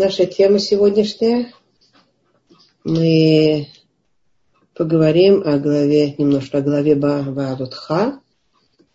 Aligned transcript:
Наша 0.00 0.26
тема 0.26 0.60
сегодняшняя. 0.60 1.52
Мы 2.84 3.66
поговорим 4.72 5.42
о 5.44 5.58
главе, 5.58 6.14
немножко 6.18 6.58
о 6.58 6.60
главе 6.60 6.94
Баалутха. 6.94 8.20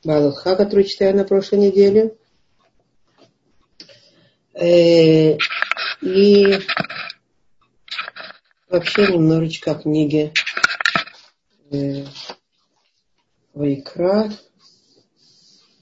Баалутха, 0.06 0.56
которую 0.56 0.86
читаю 0.86 1.18
на 1.18 1.26
прошлой 1.26 1.60
неделе. 1.60 2.16
Э, 4.54 5.36
и 6.00 6.60
вообще 8.70 9.12
немножечко 9.12 9.72
о 9.72 9.76
книге 9.76 10.32
э, 11.70 12.06
Вайкра, 13.54 14.32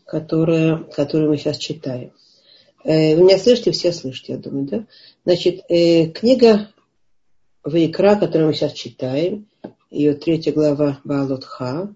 которую 0.07 0.89
мы 1.29 1.38
сейчас 1.38 1.59
читаем. 1.59 2.11
Э, 2.84 3.16
вы 3.16 3.23
меня 3.23 3.38
слышите? 3.38 3.71
Все 3.71 3.91
слышите, 3.91 4.34
я 4.34 4.39
думаю, 4.39 4.66
да? 4.66 4.86
Значит, 5.25 5.64
э, 5.70 6.07
книга 6.07 6.70
Вайкра, 7.64 8.15
которую 8.15 8.47
мы 8.47 8.54
сейчас 8.54 8.74
читаем, 8.74 9.47
ее 9.89 10.14
третья 10.14 10.51
глава 10.51 11.00
Баалутха, 11.04 11.93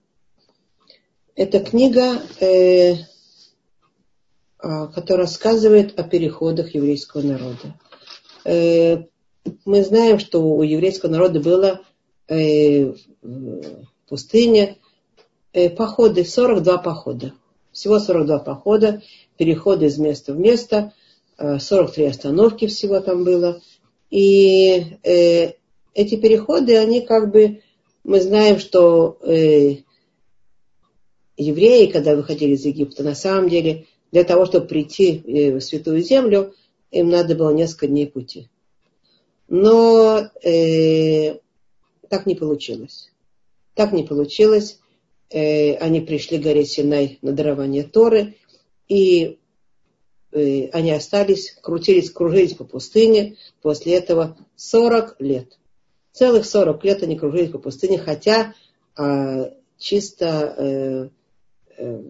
это 1.36 1.60
книга, 1.60 2.22
э, 2.40 2.96
а, 4.60 4.88
которая 4.88 5.28
рассказывает 5.28 6.00
о 6.00 6.04
переходах 6.04 6.74
еврейского 6.74 7.22
народа. 7.22 7.78
Э, 8.46 9.04
мы 9.66 9.84
знаем, 9.84 10.18
что 10.20 10.42
у 10.42 10.64
еврейского 10.64 11.12
народа 11.12 11.40
было 11.40 11.82
э, 12.28 12.94
в 13.22 13.86
пустыне 14.08 14.78
э, 15.54 15.70
походы, 15.70 16.24
42 16.24 16.78
похода. 16.78 17.34
Всего 17.76 18.00
42 18.00 18.40
похода, 18.40 19.02
переходы 19.36 19.88
из 19.88 19.98
места 19.98 20.32
в 20.32 20.40
место, 20.40 20.94
43 21.38 22.06
остановки 22.06 22.68
всего 22.68 23.02
там 23.02 23.26
было. 23.26 23.62
И 24.10 24.98
эти 25.04 26.16
переходы, 26.16 26.78
они 26.78 27.02
как 27.02 27.32
бы, 27.32 27.62
мы 28.06 28.22
знаем, 28.22 28.60
что 28.60 29.18
евреи, 31.36 31.88
когда 31.88 32.16
выходили 32.16 32.54
из 32.54 32.64
Египта, 32.64 33.04
на 33.04 33.14
самом 33.14 33.50
деле, 33.50 33.88
для 34.14 34.24
того, 34.24 34.46
чтобы 34.46 34.68
прийти 34.68 35.52
в 35.52 35.60
Святую 35.60 36.02
Землю, 36.02 36.54
им 36.92 37.10
надо 37.10 37.36
было 37.36 37.50
несколько 37.50 37.88
дней 37.88 38.08
пути. 38.08 38.48
Но 39.50 40.30
э, 40.44 41.40
так 42.08 42.26
не 42.26 42.36
получилось. 42.36 43.12
Так 43.74 43.92
не 43.92 44.04
получилось. 44.04 44.80
Э, 45.30 45.76
они 45.76 46.02
пришли 46.02 46.38
к 46.38 46.44
горе 46.44 46.66
Синай 46.66 47.18
на 47.22 47.32
дарование 47.32 47.84
Торы, 47.84 48.36
и 48.88 49.40
э, 50.32 50.68
они 50.68 50.92
остались, 50.92 51.52
крутились, 51.62 52.12
кружились 52.12 52.54
по 52.54 52.64
пустыне. 52.64 53.38
После 53.62 53.96
этого 53.96 54.38
40 54.56 55.16
лет. 55.20 55.58
Целых 56.12 56.46
40 56.46 56.84
лет 56.86 57.04
они 57.04 57.18
кружились 57.18 57.52
по 57.52 57.58
пустыне, 57.58 57.98
хотя 57.98 58.54
э, 58.98 59.52
чисто 59.78 60.56
э, 60.58 61.10
э, 61.78 62.02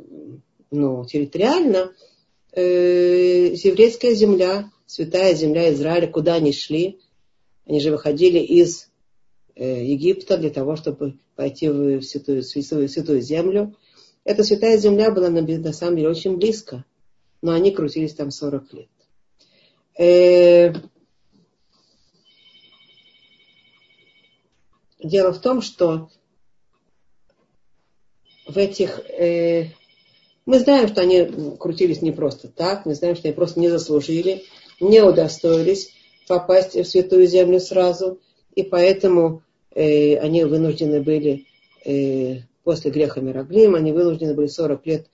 ну, 0.72 1.06
территориально 1.06 1.94
э, 2.52 3.54
еврейская 3.54 4.14
земля, 4.14 4.72
святая 4.86 5.34
земля 5.34 5.74
Израиля, 5.74 6.08
куда 6.08 6.36
они 6.36 6.52
шли, 6.52 7.00
они 7.66 7.80
же 7.80 7.92
выходили 7.92 8.40
из 8.40 8.90
Египта 9.56 10.38
для 10.38 10.50
того, 10.50 10.76
чтобы 10.76 11.18
пойти 11.36 11.70
в 11.70 12.02
святую, 12.02 12.44
святую, 12.44 12.90
святую 12.90 13.22
землю. 13.22 13.76
Эта 14.24 14.44
святая 14.44 14.78
земля 14.78 15.12
была 15.12 15.30
на, 15.30 15.42
на 15.42 15.74
самом 15.74 15.98
деле 15.98 16.10
очень 16.10 16.38
близко, 16.38 16.84
но 17.42 17.52
они 17.52 17.72
крутились 17.72 18.14
там 18.14 18.32
40 18.32 18.74
лет. 18.74 18.90
Э, 19.98 20.74
дело 25.02 25.32
в 25.32 25.40
том, 25.40 25.62
что 25.62 26.10
в 28.48 28.58
этих... 28.58 29.00
Э, 29.10 29.70
мы 30.46 30.60
знаем, 30.60 30.88
что 30.88 31.02
они 31.02 31.26
крутились 31.58 32.02
не 32.02 32.12
просто 32.12 32.50
так, 32.50 32.86
мы 32.86 32.94
знаем, 32.94 33.16
что 33.16 33.28
они 33.28 33.36
просто 33.36 33.60
не 33.60 33.70
заслужили, 33.70 34.44
не 34.80 35.02
удостоились 35.02 35.92
попасть 36.28 36.76
в 36.76 36.84
святую 36.84 37.28
землю 37.28 37.60
сразу, 37.60 38.20
и 38.56 38.64
поэтому 38.64 39.44
э, 39.72 40.18
они 40.18 40.44
вынуждены 40.46 41.02
были 41.02 41.46
э, 41.86 42.40
после 42.64 42.92
греха 42.92 43.22
Мираглим, 43.22 43.76
они 43.76 43.92
вынуждены 43.92 44.34
были 44.34 44.48
40 44.48 44.86
лет 44.86 45.08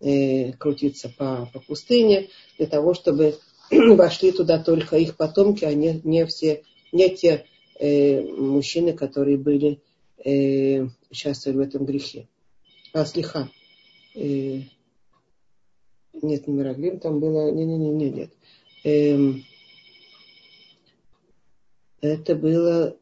э, 0.00 0.52
крутиться 0.52 1.08
по, 1.08 1.48
по 1.52 1.60
пустыне 1.60 2.28
для 2.58 2.66
того, 2.66 2.94
чтобы 2.94 3.36
вошли 3.70 4.32
туда 4.32 4.62
только 4.62 4.96
их 4.96 5.16
потомки, 5.16 5.64
а 5.64 5.74
не, 5.74 6.00
не 6.04 6.26
все, 6.26 6.62
не 6.92 7.14
те 7.14 7.44
э, 7.78 8.22
мужчины, 8.22 8.92
которые 8.92 9.36
были 9.36 9.80
э, 10.24 10.86
участвовали 11.10 11.58
в 11.58 11.60
этом 11.60 11.84
грехе. 11.84 12.28
А 12.92 13.04
слиха. 13.04 13.50
Э, 14.14 14.60
нет, 16.22 16.46
не 16.46 16.54
Мираглим, 16.54 16.98
там 16.98 17.20
было... 17.20 17.50
Не-не-не, 17.50 18.10
нет. 18.10 18.30
Эм, 18.84 19.44
это 22.06 22.34
было 22.34 22.96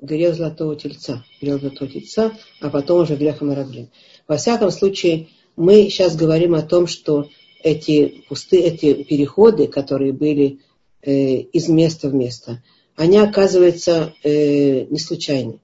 грех 0.00 0.34
золотого 0.34 0.76
тельца. 0.76 1.24
Грех 1.40 1.60
золотого 1.60 1.90
тельца, 1.90 2.32
а 2.60 2.70
потом 2.70 3.02
уже 3.02 3.16
грех 3.16 3.42
Амараглин. 3.42 3.88
Во 4.26 4.36
всяком 4.36 4.70
случае, 4.70 5.28
мы 5.56 5.84
сейчас 5.90 6.16
говорим 6.16 6.54
о 6.54 6.62
том, 6.62 6.86
что 6.86 7.28
эти 7.62 8.22
пусты, 8.28 8.60
эти 8.60 9.02
переходы, 9.02 9.66
которые 9.66 10.12
были 10.12 10.60
э, 11.02 11.36
из 11.36 11.68
места 11.68 12.08
в 12.08 12.14
место, 12.14 12.62
они 12.96 13.18
оказываются 13.18 14.14
э, 14.22 14.84
не 14.84 14.98
случайны. 14.98 15.60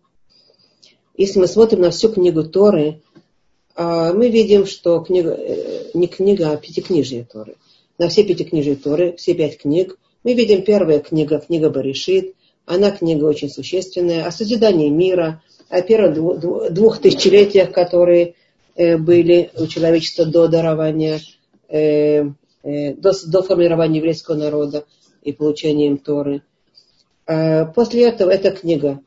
Если 1.16 1.38
мы 1.38 1.46
смотрим 1.46 1.80
на 1.80 1.90
всю 1.90 2.10
книгу 2.10 2.44
Торы, 2.44 3.00
э, 3.74 4.12
мы 4.12 4.28
видим, 4.28 4.66
что 4.66 5.00
книга, 5.00 5.30
э, 5.30 5.90
не 5.94 6.06
книга, 6.08 6.50
а 6.50 6.56
пятикнижие 6.56 7.24
Торы. 7.24 7.56
На 7.98 8.08
все 8.08 8.24
пятикнижие 8.24 8.76
Торы, 8.76 9.16
все 9.16 9.34
пять 9.34 9.58
книг, 9.58 9.98
мы 10.24 10.34
видим 10.34 10.62
первая 10.62 10.98
книга, 10.98 11.38
книга 11.38 11.70
Баришит, 11.70 12.34
она 12.66 12.90
книга 12.90 13.24
очень 13.24 13.48
существенная. 13.48 14.26
О 14.26 14.32
созидании 14.32 14.88
мира, 14.88 15.42
о 15.68 15.80
первых 15.82 16.72
двух 16.74 16.98
тысячелетиях, 16.98 17.72
которые 17.72 18.34
э, 18.74 18.98
были 18.98 19.50
у 19.56 19.66
человечества 19.66 20.26
до 20.26 20.48
дарования, 20.48 21.20
э, 21.68 22.24
э, 22.64 22.94
до, 22.94 23.12
до 23.26 23.42
формирования 23.42 23.98
еврейского 23.98 24.34
народа 24.34 24.84
и 25.22 25.32
получения 25.32 25.86
им 25.86 25.98
Торы. 25.98 26.42
После 27.74 28.06
этого 28.06 28.30
эта 28.30 28.52
книга 28.52 29.00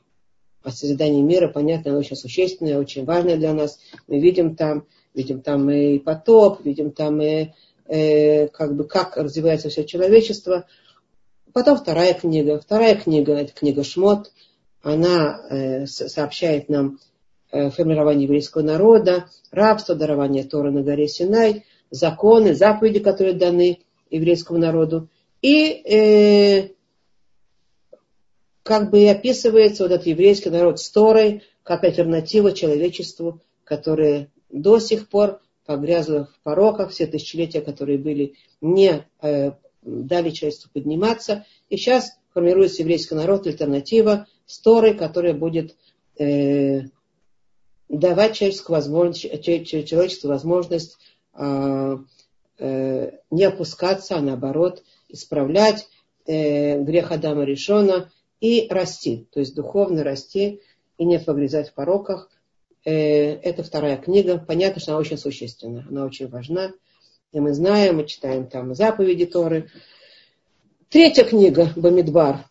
о 0.62 0.72
созидании 0.72 1.22
мира, 1.22 1.48
понятно, 1.48 1.92
она 1.92 2.00
очень 2.00 2.18
существенная, 2.18 2.78
очень 2.78 3.06
важная 3.06 3.38
для 3.38 3.54
нас. 3.54 3.80
Мы 4.08 4.20
видим 4.20 4.58
там, 4.58 4.86
видим 5.14 5.42
там 5.42 5.70
и 5.70 6.00
потоп, 6.00 6.66
видим 6.66 6.92
там 6.92 7.22
и 7.22 7.52
как 7.88 8.76
бы 8.76 8.84
как 8.84 9.16
развивается 9.16 9.70
все 9.70 9.86
человечество. 9.86 10.68
Потом 11.60 11.78
вторая 11.78 12.14
книга. 12.14 12.58
Вторая 12.58 12.96
книга, 12.96 13.34
это 13.34 13.52
книга 13.52 13.84
Шмот. 13.84 14.32
Она 14.82 15.42
э, 15.50 15.88
сообщает 15.88 16.70
нам 16.70 17.00
э, 17.52 17.70
формирование 17.70 18.24
еврейского 18.24 18.62
народа, 18.62 19.26
рабство, 19.52 19.94
дарование 19.94 20.46
Тора 20.46 20.72
на 20.72 20.84
горе 20.84 21.10
Синай, 21.10 21.66
законы, 21.92 22.56
заповеди, 22.56 23.02
которые 23.02 23.34
даны 23.34 23.80
еврейскому 24.10 24.58
народу. 24.58 25.10
И 25.42 25.66
э, 25.84 26.70
как 28.64 28.90
бы 28.90 29.02
и 29.02 29.08
описывается 29.08 29.84
вот 29.84 29.92
этот 29.92 30.08
еврейский 30.08 30.52
народ 30.52 30.80
с 30.80 30.90
Торой, 30.90 31.44
как 31.64 31.84
альтернатива 31.84 32.54
человечеству, 32.54 33.42
которое 33.66 34.30
до 34.50 34.80
сих 34.80 35.10
пор 35.10 35.42
погрязло 35.66 36.30
в 36.34 36.40
пороках, 36.42 36.92
все 36.92 37.06
тысячелетия, 37.06 37.60
которые 37.60 37.98
были 37.98 38.36
не 38.62 39.06
э, 39.22 39.52
дали 39.82 40.30
человечеству 40.32 40.72
подниматься. 40.74 41.46
И 41.70 41.78
сейчас 41.78 42.18
формируется 42.34 42.82
еврейский 42.82 43.16
народ, 43.16 43.48
альтернатива 43.48 44.28
с 44.46 44.60
Торой, 44.60 44.94
которая 44.94 45.34
будет 45.34 45.76
э, 46.18 46.82
давать 47.88 48.36
человечеству 48.36 48.74
возможность, 48.74 49.44
человечеству 49.44 50.30
возможность 50.30 50.98
э, 51.34 51.98
э, 52.60 53.12
не 53.32 53.44
опускаться, 53.44 54.18
а 54.18 54.22
наоборот 54.22 54.84
исправлять 55.08 55.88
э, 56.26 56.80
грех 56.82 57.12
Адама 57.12 57.44
Решона 57.44 58.12
и 58.40 58.68
расти, 58.70 59.28
то 59.32 59.40
есть 59.40 59.56
духовно 59.56 60.04
расти 60.04 60.62
и 60.98 61.06
не 61.06 61.20
погрязать 61.20 61.70
в 61.70 61.74
пороках. 61.74 62.30
Э, 62.86 62.92
это 62.92 63.64
вторая 63.64 63.98
книга. 63.98 64.38
Понятно, 64.38 64.82
что 64.82 64.92
она 64.92 65.00
очень 65.00 65.18
существенна, 65.18 65.86
она 65.90 66.06
очень 66.06 66.28
важна. 66.28 66.72
И 67.32 67.40
мы 67.40 67.54
знаем, 67.54 67.98
мы 67.98 68.08
читаем 68.08 68.48
там 68.48 68.74
заповеди 68.74 69.28
Торы. 69.28 69.70
Третья 70.90 71.24
книга 71.24 71.72
Бамидбар. 71.76 72.46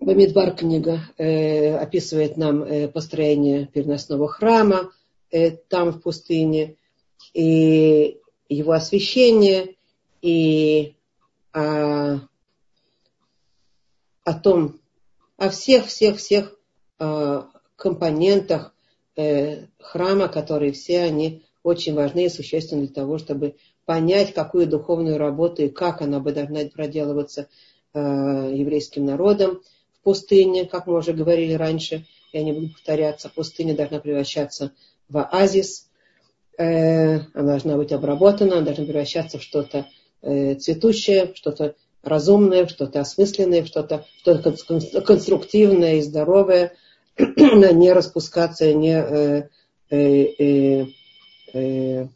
Бамидбар 0.00 0.56
книга 0.56 1.02
э, 1.18 1.76
описывает 1.76 2.36
нам 2.36 2.64
э, 2.64 2.88
построение 2.88 3.66
переносного 3.66 4.26
храма 4.26 4.90
э, 5.30 5.52
там 5.52 5.92
в 5.92 6.02
пустыне 6.02 6.74
и 7.32 8.18
его 8.48 8.72
освящение 8.72 9.76
и 10.20 10.96
а, 11.52 12.18
о 14.24 14.34
том, 14.34 14.80
о 15.36 15.48
всех-всех-всех 15.48 16.58
э, 16.98 17.42
компонентах 17.76 18.74
э, 19.14 19.66
храма, 19.78 20.26
которые 20.26 20.72
все 20.72 21.02
они 21.02 21.44
очень 21.64 21.94
важны 21.94 22.26
и 22.26 22.28
существенны 22.28 22.82
для 22.82 22.94
того, 22.94 23.18
чтобы 23.18 23.56
понять, 23.86 24.32
какую 24.34 24.68
духовную 24.68 25.18
работу 25.18 25.64
и 25.64 25.68
как 25.68 26.02
она 26.02 26.20
бы 26.20 26.32
должна 26.32 26.60
проделываться 26.66 27.48
э, 27.94 27.98
еврейским 28.54 29.04
народом 29.04 29.62
в 29.98 30.04
пустыне, 30.04 30.66
как 30.66 30.86
мы 30.86 30.98
уже 30.98 31.12
говорили 31.14 31.54
раньше, 31.54 32.06
я 32.32 32.44
не 32.44 32.52
буду 32.52 32.68
повторяться, 32.68 33.32
пустыня 33.34 33.74
должна 33.74 33.98
превращаться 33.98 34.72
в 35.08 35.16
оазис, 35.18 35.88
э, 36.58 37.20
она 37.32 37.52
должна 37.52 37.76
быть 37.76 37.92
обработана, 37.92 38.58
она 38.58 38.66
должна 38.66 38.84
превращаться 38.84 39.38
в 39.38 39.42
что-то 39.42 39.86
э, 40.20 40.56
цветущее, 40.56 41.32
что-то 41.34 41.76
разумное, 42.02 42.66
что-то 42.66 43.00
осмысленное, 43.00 43.64
что-то 43.64 44.04
что 44.18 45.00
конструктивное 45.00 45.96
и 45.96 46.02
здоровое, 46.02 46.74
не 47.18 47.92
распускаться, 47.92 48.70
не 48.74 48.92
э, 48.92 49.48
э, 49.88 50.86
э, 51.54 52.08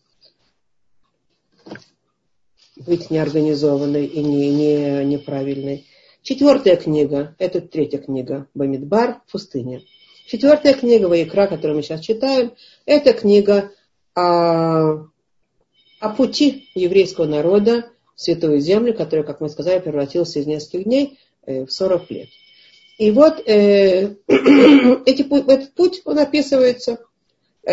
быть 2.77 3.11
неорганизованной 3.11 4.07
и 4.07 4.23
не, 4.23 4.51
не, 4.51 5.05
неправильной. 5.05 5.87
Четвертая 6.23 6.77
книга, 6.77 7.35
это 7.39 7.61
третья 7.61 7.99
книга, 7.99 8.47
Бамидбар, 8.55 9.23
пустыня. 9.31 9.83
Четвертая 10.27 10.75
книга 10.75 11.07
Ваикра, 11.07 11.47
которую 11.47 11.77
мы 11.77 11.83
сейчас 11.83 12.01
читаем, 12.01 12.53
это 12.85 13.15
книга 13.15 13.71
о, 14.15 15.07
о 16.01 16.11
пути 16.17 16.69
еврейского 16.75 17.25
народа 17.25 17.91
в 18.15 18.21
Святую 18.21 18.61
Землю, 18.61 18.95
которая, 18.95 19.25
как 19.25 19.41
мы 19.41 19.49
сказали, 19.49 19.79
превратилась 19.79 20.37
из 20.37 20.47
нескольких 20.47 20.85
дней 20.85 21.19
э, 21.47 21.65
в 21.65 21.73
40 21.73 22.11
лет. 22.11 22.29
И 22.99 23.11
вот 23.13 23.41
э, 23.49 24.17
эти, 25.07 25.51
этот 25.51 25.75
путь, 25.75 26.03
он 26.05 26.19
описывается 26.19 26.99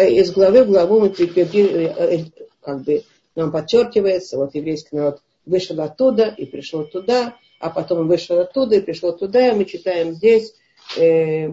из 0.03 0.31
главы 0.31 0.63
в 0.63 0.68
главу, 0.68 1.00
мы, 1.00 1.07
э, 1.07 2.25
как 2.62 2.81
бы, 2.83 3.03
нам 3.36 3.51
подчеркивается, 3.51 4.38
вот 4.38 4.56
еврейский 4.56 4.95
народ 4.95 5.21
вышел 5.45 5.80
оттуда 5.81 6.33
и 6.38 6.45
пришел 6.45 6.86
туда, 6.86 7.36
а 7.59 7.69
потом 7.69 8.07
вышел 8.07 8.39
оттуда 8.39 8.75
и 8.75 8.81
пришел 8.81 9.15
туда, 9.15 9.50
и 9.50 9.56
мы 9.56 9.65
читаем 9.65 10.13
здесь, 10.13 10.53
э, 10.97 11.50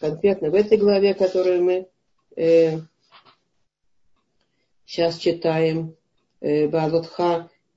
конкретно 0.00 0.50
в 0.50 0.54
этой 0.54 0.78
главе, 0.78 1.14
которую 1.14 1.62
мы 1.64 1.88
э, 2.36 2.78
сейчас 4.84 5.16
читаем, 5.18 5.94
э, 6.40 6.68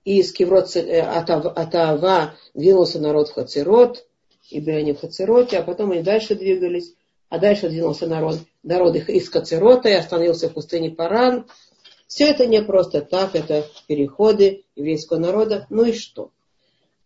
из 0.04 0.34
Киврот 0.34 0.76
э, 0.76 1.02
Атава 1.02 2.34
двинулся 2.54 3.00
народ 3.00 3.30
в 3.30 3.34
Хацерот, 3.34 4.06
и 4.50 4.60
были 4.60 4.78
они 4.78 4.94
в 4.94 5.00
Хацероте, 5.00 5.60
а 5.60 5.64
потом 5.64 5.92
они 5.92 6.02
дальше 6.02 6.36
двигались, 6.36 6.94
а 7.32 7.40
дальше 7.40 7.70
двинулся 7.70 8.08
народ, 8.08 8.40
народ 8.62 8.94
их 8.98 9.10
из 9.10 9.30
Хацерота 9.30 9.88
и 9.88 9.94
остановился 9.94 10.50
в 10.50 10.54
пустыне 10.54 10.92
Паран. 10.92 11.48
Все 12.06 12.26
это 12.26 12.46
не 12.46 12.62
просто 12.62 13.02
так, 13.02 13.36
это 13.36 13.66
переходы 13.88 14.66
еврейского 14.76 15.18
народа. 15.18 15.66
Ну 15.70 15.86
и 15.86 15.94
что? 15.94 16.32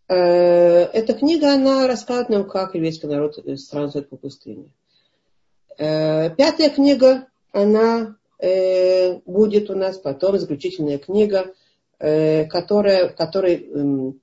Э, 0.08 0.16
эта 0.18 1.14
книга, 1.14 1.54
она 1.54 1.86
рассказывает 1.86 2.30
нам, 2.30 2.50
как 2.50 2.74
еврейский 2.74 3.06
народ 3.06 3.38
странствует 3.60 4.10
по 4.10 4.18
пустыне. 4.18 4.74
Э, 5.78 6.32
пятая 6.36 6.72
книга, 6.72 7.28
она 7.52 8.18
э, 8.40 9.20
будет 9.28 9.70
у 9.70 9.76
нас 9.76 10.00
потом, 10.00 10.40
заключительная 10.40 10.98
книга, 10.98 11.54
которая, 11.98 13.08
в 13.08 13.16
которой 13.16 13.56
эм, 13.56 14.20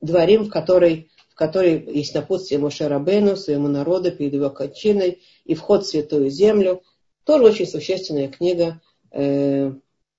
дворим, 0.00 0.44
в 0.44 0.50
которой 0.50 1.10
которой 1.40 1.82
есть 1.94 2.14
напутствие 2.14 2.60
Моше 2.60 2.86
Рабену, 2.86 3.34
своему 3.34 3.66
народу 3.66 4.12
перед 4.12 4.34
его 4.34 4.50
кончиной, 4.50 5.22
и 5.46 5.54
вход 5.54 5.84
в 5.84 5.88
Святую 5.88 6.28
Землю. 6.28 6.82
Тоже 7.24 7.44
очень 7.44 7.66
существенная 7.66 8.28
книга. 8.28 8.82
Э, 9.10 9.72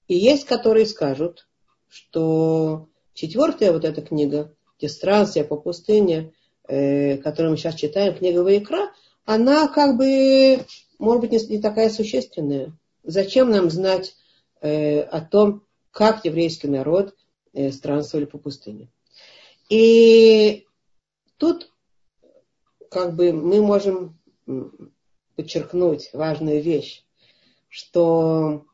и 0.08 0.16
есть, 0.16 0.46
которые 0.46 0.88
скажут, 0.88 1.48
что 1.88 2.88
четвертая 3.14 3.72
вот 3.72 3.86
эта 3.86 4.02
книга, 4.02 4.56
где 4.80 5.44
по 5.44 5.58
пустыне, 5.58 6.34
э, 6.68 7.18
которую 7.18 7.52
мы 7.52 7.58
сейчас 7.58 7.76
читаем, 7.76 8.16
книга 8.16 8.40
Ваикра, 8.40 8.92
она 9.24 9.68
как 9.68 9.98
бы, 9.98 10.66
может 10.98 11.22
быть, 11.22 11.50
не 11.52 11.62
такая 11.62 11.92
существенная. 11.92 12.76
Зачем 13.04 13.52
нам 13.52 13.70
знать 13.70 14.16
э, 14.60 15.02
о 15.02 15.22
том, 15.22 15.68
как 15.92 16.26
еврейский 16.26 16.68
народ 16.68 17.14
странствовали 17.54 18.26
по 18.26 18.40
пустыне? 18.40 18.90
И 19.70 20.66
Тут 21.42 21.72
как 22.92 23.16
бы 23.16 23.34
мы 23.34 23.64
можем 23.64 24.20
подчеркнуть 25.36 26.12
важную 26.14 26.62
вещь, 26.62 27.04
что 27.68 28.68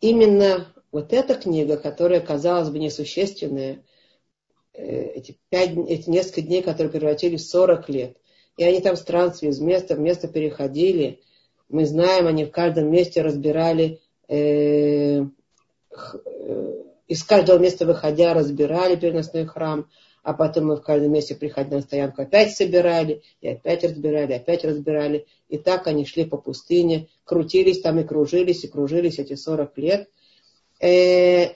именно 0.00 0.74
вот 0.90 1.12
эта 1.12 1.36
книга, 1.36 1.76
которая, 1.76 2.18
казалось 2.20 2.70
бы, 2.70 2.80
несущественная, 2.80 3.84
э, 4.72 4.82
эти, 4.82 5.38
пять, 5.50 5.76
эти 5.76 6.10
несколько 6.10 6.42
дней, 6.42 6.62
которые 6.62 6.90
превратились 6.90 7.46
в 7.46 7.50
40 7.50 7.88
лет, 7.90 8.16
и 8.56 8.64
они 8.64 8.80
там 8.80 8.96
странствовали, 8.96 9.54
из 9.54 9.60
места 9.60 9.94
в 9.94 10.00
место 10.00 10.26
переходили, 10.26 11.20
мы 11.68 11.86
знаем, 11.86 12.26
они 12.26 12.44
в 12.44 12.50
каждом 12.50 12.90
месте 12.90 13.22
разбирали, 13.22 14.00
э, 14.26 15.20
э, 15.20 16.82
из 17.06 17.22
каждого 17.22 17.58
места 17.58 17.86
выходя 17.86 18.34
разбирали 18.34 18.96
переносной 18.96 19.46
храм, 19.46 19.88
а 20.22 20.34
потом 20.34 20.66
мы 20.66 20.76
в 20.76 20.82
каждом 20.82 21.12
месте, 21.12 21.34
приходя 21.34 21.76
на 21.76 21.82
стоянку, 21.82 22.22
опять 22.22 22.54
собирали, 22.54 23.22
и 23.40 23.48
опять 23.48 23.84
разбирали, 23.84 24.34
опять 24.34 24.64
разбирали. 24.64 25.26
И 25.48 25.58
так 25.58 25.86
они 25.86 26.04
шли 26.04 26.24
по 26.24 26.36
пустыне, 26.36 27.08
крутились 27.24 27.80
там 27.80 27.98
и 27.98 28.04
кружились, 28.04 28.64
и 28.64 28.68
кружились 28.68 29.18
эти 29.18 29.34
40 29.34 29.78
лет. 29.78 30.08
Э, 30.80 31.54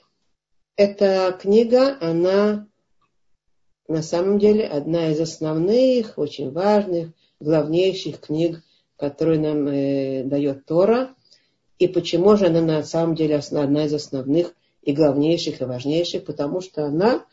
эта 0.75 1.37
книга, 1.39 1.97
она 2.01 2.67
на 3.87 4.01
самом 4.01 4.39
деле 4.39 4.65
одна 4.65 5.11
из 5.11 5.19
основных, 5.19 6.17
очень 6.17 6.51
важных, 6.51 7.09
главнейших 7.39 8.19
книг, 8.19 8.63
которые 8.97 9.39
нам 9.39 9.67
э, 9.67 10.23
дает 10.23 10.65
Тора. 10.65 11.13
И 11.77 11.87
почему 11.87 12.35
же 12.35 12.47
она 12.47 12.61
на 12.61 12.83
самом 12.83 13.15
деле 13.15 13.35
одна 13.35 13.85
из 13.85 13.93
основных 13.93 14.55
и 14.81 14.93
главнейших 14.93 15.61
и 15.61 15.65
важнейших? 15.65 16.25
Потому 16.25 16.61
что 16.61 16.85
она 16.85 17.25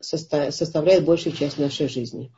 составляет 0.00 1.04
большую 1.04 1.34
часть 1.34 1.58
нашей 1.58 1.88
жизни. 1.88 2.30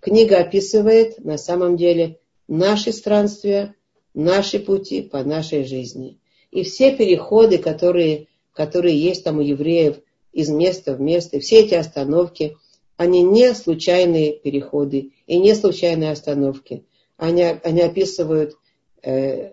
Книга 0.00 0.38
описывает 0.38 1.22
на 1.24 1.38
самом 1.38 1.76
деле 1.76 2.18
наши 2.46 2.92
странствия, 2.92 3.74
наши 4.14 4.58
пути 4.58 5.02
по 5.02 5.22
нашей 5.22 5.64
жизни. 5.64 6.18
И 6.50 6.62
все 6.62 6.96
переходы, 6.96 7.58
которые, 7.58 8.28
которые 8.52 8.98
есть 8.98 9.24
там 9.24 9.38
у 9.38 9.42
евреев 9.42 9.98
из 10.32 10.48
места 10.48 10.94
в 10.94 11.00
место, 11.00 11.40
все 11.40 11.60
эти 11.60 11.74
остановки, 11.74 12.56
они 12.96 13.22
не 13.22 13.54
случайные 13.54 14.32
переходы 14.32 15.12
и 15.26 15.38
не 15.38 15.54
случайные 15.54 16.10
остановки. 16.10 16.84
Они, 17.16 17.42
они 17.42 17.80
описывают 17.80 18.56
э, 19.02 19.52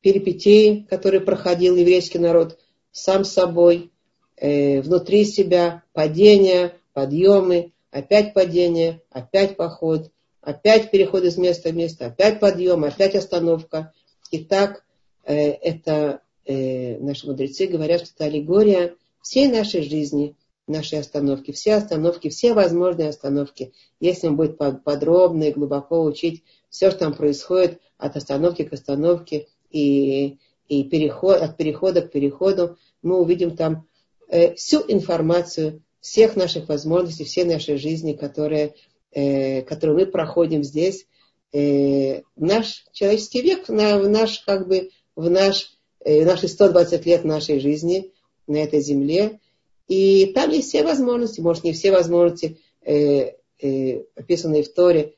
перипетии, 0.00 0.86
которые 0.90 1.20
проходил 1.20 1.76
еврейский 1.76 2.18
народ 2.18 2.58
сам 2.92 3.24
собой, 3.24 3.90
э, 4.36 4.80
внутри 4.80 5.24
себя 5.24 5.82
падения, 5.92 6.74
подъемы, 6.92 7.72
опять 7.90 8.34
падение, 8.34 9.00
опять 9.10 9.56
поход, 9.56 10.10
опять 10.40 10.90
переход 10.90 11.24
из 11.24 11.36
места 11.36 11.70
в 11.70 11.74
место, 11.74 12.06
опять 12.06 12.40
подъем, 12.40 12.84
опять 12.84 13.14
остановка. 13.14 13.92
И 14.30 14.38
так 14.38 14.84
э, 15.24 15.34
это 15.34 16.20
э, 16.44 16.98
наши 16.98 17.26
мудрецы 17.26 17.66
говорят, 17.66 18.02
что 18.02 18.10
это 18.14 18.24
аллегория 18.24 18.94
всей 19.22 19.48
нашей 19.48 19.82
жизни, 19.82 20.36
нашей 20.66 21.00
остановки, 21.00 21.52
все 21.52 21.74
остановки, 21.74 22.28
все 22.28 22.52
возможные 22.54 23.08
остановки. 23.08 23.72
Если 24.00 24.26
он 24.26 24.36
будет 24.36 24.58
подробно 24.58 25.44
и 25.44 25.52
глубоко 25.52 26.02
учить 26.02 26.42
все, 26.70 26.90
что 26.90 27.00
там 27.00 27.14
происходит 27.14 27.80
от 27.98 28.16
остановки 28.16 28.64
к 28.64 28.72
остановке 28.72 29.46
и, 29.70 30.38
и 30.68 30.84
переход, 30.84 31.40
от 31.40 31.56
перехода 31.56 32.02
к 32.02 32.10
переходу, 32.10 32.78
мы 33.02 33.20
увидим 33.20 33.56
там 33.56 33.86
Э, 34.28 34.54
всю 34.54 34.82
информацию 34.88 35.82
всех 36.00 36.36
наших 36.36 36.68
возможностей, 36.68 37.24
всей 37.24 37.44
нашей 37.44 37.76
жизни, 37.76 38.12
которые, 38.12 38.74
э, 39.12 39.62
которую 39.62 39.98
мы 39.98 40.06
проходим 40.06 40.62
здесь, 40.62 41.06
э, 41.52 42.22
наш 42.36 42.84
человеческий 42.92 43.42
век, 43.42 43.68
на, 43.68 43.98
в 43.98 44.08
наш, 44.08 44.40
как 44.40 44.68
бы, 44.68 44.90
в 45.16 45.30
наш, 45.30 45.72
э, 46.00 46.24
наши 46.24 46.48
120 46.48 47.06
лет 47.06 47.24
нашей 47.24 47.58
жизни 47.60 48.12
на 48.46 48.58
этой 48.58 48.80
земле. 48.80 49.40
И 49.88 50.26
там 50.34 50.50
есть 50.50 50.68
все 50.68 50.82
возможности, 50.82 51.40
может, 51.40 51.64
не 51.64 51.72
все 51.72 51.92
возможности, 51.92 52.58
э, 52.82 53.32
э, 53.60 54.02
описанные 54.14 54.62
в 54.62 54.72
Торе, 54.72 55.14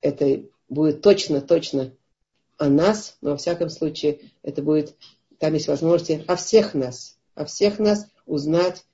это 0.00 0.42
будет 0.68 1.00
точно, 1.00 1.40
точно 1.40 1.94
о 2.56 2.68
нас, 2.68 3.16
но 3.20 3.30
во 3.30 3.36
всяком 3.36 3.70
случае 3.70 4.20
это 4.42 4.62
будет, 4.62 4.94
там 5.38 5.54
есть 5.54 5.68
возможности 5.68 6.24
о 6.26 6.36
всех 6.36 6.74
нас, 6.74 7.18
о 7.34 7.44
всех 7.44 7.78
нас, 7.78 8.06
узнать 8.26 8.84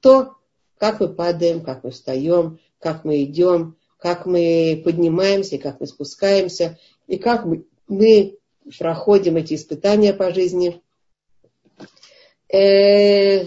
то, 0.00 0.36
Как 0.76 1.00
мы 1.00 1.08
падаем, 1.08 1.62
как 1.62 1.84
мы 1.84 1.90
встаем, 1.90 2.58
как 2.78 3.04
мы 3.04 3.22
идем, 3.22 3.76
как 3.98 4.26
мы 4.26 4.82
поднимаемся, 4.84 5.56
как 5.58 5.80
мы 5.80 5.86
спускаемся, 5.86 6.78
и 7.06 7.16
как 7.16 7.46
мы, 7.46 7.64
мы 7.88 8.36
проходим 8.78 9.36
эти 9.36 9.54
испытания 9.54 10.12
по 10.12 10.32
жизни. 10.34 10.82
Э, 12.52 13.46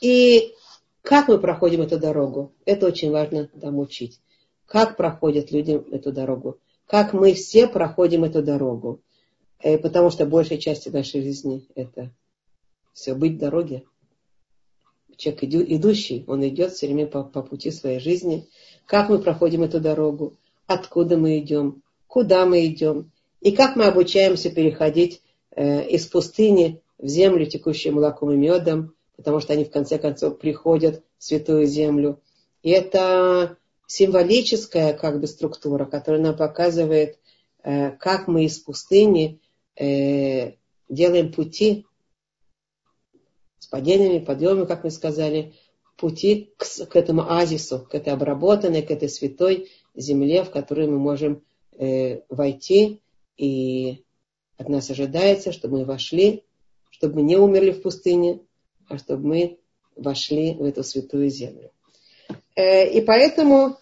и 0.00 0.54
как 1.02 1.28
мы 1.28 1.38
проходим 1.40 1.82
эту 1.82 1.98
дорогу, 1.98 2.52
это 2.64 2.86
очень 2.86 3.10
важно 3.10 3.48
там 3.60 3.78
учить. 3.78 4.20
Как 4.66 4.96
проходят 4.96 5.50
люди 5.50 5.82
эту 5.90 6.12
дорогу, 6.12 6.60
как 6.86 7.12
мы 7.12 7.34
все 7.34 7.66
проходим 7.66 8.24
эту 8.24 8.42
дорогу. 8.42 9.02
Э, 9.60 9.78
потому 9.78 10.10
что 10.10 10.26
большая 10.26 10.58
часть 10.58 10.90
нашей 10.92 11.22
жизни 11.22 11.66
это 11.74 12.12
все 12.92 13.14
быть 13.14 13.34
в 13.34 13.38
дороге. 13.38 13.84
Человек 15.18 15.42
идущий, 15.42 16.22
он 16.28 16.46
идет 16.46 16.72
все 16.72 16.86
время 16.86 17.08
по, 17.08 17.24
по 17.24 17.42
пути 17.42 17.72
своей 17.72 17.98
жизни. 17.98 18.46
Как 18.86 19.08
мы 19.08 19.18
проходим 19.18 19.64
эту 19.64 19.80
дорогу, 19.80 20.36
откуда 20.68 21.18
мы 21.18 21.40
идем, 21.40 21.82
куда 22.06 22.46
мы 22.46 22.64
идем, 22.66 23.10
и 23.40 23.50
как 23.50 23.74
мы 23.74 23.86
обучаемся 23.86 24.48
переходить 24.48 25.20
э, 25.56 25.88
из 25.88 26.06
пустыни 26.06 26.80
в 26.98 27.08
землю, 27.08 27.46
текущую 27.46 27.96
молоком 27.96 28.30
и 28.30 28.36
медом, 28.36 28.94
потому 29.16 29.40
что 29.40 29.54
они 29.54 29.64
в 29.64 29.72
конце 29.72 29.98
концов 29.98 30.38
приходят 30.38 31.02
в 31.18 31.24
святую 31.24 31.66
землю. 31.66 32.20
И 32.62 32.70
это 32.70 33.56
символическая 33.88 34.92
как 34.92 35.20
бы 35.20 35.26
структура, 35.26 35.84
которая 35.84 36.22
нам 36.22 36.36
показывает, 36.36 37.18
э, 37.64 37.90
как 37.90 38.28
мы 38.28 38.44
из 38.44 38.60
пустыни 38.60 39.40
э, 39.74 40.52
делаем 40.88 41.32
пути 41.32 41.86
с 43.58 43.66
падениями, 43.66 44.24
подъемами, 44.24 44.66
как 44.66 44.84
мы 44.84 44.90
сказали, 44.90 45.54
пути 45.96 46.52
к, 46.56 46.64
к 46.64 46.96
этому 46.96 47.30
азису, 47.30 47.80
к 47.80 47.94
этой 47.94 48.12
обработанной, 48.12 48.82
к 48.82 48.90
этой 48.90 49.08
святой 49.08 49.68
земле, 49.94 50.44
в 50.44 50.50
которую 50.50 50.92
мы 50.92 50.98
можем 50.98 51.42
э, 51.76 52.20
войти. 52.28 53.00
И 53.36 54.04
от 54.56 54.68
нас 54.68 54.90
ожидается, 54.90 55.52
чтобы 55.52 55.78
мы 55.78 55.84
вошли, 55.84 56.44
чтобы 56.90 57.16
мы 57.16 57.22
не 57.22 57.36
умерли 57.36 57.72
в 57.72 57.82
пустыне, 57.82 58.40
а 58.88 58.98
чтобы 58.98 59.26
мы 59.26 59.58
вошли 59.96 60.54
в 60.54 60.64
эту 60.64 60.82
святую 60.84 61.30
землю. 61.30 61.70
Э, 62.54 62.88
и 62.88 63.00
поэтому, 63.00 63.76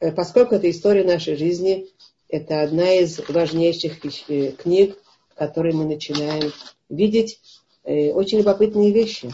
э, 0.00 0.12
поскольку 0.12 0.54
это 0.54 0.70
история 0.70 1.04
нашей 1.04 1.36
жизни, 1.36 1.88
это 2.28 2.62
одна 2.62 2.94
из 2.94 3.20
важнейших 3.28 3.98
э, 4.28 4.52
книг, 4.52 4.96
в 5.30 5.34
которой 5.34 5.72
мы 5.72 5.84
начинаем 5.84 6.52
видеть 6.88 7.40
очень 7.84 8.38
любопытные 8.38 8.92
вещи. 8.92 9.32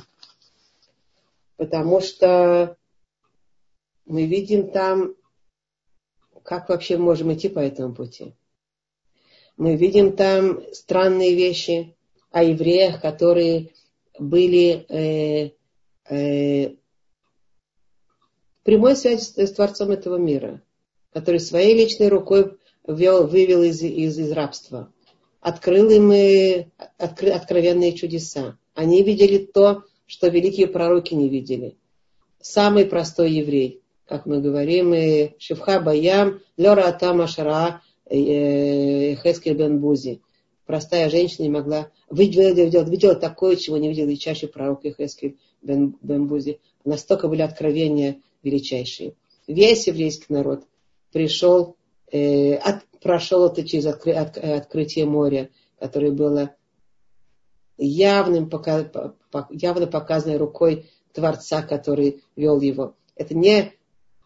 Потому 1.56 2.00
что 2.00 2.76
мы 4.04 4.26
видим 4.26 4.70
там, 4.70 5.14
как 6.42 6.68
вообще 6.68 6.96
можем 6.96 7.32
идти 7.34 7.48
по 7.48 7.58
этому 7.58 7.94
пути. 7.94 8.34
Мы 9.56 9.76
видим 9.76 10.14
там 10.16 10.62
странные 10.72 11.34
вещи 11.34 11.96
о 12.30 12.42
евреях, 12.42 13.00
которые 13.00 13.70
были 14.18 14.84
э, 14.88 15.50
э, 16.10 16.76
прямой 18.62 18.96
связи 18.96 19.20
с, 19.20 19.36
с 19.36 19.52
Творцом 19.52 19.90
этого 19.90 20.16
мира, 20.16 20.62
который 21.12 21.40
своей 21.40 21.74
личной 21.74 22.08
рукой 22.08 22.58
ввел, 22.86 23.26
вывел 23.26 23.62
из, 23.62 23.82
из, 23.82 24.18
из 24.18 24.30
рабства, 24.32 24.92
открыл 25.46 25.88
им 25.90 26.66
откры, 26.98 27.30
откровенные 27.30 27.92
чудеса. 27.92 28.58
Они 28.74 29.04
видели 29.04 29.38
то, 29.38 29.84
что 30.04 30.26
великие 30.26 30.66
пророки 30.66 31.14
не 31.14 31.28
видели. 31.28 31.76
Самый 32.40 32.84
простой 32.84 33.30
еврей, 33.30 33.80
как 34.06 34.26
мы 34.26 34.40
говорим, 34.40 34.92
э, 34.92 35.34
Шевха 35.38 35.78
Баям, 35.78 36.40
Лера 36.56 36.88
Атама 36.88 37.28
Шара, 37.28 37.80
э, 38.06 39.14
Хескель 39.14 39.54
Бен 39.54 39.78
Бузи. 39.78 40.20
Простая 40.66 41.08
женщина 41.10 41.44
не 41.44 41.50
могла 41.50 41.92
видела, 42.10 42.52
видела, 42.52 42.82
видела 42.82 43.14
такое, 43.14 43.54
чего 43.54 43.76
не 43.78 43.88
видел 43.88 44.08
и 44.08 44.16
чаще 44.16 44.48
пророк 44.48 44.82
Хескель 44.82 45.36
Бен, 45.62 45.96
Бен 46.02 46.26
Бузи. 46.26 46.58
Настолько 46.84 47.28
были 47.28 47.42
откровения 47.42 48.20
величайшие. 48.42 49.14
Весь 49.46 49.86
еврейский 49.86 50.26
народ 50.28 50.64
пришел, 51.12 51.76
э, 52.10 52.54
от, 52.54 52.84
прошел 53.00 53.46
это 53.46 53.66
через 53.66 53.86
откры, 53.86 54.12
от, 54.12 54.36
открытие 54.38 55.06
моря, 55.06 55.50
которое 55.78 56.12
было 56.12 56.54
явным, 57.78 58.50
явно 59.50 59.86
показанной 59.86 60.36
рукой 60.36 60.86
Творца, 61.12 61.62
который 61.62 62.22
вел 62.36 62.60
его. 62.60 62.94
Это 63.14 63.34
не 63.34 63.72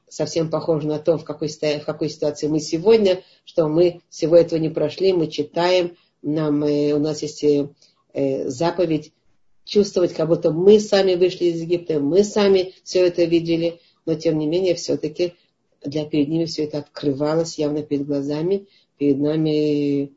совсем 0.08 0.50
похоже 0.50 0.88
на 0.88 0.98
то, 0.98 1.16
в 1.16 1.24
какой, 1.24 1.48
в 1.48 1.84
какой 1.84 2.10
ситуации 2.10 2.48
мы 2.48 2.60
сегодня, 2.60 3.22
что 3.44 3.68
мы 3.68 4.00
всего 4.08 4.36
этого 4.36 4.58
не 4.58 4.68
прошли, 4.68 5.12
мы 5.12 5.28
читаем, 5.28 5.96
нам, 6.22 6.64
э, 6.64 6.92
у 6.92 6.98
нас 6.98 7.22
есть 7.22 7.44
э, 7.44 8.48
заповедь 8.48 9.12
чувствовать, 9.64 10.14
как 10.14 10.28
будто 10.28 10.50
мы 10.50 10.80
сами 10.80 11.14
вышли 11.14 11.46
из 11.46 11.60
Египта, 11.60 12.00
мы 12.00 12.24
сами 12.24 12.74
все 12.82 13.06
это 13.06 13.24
видели, 13.24 13.80
но 14.04 14.14
тем 14.14 14.38
не 14.38 14.46
менее 14.46 14.74
все-таки 14.74 15.34
для 15.84 16.04
перед 16.04 16.28
ними 16.28 16.44
все 16.44 16.64
это 16.64 16.78
открывалось 16.78 17.58
явно 17.58 17.82
перед 17.82 18.06
глазами, 18.06 18.66
перед 18.98 19.18
нами 19.18 20.12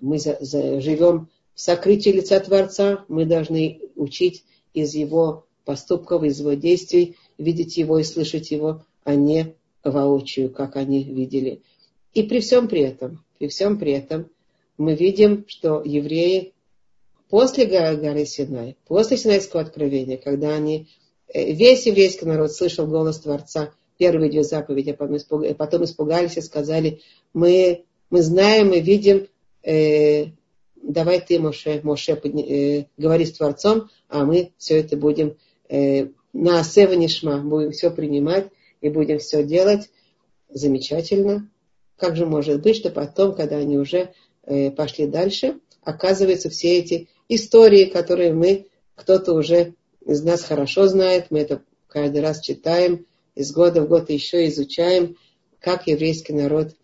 мы 0.00 0.18
за, 0.18 0.38
за, 0.40 0.80
живем 0.80 1.28
в 1.54 1.60
сокрытии 1.60 2.10
лица 2.10 2.40
Творца, 2.40 3.04
мы 3.08 3.24
должны 3.24 3.80
учить 3.96 4.44
из 4.72 4.94
его 4.94 5.46
поступков, 5.64 6.22
из 6.22 6.40
его 6.40 6.54
действий, 6.54 7.16
видеть 7.38 7.76
его 7.76 7.98
и 7.98 8.04
слышать 8.04 8.50
его, 8.50 8.84
а 9.04 9.14
не 9.14 9.54
воочию, 9.84 10.50
как 10.50 10.76
они 10.76 11.02
видели. 11.02 11.62
И 12.12 12.22
при 12.22 12.40
всем 12.40 12.68
при 12.68 12.82
этом, 12.82 13.24
при 13.38 13.48
всем 13.48 13.78
при 13.78 13.92
этом, 13.92 14.28
мы 14.78 14.94
видим, 14.94 15.44
что 15.48 15.82
евреи 15.84 16.52
после 17.28 17.66
горы 17.66 18.26
Синай, 18.26 18.76
после 18.86 19.16
Синайского 19.16 19.62
откровения, 19.62 20.16
когда 20.16 20.54
они, 20.54 20.88
э, 21.28 21.52
весь 21.52 21.86
еврейский 21.86 22.26
народ 22.26 22.52
слышал 22.52 22.86
голос 22.86 23.20
Творца, 23.20 23.72
первые 24.00 24.30
две 24.30 24.42
заповеди, 24.42 24.96
а 24.98 25.54
потом 25.54 25.84
испугались 25.84 26.38
и 26.38 26.40
сказали, 26.40 27.02
мы, 27.34 27.84
мы 28.08 28.22
знаем, 28.22 28.70
мы 28.70 28.80
видим, 28.80 29.28
э, 29.62 30.28
давай 30.82 31.20
ты, 31.20 31.38
Моше, 31.38 31.80
Моше 31.82 32.12
э, 32.12 32.86
говори 32.96 33.26
с 33.26 33.32
Творцом, 33.32 33.90
а 34.08 34.24
мы 34.24 34.52
все 34.56 34.80
это 34.80 34.96
будем 34.96 35.36
э, 35.68 36.06
на 36.32 36.60
Асева 36.60 36.94
будем 37.42 37.72
все 37.72 37.90
принимать 37.90 38.48
и 38.80 38.88
будем 38.88 39.18
все 39.18 39.44
делать. 39.44 39.90
Замечательно. 40.48 41.50
Как 41.96 42.16
же 42.16 42.24
может 42.24 42.62
быть, 42.62 42.76
что 42.76 42.88
потом, 42.88 43.34
когда 43.34 43.58
они 43.58 43.76
уже 43.76 44.14
э, 44.44 44.70
пошли 44.70 45.06
дальше, 45.06 45.60
оказывается, 45.82 46.48
все 46.48 46.78
эти 46.78 47.08
истории, 47.28 47.84
которые 47.84 48.32
мы, 48.32 48.66
кто-то 48.94 49.34
уже 49.34 49.74
из 50.06 50.22
нас 50.22 50.42
хорошо 50.42 50.86
знает, 50.86 51.26
мы 51.28 51.40
это 51.40 51.62
каждый 51.86 52.22
раз 52.22 52.40
читаем, 52.40 53.04
из 53.40 53.52
года 53.52 53.82
в 53.82 53.88
год 53.88 54.10
еще 54.10 54.46
изучаем, 54.48 55.16
как 55.60 55.86
еврейский 55.86 56.32
народ 56.32 56.74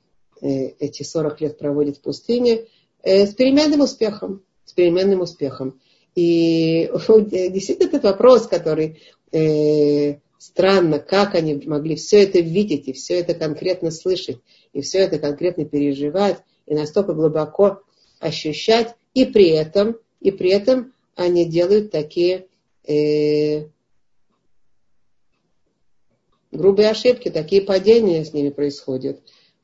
э, 0.40 0.70
эти 0.78 1.02
40 1.02 1.40
лет 1.40 1.58
проводит 1.58 1.98
в 1.98 2.00
пустыне, 2.00 2.64
э, 3.02 3.26
с 3.26 3.34
переменным 3.34 3.80
успехом. 3.80 4.42
С 4.64 4.72
переменным 4.72 5.20
успехом. 5.20 5.80
И 6.14 6.90
действительно 7.08 7.88
этот 7.88 8.04
вопрос, 8.04 8.46
который 8.46 9.00
э, 9.32 10.16
странно, 10.38 10.98
как 10.98 11.34
они 11.34 11.54
могли 11.66 11.96
все 11.96 12.22
это 12.22 12.40
видеть 12.40 12.88
и 12.88 12.92
все 12.92 13.20
это 13.20 13.34
конкретно 13.34 13.90
слышать, 13.90 14.38
и 14.72 14.80
все 14.80 14.98
это 14.98 15.18
конкретно 15.18 15.64
переживать, 15.64 16.38
и 16.66 16.74
настолько 16.74 17.12
глубоко 17.12 17.82
ощущать, 18.18 18.94
и 19.14 19.24
при 19.24 19.50
этом 19.50 19.96
и 20.20 20.30
при 20.30 20.50
этом 20.50 20.92
они 21.14 21.44
делают 21.44 21.90
такие 21.90 22.46
э, 22.88 23.66
грубые 26.52 26.90
ошибки, 26.90 27.30
такие 27.30 27.62
падения 27.62 28.24
с 28.24 28.32
ними 28.32 28.50
происходят. 28.50 29.20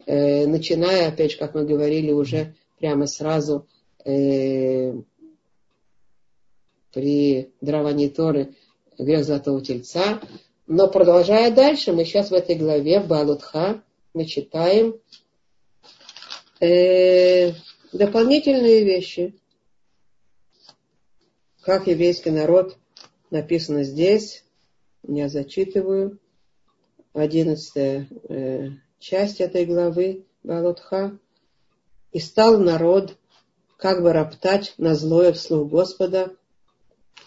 Э, 0.07 0.47
начиная, 0.47 1.09
опять 1.09 1.33
же, 1.33 1.39
как 1.39 1.55
мы 1.55 1.65
говорили, 1.65 2.13
уже 2.13 2.55
прямо 2.79 3.07
сразу 3.07 3.67
э, 4.05 4.95
при 6.93 7.53
даровании 7.61 8.09
Торы 8.09 8.55
грех 8.99 9.25
золотого 9.25 9.63
тельца. 9.63 10.21
Но 10.67 10.89
продолжая 10.89 11.51
дальше, 11.51 11.93
мы 11.93 12.05
сейчас 12.05 12.31
в 12.31 12.35
этой 12.35 12.57
главе, 12.57 13.01
в 13.01 13.07
Балутха, 13.07 13.83
мы 14.15 14.25
читаем 14.27 14.97
э, 16.61 17.53
дополнительные 17.93 18.85
вещи 18.85 19.35
как 21.63 21.87
еврейский 21.87 22.31
народ 22.31 22.77
написано 23.31 23.85
здесь, 23.85 24.45
я 25.07 25.29
зачитываю, 25.29 26.19
одиннадцатая 27.13 28.09
э, 28.29 28.71
часть 28.99 29.41
этой 29.41 29.65
главы 29.65 30.25
Балутха. 30.43 31.19
И 32.13 32.19
стал 32.19 32.59
народ 32.59 33.17
как 33.77 34.03
бы 34.03 34.13
роптать 34.13 34.75
на 34.79 34.95
злое 34.95 35.33
вслух 35.33 35.71
Господа. 35.71 36.33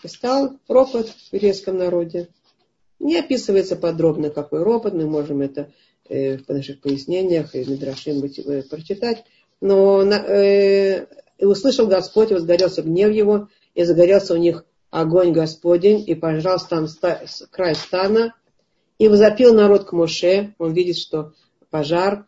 И 0.04 0.08
стал 0.08 0.58
ропот 0.68 1.10
в 1.10 1.34
еврейском 1.34 1.78
народе. 1.78 2.30
Не 3.00 3.18
описывается 3.18 3.76
подробно, 3.76 4.30
какой 4.30 4.64
ропот, 4.64 4.94
мы 4.94 5.06
можем 5.06 5.42
это 5.42 5.72
э, 6.08 6.38
в 6.38 6.48
наших 6.50 6.82
пояснениях 6.82 7.56
и 7.56 7.66
Мидрашим 7.66 8.24
э, 8.24 8.64
прочитать. 8.64 9.26
Но 9.60 10.02
э, 10.04 11.08
услышал 11.40 11.88
Господь, 11.88 12.32
возгорелся 12.32 12.84
гнев 12.84 13.12
его, 13.12 13.50
и 13.74 13.84
загорелся 13.84 14.34
у 14.34 14.38
них 14.38 14.66
огонь 14.90 15.34
Господень, 15.34 16.04
и 16.08 16.16
пожрал 16.16 16.60
стан, 16.60 16.88
край 17.52 17.76
стана, 17.76 18.34
и 18.98 19.08
возопил 19.08 19.54
народ 19.54 19.86
к 19.86 19.92
Моше, 19.92 20.54
он 20.58 20.74
видит, 20.74 20.98
что 20.98 21.34
пожар, 21.70 22.26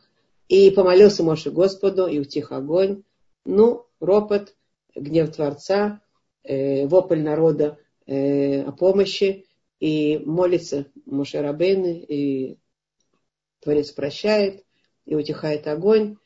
и 0.47 0.71
помолился 0.71 1.23
Моше 1.23 1.51
Господу, 1.51 2.07
и 2.07 2.19
утих 2.19 2.51
огонь. 2.51 3.03
Ну, 3.45 3.85
ропот, 3.99 4.55
гнев 4.95 5.33
Творца, 5.33 6.01
э, 6.43 6.87
вопль 6.87 7.21
народа 7.21 7.77
э, 8.05 8.61
о 8.61 8.71
помощи, 8.71 9.45
и 9.79 10.17
молится 10.25 10.87
Моше 11.05 11.41
Рабейны, 11.41 11.99
и 11.99 12.57
Творец 13.61 13.91
прощает, 13.91 14.63
и 15.05 15.15
утихает 15.15 15.67
огонь. 15.67 16.17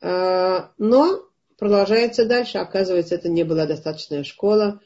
А, 0.00 0.72
но 0.78 1.22
продолжается 1.58 2.24
дальше. 2.24 2.58
Оказывается, 2.58 3.14
это 3.14 3.28
не 3.28 3.44
была 3.44 3.66
достаточная 3.66 4.24
школа. 4.24 4.80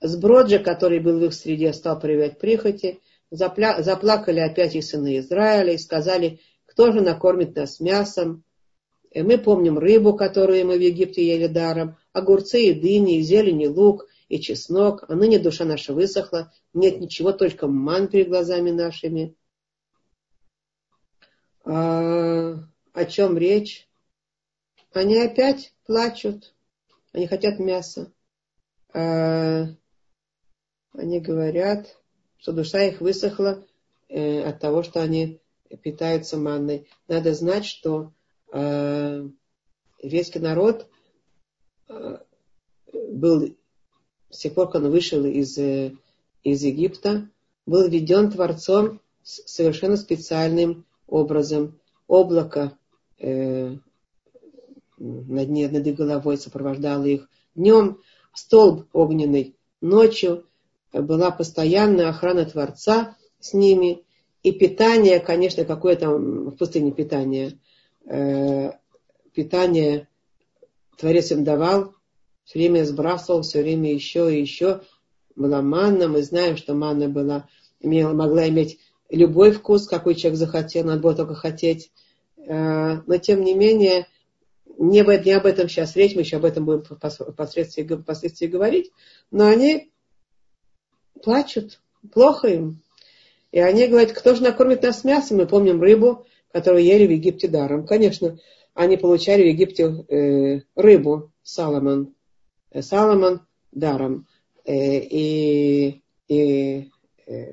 Сброджа, 0.00 0.58
который 0.58 1.00
был 1.00 1.18
в 1.18 1.24
их 1.24 1.34
среде, 1.34 1.72
стал 1.72 1.98
проявлять 1.98 2.38
прихоти. 2.38 3.00
Запля... 3.30 3.82
Заплакали 3.82 4.40
опять 4.40 4.74
и 4.74 4.82
сыны 4.82 5.18
Израиля 5.18 5.72
и 5.72 5.78
сказали, 5.78 6.40
кто 6.64 6.92
же 6.92 7.00
накормит 7.00 7.56
нас 7.56 7.80
мясом. 7.80 8.44
И 9.10 9.22
мы 9.22 9.38
помним 9.38 9.78
рыбу, 9.78 10.14
которую 10.14 10.66
мы 10.66 10.76
в 10.76 10.80
Египте 10.80 11.26
ели 11.26 11.46
даром, 11.46 11.96
огурцы 12.12 12.64
и 12.64 12.74
дыни, 12.74 13.18
и 13.18 13.22
зелень, 13.22 13.62
и 13.62 13.68
лук, 13.68 14.06
и 14.28 14.38
чеснок. 14.40 15.04
А 15.08 15.14
ныне 15.14 15.38
душа 15.38 15.64
наша 15.64 15.94
высохла, 15.94 16.52
нет 16.74 17.00
ничего, 17.00 17.32
только 17.32 17.66
ман 17.66 18.08
перед 18.08 18.28
глазами 18.28 18.70
нашими. 18.70 19.34
А, 21.64 22.54
о 22.92 23.04
чем 23.06 23.38
речь? 23.38 23.88
Они 24.92 25.18
опять 25.18 25.74
плачут. 25.84 26.54
Они 27.12 27.26
хотят 27.26 27.58
мяса. 27.58 28.12
А, 28.92 29.66
они 30.92 31.20
говорят, 31.20 31.98
что 32.38 32.52
душа 32.52 32.82
их 32.82 33.00
высохла 33.00 33.64
э, 34.08 34.42
от 34.42 34.60
того, 34.60 34.82
что 34.82 35.00
они 35.00 35.40
питаются 35.82 36.36
манной. 36.36 36.88
Надо 37.08 37.34
знать, 37.34 37.64
что 37.64 38.12
э, 38.52 39.28
еврейский 40.02 40.38
народ 40.38 40.86
э, 41.88 42.18
был 42.92 43.56
с 44.30 44.38
тех 44.38 44.54
пор, 44.54 44.66
как 44.66 44.82
он 44.82 44.90
вышел 44.90 45.24
из, 45.24 45.56
э, 45.58 45.92
из 46.42 46.62
Египта, 46.62 47.28
был 47.64 47.88
введен 47.88 48.30
Творцом 48.30 49.00
совершенно 49.22 49.96
специальным 49.96 50.84
образом. 51.06 51.78
Облако 52.06 52.78
э, 53.18 53.76
над, 54.98 55.48
над 55.48 55.86
их 55.86 55.96
головой 55.96 56.38
сопровождало 56.38 57.04
их 57.04 57.28
днем, 57.54 58.00
столб 58.32 58.86
огненный 58.92 59.56
ночью, 59.80 60.46
была 61.02 61.30
постоянная 61.30 62.08
охрана 62.08 62.44
Творца 62.44 63.16
с 63.40 63.52
ними, 63.52 64.04
и 64.42 64.52
питание, 64.52 65.18
конечно, 65.18 65.64
какое 65.64 65.96
там 65.96 66.50
в 66.50 66.56
пустыне 66.56 66.92
питание, 66.92 67.58
э, 68.04 68.70
питание 69.34 70.08
Творец 70.96 71.32
им 71.32 71.42
давал, 71.42 71.94
все 72.44 72.60
время 72.60 72.84
сбрасывал, 72.84 73.42
все 73.42 73.62
время 73.62 73.92
еще 73.92 74.32
и 74.32 74.40
еще. 74.40 74.82
Была 75.34 75.62
манна, 75.62 76.06
мы 76.06 76.22
знаем, 76.22 76.56
что 76.56 76.74
манна 76.74 77.08
была, 77.08 77.48
имела, 77.80 78.12
могла 78.12 78.48
иметь 78.48 78.78
любой 79.10 79.50
вкус, 79.50 79.88
какой 79.88 80.14
человек 80.14 80.38
захотел, 80.38 80.84
надо 80.84 81.00
было 81.00 81.14
только 81.14 81.34
хотеть. 81.34 81.90
Э, 82.36 83.00
но 83.04 83.18
тем 83.18 83.42
не 83.42 83.54
менее, 83.54 84.06
не, 84.78 85.00
не 85.00 85.32
об 85.32 85.46
этом 85.46 85.68
сейчас 85.68 85.96
речь, 85.96 86.14
мы 86.14 86.20
еще 86.20 86.36
об 86.36 86.44
этом 86.44 86.64
будем 86.64 86.84
впоследствии, 86.84 87.82
впоследствии 87.82 88.46
говорить, 88.46 88.92
но 89.30 89.46
они 89.46 89.90
плачут, 91.22 91.80
плохо 92.12 92.48
им. 92.48 92.80
И 93.52 93.58
они 93.58 93.86
говорят, 93.86 94.12
кто 94.12 94.34
же 94.34 94.42
накормит 94.42 94.82
нас 94.82 95.04
мясом? 95.04 95.38
Мы 95.38 95.46
помним 95.46 95.80
рыбу, 95.80 96.26
которую 96.52 96.84
ели 96.84 97.06
в 97.06 97.10
Египте 97.10 97.48
даром. 97.48 97.86
Конечно, 97.86 98.38
они 98.74 98.96
получали 98.96 99.42
в 99.42 99.46
Египте 99.46 99.84
э, 99.84 100.60
рыбу, 100.74 101.32
Саломон. 101.42 102.14
Э, 102.70 102.82
Саломон 102.82 103.40
даром. 103.72 104.26
Э, 104.64 104.98
и, 104.98 106.02
и, 106.28 106.90
э, 107.26 107.44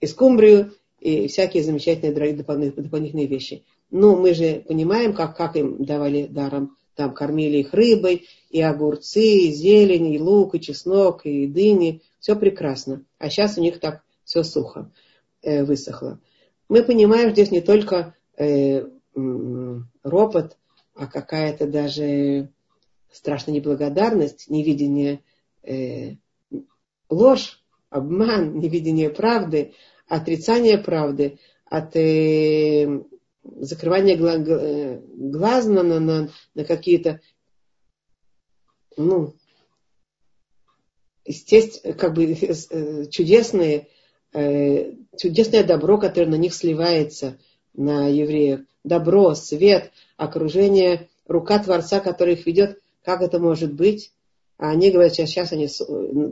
и 0.00 0.06
скумбрию, 0.06 0.72
и 1.00 1.28
всякие 1.28 1.62
замечательные 1.62 2.34
дополнительные, 2.34 2.84
дополнительные 2.84 3.26
вещи. 3.26 3.64
Но 3.90 4.16
мы 4.16 4.34
же 4.34 4.64
понимаем, 4.66 5.14
как, 5.14 5.36
как 5.36 5.56
им 5.56 5.84
давали 5.84 6.26
даром. 6.26 6.76
Там 6.94 7.14
кормили 7.14 7.58
их 7.58 7.72
рыбой, 7.72 8.26
и 8.50 8.60
огурцы, 8.60 9.22
и 9.22 9.52
зелень, 9.52 10.12
и 10.12 10.18
лук, 10.18 10.54
и 10.54 10.60
чеснок, 10.60 11.24
и 11.24 11.46
дыни. 11.46 12.02
Все 12.18 12.36
прекрасно. 12.36 13.04
А 13.18 13.30
сейчас 13.30 13.56
у 13.58 13.62
них 13.62 13.80
так 13.80 14.02
все 14.24 14.42
сухо 14.42 14.90
э, 15.42 15.64
высохло. 15.64 16.20
Мы 16.68 16.82
понимаем 16.82 17.30
здесь 17.30 17.50
не 17.50 17.60
только 17.60 18.14
э, 18.36 18.86
ропот, 20.02 20.56
а 20.94 21.06
какая-то 21.06 21.66
даже 21.66 22.50
страшная 23.10 23.54
неблагодарность, 23.54 24.48
невидение, 24.48 25.22
э, 25.62 26.16
ложь, 27.08 27.62
обман, 27.90 28.58
невидение 28.58 29.10
правды, 29.10 29.72
отрицание 30.08 30.78
правды, 30.78 31.38
от 31.64 31.96
э, 31.96 33.02
закрывания 33.42 34.16
э, 34.16 35.00
глаз 35.14 35.66
на, 35.66 35.82
на, 35.82 36.30
на 36.54 36.64
какие-то 36.64 37.20
ну, 38.96 39.34
естественно, 41.24 41.94
как 41.94 42.14
бы 42.14 42.24
э, 42.24 43.06
чудесные, 43.06 43.88
э, 44.32 44.92
чудесное 45.16 45.64
добро, 45.64 45.98
которое 45.98 46.26
на 46.26 46.36
них 46.36 46.54
сливается, 46.54 47.38
на 47.74 48.08
евреев. 48.08 48.60
Добро, 48.84 49.34
свет, 49.34 49.92
окружение, 50.16 51.08
рука 51.26 51.58
Творца, 51.60 52.00
который 52.00 52.34
их 52.34 52.46
ведет. 52.46 52.80
Как 53.04 53.22
это 53.22 53.38
может 53.38 53.72
быть? 53.72 54.12
А 54.58 54.70
они 54.70 54.90
говорят, 54.90 55.14
сейчас, 55.14 55.30
сейчас 55.30 55.52
они, 55.52 55.68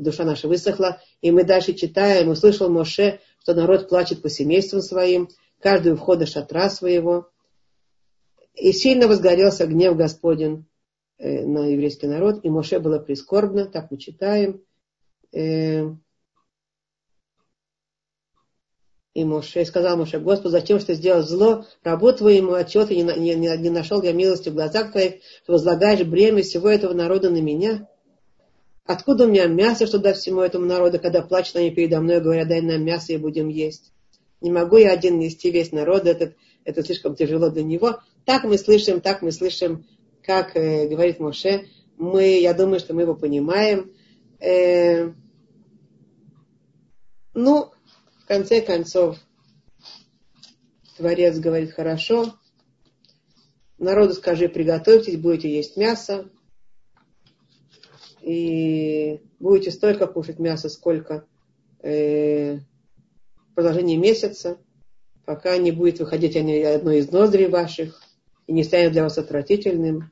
душа 0.00 0.24
наша 0.24 0.48
высохла. 0.48 1.00
И 1.20 1.30
мы 1.30 1.44
дальше 1.44 1.74
читаем, 1.74 2.28
услышал 2.28 2.68
Моше, 2.68 3.20
что 3.40 3.54
народ 3.54 3.88
плачет 3.88 4.20
по 4.22 4.28
семействам 4.28 4.82
своим, 4.82 5.28
каждый 5.60 5.94
входа 5.94 6.26
шатра 6.26 6.68
своего. 6.70 7.28
И 8.54 8.72
сильно 8.72 9.06
возгорелся 9.06 9.66
гнев 9.66 9.96
Господень 9.96 10.66
э, 11.18 11.46
на 11.46 11.66
еврейский 11.66 12.08
народ, 12.08 12.40
и 12.44 12.50
Моше 12.50 12.80
было 12.80 12.98
прискорбно, 12.98 13.66
так 13.66 13.90
мы 13.90 13.96
читаем. 13.96 14.62
Э, 15.32 15.84
и 19.14 19.24
Моше 19.24 19.64
сказал 19.64 19.96
Моше, 19.96 20.18
Господи, 20.18 20.52
зачем 20.52 20.80
что 20.80 20.94
сделал 20.94 21.22
зло, 21.22 21.64
рабу 21.82 22.12
твоему, 22.12 22.54
отчет 22.54 22.90
не, 22.90 23.02
не, 23.02 23.34
не, 23.34 23.56
не 23.56 23.70
нашел 23.70 24.02
я 24.02 24.12
милости 24.12 24.48
в 24.48 24.54
глазах 24.54 24.92
твоих, 24.92 25.22
что 25.42 25.52
возлагаешь 25.52 26.06
бремя 26.06 26.42
всего 26.42 26.68
этого 26.68 26.92
народа 26.92 27.30
на 27.30 27.40
меня? 27.40 27.88
Откуда 28.84 29.24
у 29.24 29.28
меня 29.28 29.46
мясо, 29.46 29.86
что 29.86 29.98
дать 29.98 30.16
всему 30.16 30.40
этому 30.40 30.66
народу, 30.66 30.98
когда 30.98 31.22
плачут 31.22 31.56
они 31.56 31.70
передо 31.70 32.00
мной, 32.00 32.20
говорят, 32.20 32.48
дай 32.48 32.60
нам 32.60 32.84
мясо 32.84 33.12
и 33.12 33.18
будем 33.18 33.48
есть? 33.48 33.92
Не 34.40 34.50
могу 34.50 34.76
я 34.76 34.92
один 34.92 35.18
нести 35.18 35.50
весь 35.50 35.72
народ, 35.72 36.06
это, 36.06 36.34
это 36.64 36.82
слишком 36.82 37.14
тяжело 37.14 37.50
для 37.50 37.62
него. 37.62 38.00
Так 38.24 38.44
мы 38.44 38.58
слышим, 38.58 39.00
так 39.00 39.22
мы 39.22 39.32
слышим, 39.32 39.86
как 40.22 40.56
э, 40.56 40.88
говорит 40.88 41.20
Моше. 41.20 41.66
Мы, 41.96 42.40
я 42.40 42.54
думаю, 42.54 42.80
что 42.80 42.94
мы 42.94 43.02
его 43.02 43.14
понимаем. 43.14 43.92
Э, 44.40 45.12
ну, 47.34 47.70
в 48.22 48.26
конце 48.26 48.60
концов, 48.60 49.18
Творец 50.96 51.38
говорит, 51.38 51.72
хорошо, 51.72 52.34
народу 53.78 54.14
скажи, 54.14 54.48
приготовьтесь, 54.48 55.16
будете 55.16 55.50
есть 55.50 55.76
мясо, 55.76 56.30
и 58.22 59.20
будете 59.38 59.70
столько 59.70 60.06
кушать 60.06 60.38
мяса, 60.38 60.68
сколько 60.68 61.26
э, 61.82 62.58
в 63.60 63.62
продолжении 63.62 63.96
месяца, 63.96 64.58
пока 65.26 65.58
не 65.58 65.70
будет 65.70 66.00
выходить 66.00 66.34
они 66.34 66.62
одной 66.62 67.00
из 67.00 67.10
ноздрей 67.10 67.48
ваших 67.48 68.02
и 68.46 68.54
не 68.54 68.64
станет 68.64 68.92
для 68.92 69.02
вас 69.02 69.18
отвратительным. 69.18 70.10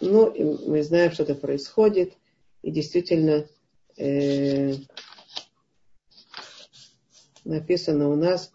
Ну, 0.00 0.26
и 0.26 0.42
мы 0.42 0.82
знаем, 0.82 1.12
что 1.12 1.22
это 1.22 1.36
происходит, 1.36 2.14
и 2.62 2.72
действительно 2.72 3.46
э, 3.96 4.74
написано 7.44 8.08
у 8.08 8.16
нас, 8.16 8.50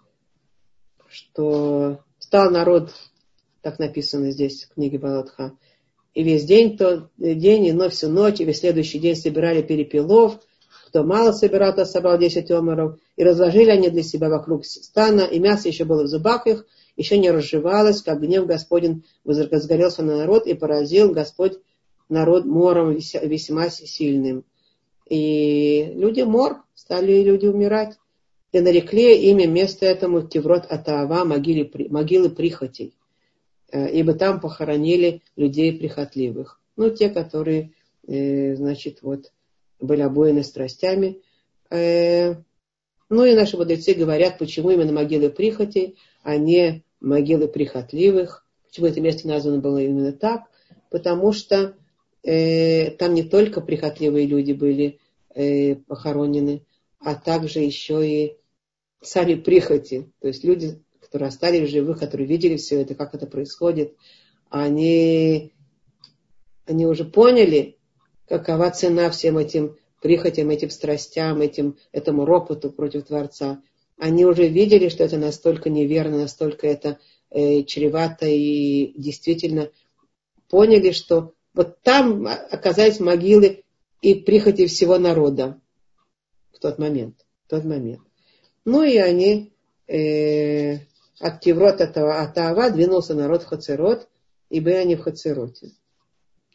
что 1.07 2.03
стал 2.19 2.51
народ, 2.51 2.93
так 3.61 3.79
написано 3.79 4.31
здесь 4.31 4.65
в 4.65 4.73
книге 4.73 4.99
Балатха, 4.99 5.57
и 6.13 6.23
весь 6.23 6.43
день, 6.43 6.77
то, 6.77 7.09
день, 7.17 7.67
и 7.67 7.71
но 7.71 7.89
всю 7.89 8.09
ночь, 8.09 8.41
и 8.41 8.43
весь 8.43 8.59
следующий 8.59 8.99
день 8.99 9.15
собирали 9.15 9.61
перепелов, 9.61 10.41
кто 10.93 11.03
мало 11.03 11.31
собирал, 11.31 11.73
то 11.73 11.85
собрал 11.85 12.19
10 12.19 12.51
омеров, 12.51 12.99
и 13.15 13.23
разложили 13.23 13.71
они 13.71 13.89
для 13.89 14.03
себя 14.03 14.29
вокруг 14.29 14.63
стана, 14.63 15.21
и 15.21 15.39
мясо 15.39 15.67
еще 15.67 15.85
было 15.85 16.03
в 16.03 16.07
зубах 16.07 16.45
их, 16.45 16.67
еще 16.95 17.17
не 17.17 17.31
разжевалось, 17.31 18.03
как 18.03 18.21
гнев 18.21 18.45
Господень 18.45 19.03
возгорелся 19.23 20.03
на 20.03 20.17
народ, 20.17 20.45
и 20.45 20.53
поразил 20.53 21.11
Господь 21.11 21.53
народ 22.09 22.45
мором 22.45 22.91
весьма 22.93 23.69
сильным. 23.69 24.45
И 25.09 25.91
люди 25.95 26.21
мор, 26.21 26.61
стали 26.75 27.23
люди 27.23 27.47
умирать. 27.47 27.97
И 28.51 28.59
нарекли 28.59 29.31
имя 29.31 29.47
место 29.47 29.87
этому 29.87 30.21
Теврот 30.21 30.67
Атаава, 30.69 31.25
могилы, 31.25 31.71
могилы 31.89 32.29
прихотей. 32.29 32.93
Э, 33.71 33.89
ибо 33.91 34.13
там 34.13 34.39
похоронили 34.39 35.23
людей 35.37 35.75
прихотливых. 35.75 36.61
Ну, 36.75 36.91
те, 36.91 37.09
которые, 37.09 37.71
э, 38.07 38.55
значит, 38.55 38.99
вот, 39.01 39.31
были 39.83 40.01
обоены 40.01 40.43
страстями. 40.43 41.21
Э, 41.69 42.35
ну 43.09 43.25
и 43.25 43.35
наши 43.35 43.57
мудрецы 43.57 43.93
говорят, 43.93 44.37
почему 44.39 44.71
именно 44.71 44.91
могилы 44.91 45.29
прихотей, 45.29 45.97
а 46.23 46.37
не 46.37 46.83
могилы 46.99 47.47
прихотливых. 47.47 48.45
Почему 48.65 48.87
это 48.87 49.01
место 49.01 49.27
названо 49.27 49.59
было 49.59 49.77
именно 49.79 50.13
так? 50.13 50.43
Потому 50.89 51.31
что 51.31 51.75
э, 52.23 52.91
там 52.91 53.13
не 53.13 53.23
только 53.23 53.61
прихотливые 53.61 54.25
люди 54.25 54.53
были 54.53 54.99
э, 55.35 55.75
похоронены, 55.75 56.65
а 56.99 57.15
также 57.15 57.59
еще 57.59 58.07
и 58.07 58.37
сами 59.01 59.35
прихоти. 59.35 60.11
То 60.19 60.29
есть 60.29 60.43
люди, 60.43 60.81
которые 60.99 61.27
остались 61.27 61.69
живых, 61.69 61.99
которые 61.99 62.27
видели 62.27 62.55
все 62.55 62.81
это, 62.81 62.95
как 62.95 63.13
это 63.13 63.27
происходит, 63.27 63.95
они, 64.49 65.51
они 66.65 66.87
уже 66.87 67.03
поняли, 67.03 67.77
какова 68.27 68.69
цена 68.71 69.09
всем 69.09 69.37
этим 69.37 69.77
прихотям, 70.01 70.49
этим 70.49 70.69
страстям, 70.69 71.41
этим, 71.41 71.77
этому 71.91 72.25
ропоту 72.25 72.71
против 72.71 73.05
Творца. 73.05 73.61
Они 73.97 74.25
уже 74.25 74.47
видели, 74.47 74.89
что 74.89 75.03
это 75.03 75.17
настолько 75.17 75.69
неверно, 75.69 76.17
настолько 76.17 76.67
это 76.67 76.99
э, 77.29 77.63
чревато 77.63 78.25
и 78.27 78.93
действительно 78.97 79.69
поняли, 80.49 80.91
что 80.91 81.33
вот 81.53 81.81
там 81.81 82.27
оказались 82.27 82.99
могилы 82.99 83.63
и 84.01 84.15
прихоти 84.15 84.67
всего 84.67 84.97
народа 84.97 85.59
в 86.51 86.59
тот 86.59 86.79
момент. 86.79 87.25
В 87.45 87.49
тот 87.49 87.63
момент. 87.63 88.01
Ну 88.65 88.83
и 88.83 88.97
они 88.97 89.53
э, 89.87 90.79
от 91.19 91.41
Теврот 91.41 91.79
этого 91.79 92.21
Атава 92.21 92.69
двинулся 92.69 93.13
народ 93.13 93.43
в 93.43 93.45
Хацерот, 93.45 94.07
и 94.49 94.59
были 94.59 94.75
они 94.75 94.95
в 94.95 95.01
Хацероте. 95.01 95.71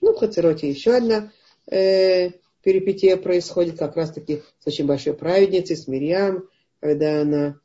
Ну, 0.00 0.12
в 0.12 0.18
Хацероте 0.18 0.68
еще 0.68 0.96
одна 0.96 1.32
э, 1.70 2.30
перипетия 2.62 3.16
происходит, 3.16 3.78
как 3.78 3.96
раз 3.96 4.12
таки 4.12 4.42
с 4.58 4.66
очень 4.66 4.86
большой 4.86 5.14
праведницей, 5.14 5.76
с 5.76 5.88
Мирьям, 5.88 6.48
когда 6.80 7.22
она 7.22 7.60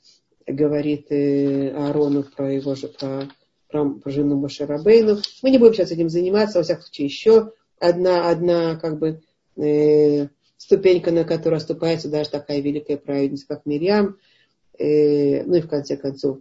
говорит 0.45 1.07
э, 1.11 1.69
Аарону 1.71 2.23
про 2.23 2.53
его 2.53 2.75
же, 2.75 2.87
про, 2.87 3.29
про, 3.69 3.89
про 3.89 4.11
жену 4.11 4.37
Мошерабейну. 4.37 5.17
Мы 5.41 5.49
не 5.49 5.57
будем 5.57 5.73
сейчас 5.73 5.91
этим 5.91 6.09
заниматься, 6.09 6.59
во 6.59 6.63
всяком 6.63 6.83
случае, 6.83 7.07
еще 7.07 7.51
одна, 7.79 8.29
одна 8.29 8.75
как 8.75 8.99
бы 8.99 9.21
э, 9.57 10.27
ступенька, 10.57 11.11
на 11.11 11.23
которую 11.23 11.57
оступается 11.57 12.09
даже 12.09 12.29
такая 12.29 12.61
великая 12.61 12.97
праведница, 12.97 13.47
как 13.47 13.65
Мирьям. 13.65 14.17
Э, 14.77 15.43
ну 15.43 15.55
и 15.55 15.61
в 15.61 15.67
конце 15.67 15.97
концов, 15.97 16.39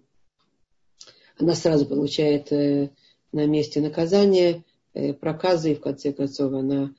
она 1.38 1.54
сразу 1.54 1.86
получает 1.86 2.52
э, 2.52 2.90
на 3.32 3.46
месте 3.46 3.80
наказания, 3.80 4.64
э, 4.94 5.12
проказы, 5.12 5.72
и 5.72 5.74
в 5.74 5.80
конце 5.80 6.12
концов 6.12 6.52
она 6.52 6.94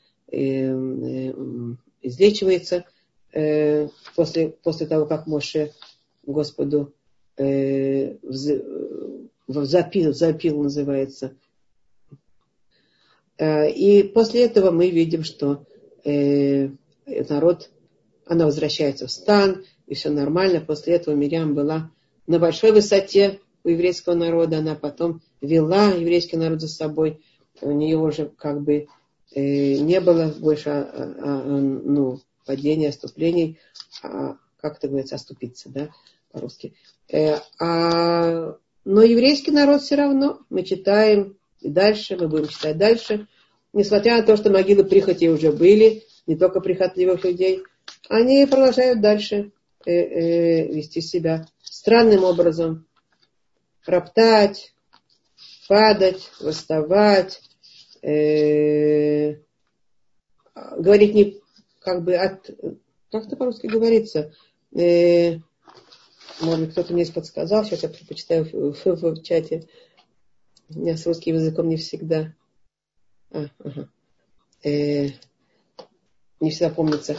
излечивается 2.02 2.86
э, 3.32 3.88
после, 4.16 4.50
после 4.50 4.88
того, 4.88 5.06
как 5.06 5.28
Моше 5.28 5.72
Господу 6.26 6.94
э, 7.38 8.16
запил, 9.48 10.14
запил 10.14 10.64
называется. 10.64 11.36
Э, 13.38 13.70
и 13.70 14.04
после 14.04 14.46
этого 14.46 14.72
мы 14.72 14.90
видим, 14.90 15.24
что 15.24 15.66
э, 16.04 16.70
народ, 17.06 17.70
она 18.26 18.46
возвращается 18.46 19.08
в 19.08 19.12
стан, 19.12 19.66
и 19.88 19.96
все 19.96 20.10
нормально. 20.10 20.62
После 20.62 20.96
этого 20.96 21.16
Мирям 21.16 21.54
была 21.56 21.92
на 22.28 22.40
большой 22.40 22.72
высоте 22.72 23.40
у 23.64 23.70
еврейского 23.70 24.14
народа, 24.14 24.60
она 24.60 24.76
потом 24.76 25.22
вела 25.42 25.92
еврейский 25.92 26.38
народ 26.38 26.62
за 26.62 26.68
собой. 26.68 27.22
У 27.62 27.72
нее 27.72 27.98
уже 27.98 28.32
как 28.38 28.62
бы 28.62 28.74
э, 28.74 28.88
не 29.40 30.00
было 30.00 30.28
больше 30.28 30.70
а, 30.70 30.82
а, 30.82 31.14
а, 31.18 31.44
ну, 31.44 32.22
падения, 32.46 32.90
оступлений, 32.90 33.60
а, 34.02 34.38
как 34.58 34.78
это 34.78 34.88
говорится, 34.88 35.16
оступиться, 35.16 35.70
да, 35.70 35.90
по-русски. 36.32 36.74
Э, 37.12 37.38
но 37.60 39.02
еврейский 39.02 39.52
народ 39.52 39.82
все 39.82 39.96
равно, 39.96 40.40
мы 40.50 40.64
читаем 40.64 41.38
и 41.62 41.70
дальше, 41.70 42.18
мы 42.18 42.28
будем 42.28 42.48
читать 42.48 42.78
дальше, 42.78 43.28
несмотря 43.72 44.18
на 44.18 44.24
то, 44.24 44.36
что 44.36 44.52
могилы 44.52 44.84
прихоти 44.84 45.30
уже 45.30 45.52
были, 45.52 46.04
не 46.28 46.36
только 46.36 46.60
прихотливых 46.60 47.24
людей, 47.24 47.64
они 48.10 48.46
продолжают 48.46 49.02
дальше 49.02 49.52
э, 49.86 49.92
э, 49.92 50.68
вести 50.68 51.02
себя 51.02 51.48
странным 51.62 52.24
образом, 52.24 52.86
роптать, 53.86 54.74
падать, 55.68 56.32
восставать, 56.40 57.42
э, 58.04 59.38
говорить 60.78 61.14
не 61.14 61.42
как 61.80 62.04
бы 62.04 62.16
от, 62.16 62.50
как 63.12 63.26
это 63.26 63.36
по-русски 63.36 63.68
говорится, 63.68 64.34
э, 64.76 65.38
может 66.42 66.72
кто-то 66.72 66.94
мне 66.94 67.06
подсказал, 67.06 67.64
сейчас 67.64 67.84
я 67.84 67.90
почитаю 68.08 68.46
в, 68.46 68.74
в, 68.74 68.86
в, 68.86 69.02
в 69.16 69.24
чате. 69.24 69.68
У 70.70 70.80
меня 70.80 70.98
с 70.98 71.06
русским 71.06 71.36
языком 71.36 71.70
не 71.70 71.78
всегда. 71.78 72.34
А, 73.32 73.46
ага. 73.60 73.90
э, 74.64 75.10
не 76.40 76.50
всегда 76.50 76.70
помнится. 76.70 77.18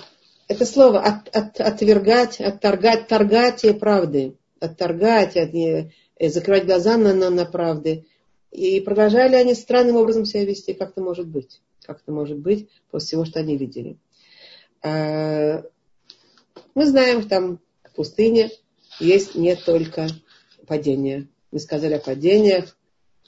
Это 0.49 0.67
слово 0.67 1.01
от, 1.01 1.35
от, 1.35 1.61
отвергать, 1.61 2.41
отторгать, 2.41 3.07
торгать 3.09 3.65
правды. 3.79 4.37
Отторгать, 4.61 5.37
от, 5.37 5.55
э, 5.55 5.91
закрывать 6.21 6.67
глаза 6.67 6.97
на, 6.97 7.15
на, 7.15 7.31
на 7.31 7.45
правды. 7.45 8.07
И 8.55 8.81
продолжали 8.81 9.35
они 9.35 9.53
странным 9.53 9.97
образом 9.97 10.25
себя 10.25 10.45
вести. 10.45 10.75
Как 10.75 10.91
это 10.91 11.01
может 11.01 11.27
быть? 11.27 11.61
Как 11.83 12.01
это 12.01 12.13
может 12.13 12.39
быть 12.39 12.69
после 12.89 13.07
всего, 13.07 13.25
что 13.25 13.41
они 13.41 13.57
видели? 13.57 13.97
А, 14.81 15.65
мы 16.77 16.87
знаем, 16.87 17.27
там 17.27 17.59
в 17.83 17.97
пустыне 17.97 18.53
есть 19.01 19.35
не 19.35 19.57
только 19.57 20.07
падение. 20.69 21.27
Мы 21.51 21.59
сказали 21.59 21.95
о 21.95 21.99
падениях, 21.99 22.77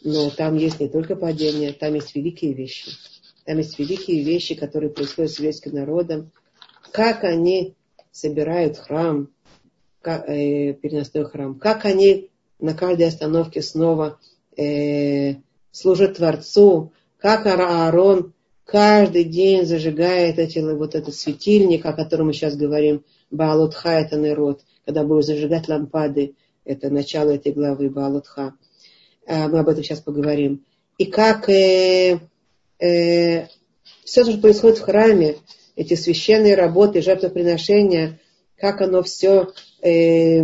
но 0.04 0.30
там 0.30 0.56
есть 0.56 0.78
не 0.78 0.88
только 0.88 1.16
падение, 1.16 1.72
там 1.72 1.94
есть 1.94 2.14
великие 2.14 2.52
вещи. 2.52 2.92
Там 3.44 3.58
есть 3.58 3.76
великие 3.80 4.22
вещи, 4.22 4.54
которые 4.54 4.90
происходят 4.90 5.32
с 5.32 5.38
еврейским 5.38 5.74
народом. 5.74 6.30
Как 6.92 7.24
они 7.24 7.74
собирают 8.12 8.78
храм, 8.78 9.28
э, 10.04 10.72
переносной 10.74 11.24
храм, 11.24 11.58
как 11.58 11.84
они 11.84 12.30
на 12.60 12.74
каждой 12.74 13.08
остановке 13.08 13.60
снова 13.60 14.20
э, 14.56 15.36
служат 15.70 16.16
Творцу, 16.16 16.92
как 17.18 17.46
Аарон 17.46 18.32
каждый 18.64 19.24
день 19.24 19.64
зажигает 19.64 20.38
эти, 20.38 20.58
вот 20.58 20.94
этот 20.94 21.14
светильник, 21.14 21.86
о 21.86 21.92
котором 21.92 22.26
мы 22.26 22.32
сейчас 22.32 22.56
говорим, 22.56 23.04
Баалутха 23.30 23.90
это 23.90 24.16
народ, 24.16 24.62
когда 24.84 25.04
будем 25.04 25.22
зажигать 25.22 25.68
лампады, 25.68 26.34
это 26.64 26.90
начало 26.90 27.30
этой 27.30 27.52
главы 27.52 27.90
Баалутха. 27.90 28.54
Э, 29.26 29.48
мы 29.48 29.60
об 29.60 29.68
этом 29.68 29.82
сейчас 29.82 30.00
поговорим. 30.00 30.64
И 30.98 31.06
как 31.06 31.48
э, 31.48 32.20
э, 32.78 33.46
все, 34.04 34.24
что 34.24 34.38
происходит 34.38 34.78
в 34.78 34.82
храме, 34.82 35.36
эти 35.76 35.94
священные 35.94 36.54
работы, 36.54 37.02
жертвоприношения, 37.02 38.18
как 38.56 38.80
оно 38.80 39.02
все 39.02 39.52
э, 39.82 40.42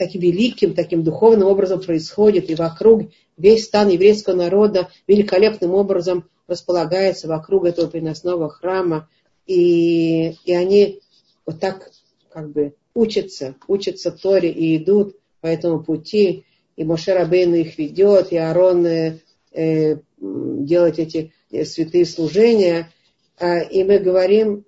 таким 0.00 0.22
великим, 0.22 0.72
таким 0.72 1.04
духовным 1.04 1.46
образом 1.46 1.78
происходит, 1.78 2.48
и 2.48 2.54
вокруг 2.54 3.10
весь 3.36 3.66
стан 3.66 3.90
еврейского 3.90 4.34
народа 4.34 4.88
великолепным 5.06 5.74
образом 5.74 6.24
располагается 6.46 7.28
вокруг 7.28 7.66
этого 7.66 7.86
приносного 7.86 8.48
храма, 8.48 9.10
и, 9.46 10.32
и 10.46 10.54
они 10.54 11.02
вот 11.44 11.60
так 11.60 11.90
как 12.30 12.50
бы 12.50 12.74
учатся, 12.94 13.56
учатся 13.68 14.10
Торе 14.10 14.50
и 14.50 14.78
идут 14.78 15.16
по 15.42 15.48
этому 15.48 15.84
пути, 15.84 16.46
и 16.76 16.84
Моше 16.84 17.12
Рабейну 17.12 17.56
их 17.56 17.76
ведет, 17.76 18.32
и 18.32 18.38
Аарон 18.38 18.86
э, 18.86 19.18
э, 19.52 19.96
делать 20.18 20.98
эти 20.98 21.34
э, 21.50 21.66
святые 21.66 22.06
служения, 22.06 22.90
э, 23.38 23.68
и 23.68 23.84
мы 23.84 23.98
говорим, 23.98 24.64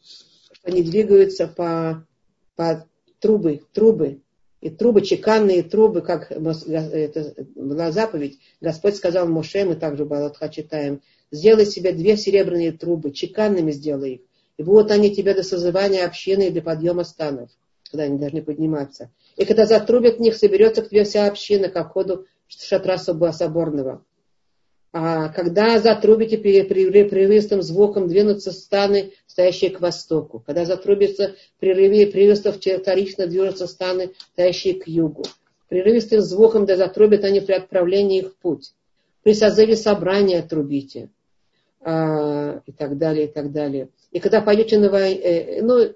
что 0.00 0.60
они 0.62 0.84
двигаются 0.84 1.48
по, 1.48 2.06
по 2.54 2.86
трубы, 3.20 3.62
трубы, 3.72 4.20
и 4.60 4.70
трубы, 4.70 5.02
чеканные 5.02 5.62
трубы, 5.62 6.00
как 6.00 6.30
это 6.30 7.34
была 7.54 7.92
заповедь, 7.92 8.38
Господь 8.60 8.96
сказал 8.96 9.28
Моше, 9.28 9.64
мы 9.64 9.76
также 9.76 10.04
Балатха 10.04 10.48
читаем, 10.48 11.02
сделай 11.30 11.66
себе 11.66 11.92
две 11.92 12.16
серебряные 12.16 12.72
трубы, 12.72 13.12
чеканными 13.12 13.70
сделай 13.70 14.14
их, 14.14 14.20
И 14.56 14.62
будут 14.62 14.90
они 14.90 15.14
тебе 15.14 15.34
до 15.34 15.42
созывания 15.42 16.04
общины 16.04 16.48
и 16.48 16.50
до 16.50 16.62
подъема 16.62 17.04
станов, 17.04 17.50
когда 17.90 18.04
они 18.04 18.18
должны 18.18 18.42
подниматься. 18.42 19.10
И 19.36 19.44
когда 19.44 19.66
затрубят 19.66 20.16
в 20.16 20.20
них, 20.20 20.34
соберется 20.34 20.82
к 20.82 20.88
тебе 20.88 21.04
вся 21.04 21.26
община, 21.26 21.68
как 21.68 21.92
ходу 21.92 22.26
шатра 22.48 22.96
соборного. 22.98 24.04
А 24.98 25.28
когда 25.28 25.78
затрубите 25.78 26.38
прерывистым 26.38 27.60
звуком, 27.60 28.08
двинутся 28.08 28.50
станы, 28.50 29.12
стоящие 29.26 29.70
к 29.70 29.82
востоку. 29.82 30.42
Когда 30.46 30.64
затрубится 30.64 31.34
прерыве 31.58 32.06
прерывистов, 32.06 32.56
вторично 32.56 33.26
движутся 33.26 33.66
станы, 33.66 34.12
стоящие 34.32 34.80
к 34.80 34.88
югу. 34.88 35.24
Прерывистым 35.68 36.22
звуком 36.22 36.64
да 36.64 36.76
затрубят 36.76 37.24
они 37.24 37.40
при 37.40 37.52
отправлении 37.52 38.20
их 38.20 38.32
в 38.32 38.36
путь. 38.38 38.72
При 39.22 39.34
созыве 39.34 39.76
собрания 39.76 40.40
трубите. 40.40 41.10
А, 41.82 42.62
и 42.64 42.72
так 42.72 42.96
далее, 42.96 43.26
и 43.26 43.30
так 43.30 43.52
далее. 43.52 43.90
И 44.12 44.18
когда 44.18 44.40
пойдете 44.40 44.78
на 44.78 44.88
войну, 44.88 45.20
э, 45.22 45.60
ну, 45.60 45.94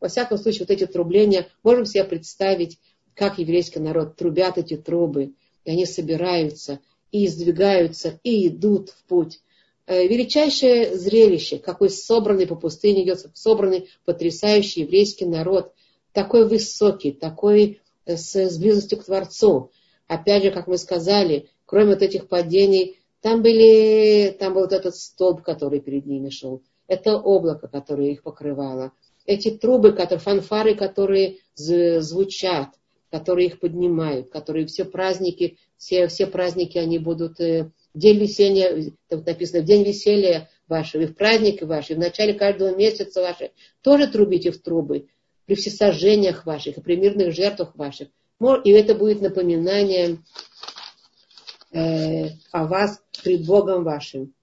во 0.00 0.08
всяком 0.08 0.38
случае, 0.38 0.60
вот 0.60 0.70
эти 0.70 0.86
трубления, 0.86 1.48
можем 1.62 1.84
себе 1.84 2.04
представить, 2.04 2.78
как 3.14 3.38
еврейский 3.38 3.80
народ 3.80 4.16
трубят 4.16 4.56
эти 4.56 4.78
трубы, 4.78 5.34
и 5.66 5.70
они 5.70 5.84
собираются, 5.84 6.80
и 7.14 7.26
издвигаются, 7.26 8.18
и 8.24 8.48
идут 8.48 8.90
в 8.90 9.04
путь. 9.04 9.40
Э, 9.86 10.04
величайшее 10.04 10.96
зрелище, 10.96 11.58
какой 11.58 11.88
собранный 11.88 12.44
по 12.44 12.56
пустыне 12.56 13.04
идет, 13.04 13.24
собранный 13.34 13.88
потрясающий 14.04 14.80
еврейский 14.80 15.24
народ, 15.24 15.72
такой 16.12 16.48
высокий, 16.48 17.12
такой 17.12 17.80
э, 18.04 18.16
с, 18.16 18.34
с 18.34 18.58
близостью 18.58 18.98
к 18.98 19.04
Творцу. 19.04 19.70
Опять 20.08 20.42
же, 20.42 20.50
как 20.50 20.66
мы 20.66 20.76
сказали, 20.76 21.48
кроме 21.66 21.90
вот 21.90 22.02
этих 22.02 22.26
падений, 22.26 22.98
там, 23.20 23.42
были, 23.42 24.36
там 24.36 24.52
был 24.52 24.62
вот 24.62 24.72
этот 24.72 24.96
столб, 24.96 25.42
который 25.42 25.78
перед 25.78 26.06
ними 26.06 26.30
шел. 26.30 26.62
Это 26.88 27.16
облако, 27.16 27.68
которое 27.68 28.10
их 28.10 28.24
покрывало. 28.24 28.90
Эти 29.24 29.52
трубы, 29.52 29.92
которые, 29.92 30.18
фанфары, 30.18 30.74
которые 30.74 31.38
звучат, 31.54 32.70
которые 33.14 33.46
их 33.46 33.60
поднимают, 33.60 34.30
которые 34.30 34.66
все 34.66 34.84
праздники, 34.84 35.58
все, 35.76 36.08
все 36.08 36.26
праздники 36.26 36.78
они 36.78 36.98
будут, 36.98 37.40
э, 37.40 37.70
день 37.94 38.18
веселья, 38.18 38.92
тут 39.08 39.26
написано, 39.26 39.62
в 39.62 39.64
день 39.64 39.84
веселья 39.84 40.48
вашего, 40.68 41.02
и 41.02 41.06
в 41.06 41.14
праздники 41.14 41.64
ваши, 41.64 41.94
в 41.94 41.98
начале 41.98 42.34
каждого 42.34 42.74
месяца 42.74 43.20
ваши, 43.20 43.52
тоже 43.82 44.06
трубите 44.06 44.50
в 44.50 44.60
трубы, 44.60 45.08
при 45.46 45.54
всесожжениях 45.54 46.46
ваших, 46.46 46.78
и 46.78 46.80
при 46.80 46.96
мирных 46.96 47.34
жертвах 47.34 47.76
ваших. 47.76 48.08
И 48.64 48.70
это 48.70 48.94
будет 48.94 49.20
напоминанием 49.20 50.24
э, 51.72 52.30
о 52.50 52.66
вас 52.66 53.02
пред 53.22 53.46
Богом 53.46 53.84
вашим. 53.84 54.34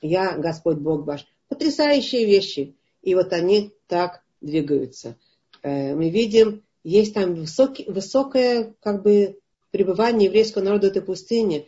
Я 0.00 0.36
Господь 0.36 0.78
Бог 0.78 1.06
ваш. 1.06 1.26
Потрясающие 1.48 2.24
вещи. 2.24 2.76
И 3.02 3.14
вот 3.14 3.32
они 3.32 3.72
так 3.86 4.22
двигаются. 4.40 5.16
Э, 5.62 5.94
мы 5.94 6.10
видим 6.10 6.62
есть 6.86 7.14
там 7.14 7.34
высокий, 7.34 7.84
высокое 7.90 8.74
как 8.80 9.02
бы, 9.02 9.40
пребывание 9.76 10.26
еврейского 10.26 10.62
народа 10.62 10.86
в 10.86 10.90
этой 10.90 11.02
пустыне. 11.02 11.66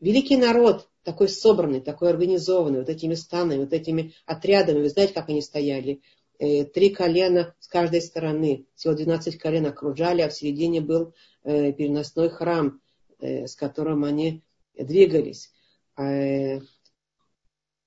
Великий 0.00 0.36
народ, 0.36 0.88
такой 1.02 1.28
собранный, 1.28 1.80
такой 1.80 2.10
организованный, 2.10 2.80
вот 2.80 2.88
этими 2.88 3.14
станами, 3.14 3.60
вот 3.60 3.72
этими 3.72 4.14
отрядами. 4.24 4.80
Вы 4.80 4.88
знаете, 4.88 5.14
как 5.14 5.28
они 5.28 5.42
стояли? 5.42 6.00
Э, 6.38 6.64
три 6.64 6.90
колена 6.90 7.54
с 7.58 7.66
каждой 7.66 8.02
стороны. 8.02 8.66
Всего 8.76 8.94
12 8.94 9.36
колен 9.38 9.66
окружали, 9.66 10.22
а 10.22 10.28
в 10.28 10.34
середине 10.34 10.80
был 10.80 11.14
э, 11.42 11.72
переносной 11.72 12.28
храм, 12.28 12.80
э, 13.18 13.46
с 13.46 13.56
которым 13.56 14.04
они 14.04 14.42
двигались. 14.76 15.52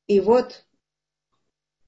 И 0.07 0.21
вот 0.21 0.65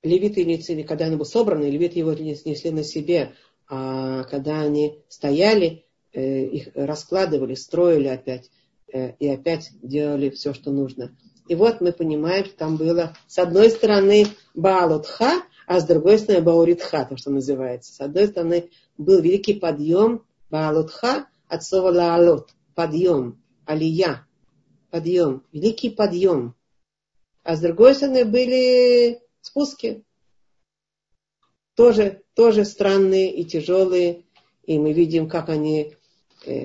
левиты 0.04 0.43
несли, 0.43 0.84
когда 0.84 1.06
они 1.06 1.15
были 1.15 1.28
собраны, 1.28 1.69
левиты 1.69 2.00
его 2.00 2.13
несли 2.13 2.72
на 2.72 2.84
себе, 2.84 3.34
а 3.67 4.24
когда 4.26 4.60
они 4.62 5.02
стояли, 5.08 5.86
их 6.17 6.69
раскладывали, 6.76 7.56
строили 7.56 8.08
опять, 8.08 8.50
э, 8.91 9.13
и 9.19 9.28
опять 9.28 9.72
делали 9.82 10.30
все, 10.30 10.54
что 10.54 10.72
нужно. 10.72 11.15
И 11.48 11.56
вот 11.56 11.82
мы 11.82 11.91
понимаем, 11.91 12.45
что 12.45 12.56
там 12.56 12.78
было 12.78 13.15
с 13.28 13.38
одной 13.39 13.69
стороны 13.69 14.28
Баалутха, 14.54 15.43
а 15.65 15.80
с 15.80 15.86
другой 15.86 16.19
стороны 16.19 16.43
Бауритха, 16.43 17.06
то, 17.06 17.17
что 17.17 17.32
называется. 17.32 17.93
С 17.93 18.00
одной 18.00 18.28
стороны 18.28 18.69
был 18.98 19.22
великий 19.22 19.54
подъем 19.54 20.24
Баалутха 20.50 21.28
от 21.48 21.63
слова 21.63 21.91
Лаалот, 21.91 22.50
подъем, 22.76 23.41
алия, 23.65 24.28
подъем, 24.89 25.43
великий 25.52 25.89
подъем. 25.89 26.56
А 27.43 27.56
с 27.56 27.62
другой 27.62 27.95
стороны 27.95 28.26
были 28.26 29.19
спуски, 29.41 30.04
тоже, 31.76 32.24
тоже 32.34 32.65
странные 32.65 33.34
и 33.34 33.45
тяжелые. 33.45 34.26
И 34.63 34.78
мы 34.78 34.93
видим, 34.93 35.30
как 35.30 35.50
они, 35.50 35.82
э, 35.82 35.95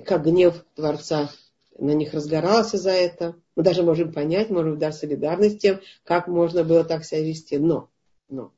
как 0.07 0.25
гнев 0.25 0.65
Творца 0.75 1.31
на 1.79 1.93
них 1.93 2.15
разгорался 2.15 2.77
за 2.79 2.91
это. 2.91 3.35
Мы 3.57 3.63
даже 3.63 3.83
можем 3.83 4.13
понять, 4.13 4.51
можем 4.51 4.79
дать 4.79 4.95
солидарность 4.95 5.61
тем, 5.61 5.81
как 6.05 6.29
можно 6.29 6.65
было 6.65 6.85
так 6.85 7.05
себя 7.05 7.23
вести. 7.23 7.59
Но, 7.59 7.89
но. 8.29 8.53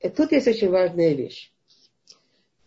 И 0.00 0.08
тут 0.08 0.32
есть 0.32 0.46
очень 0.46 0.70
важная 0.70 1.14
вещь 1.14 1.52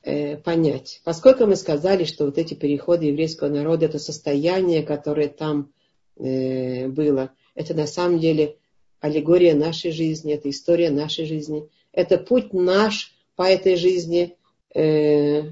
э, 0.04 0.38
понять. 0.38 1.02
Поскольку 1.04 1.46
мы 1.46 1.56
сказали, 1.56 2.04
что 2.04 2.26
вот 2.26 2.38
эти 2.38 2.54
переходы 2.54 3.06
еврейского 3.06 3.50
народа, 3.50 3.86
это 3.86 4.00
состояние, 4.00 4.84
которое 4.84 5.30
там 5.30 5.72
э, 6.18 6.88
было, 6.88 7.32
это 7.56 7.74
на 7.74 7.88
самом 7.88 8.20
деле 8.20 8.58
аллегория 9.00 9.54
нашей 9.54 9.92
жизни, 9.92 10.34
это 10.34 10.50
история 10.50 10.90
нашей 10.90 11.26
жизни– 11.26 11.70
это 11.92 12.18
путь 12.18 12.54
наш 12.54 13.14
по 13.36 13.44
этой 13.44 13.76
жизни, 13.76 14.38
э, 14.74 15.44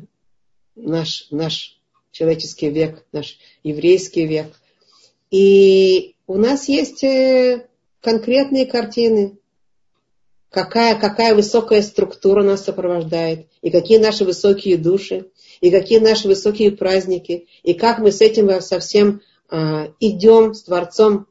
наш, 0.76 1.28
наш 1.32 1.77
человеческий 2.18 2.70
век, 2.70 3.06
наш 3.12 3.38
еврейский 3.64 4.26
век. 4.26 4.48
И 5.30 6.16
у 6.26 6.36
нас 6.36 6.68
есть 6.68 7.04
э, 7.04 7.68
конкретные 8.02 8.66
картины, 8.66 9.38
какая, 10.50 11.00
какая 11.00 11.36
высокая 11.36 11.84
структура 11.84 12.44
нас 12.44 12.64
сопровождает, 12.64 13.48
и 13.62 13.70
какие 13.70 14.00
наши 14.00 14.26
высокие 14.26 14.78
души, 14.78 15.30
и 15.62 15.70
какие 15.70 16.00
наши 16.00 16.28
высокие 16.28 16.72
праздники, 16.72 17.48
и 17.62 17.74
как 17.76 18.00
мы 18.00 18.12
с 18.12 18.22
этим 18.22 18.62
совсем 18.62 19.22
а, 19.50 19.90
идем 20.00 20.54
с 20.54 20.64
Творцом 20.64 21.28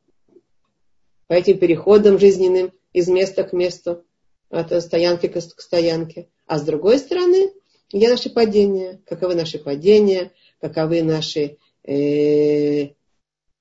по 1.27 1.33
этим 1.33 1.59
переходам 1.59 2.18
жизненным 2.18 2.72
из 2.92 3.09
места 3.09 3.42
к 3.42 3.53
месту 3.53 4.05
от 4.51 4.70
стоянки 4.83 5.27
к 5.27 5.61
стоянке. 5.61 6.29
А 6.46 6.59
с 6.59 6.62
другой 6.62 6.99
стороны, 6.99 7.51
где 7.92 8.09
наши 8.09 8.31
падения, 8.31 9.01
каковы 9.07 9.35
наши 9.35 9.59
падения, 9.59 10.33
каковы 10.61 11.03
наши 11.03 11.59
э, 11.85 12.90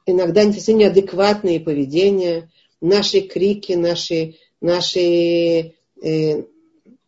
иногда 0.06 0.44
неадекватные 0.44 1.60
поведения, 1.60 2.52
наши 2.82 3.22
крики, 3.22 3.74
наши, 3.74 4.36
наши, 4.62 5.76
э, 6.04 6.44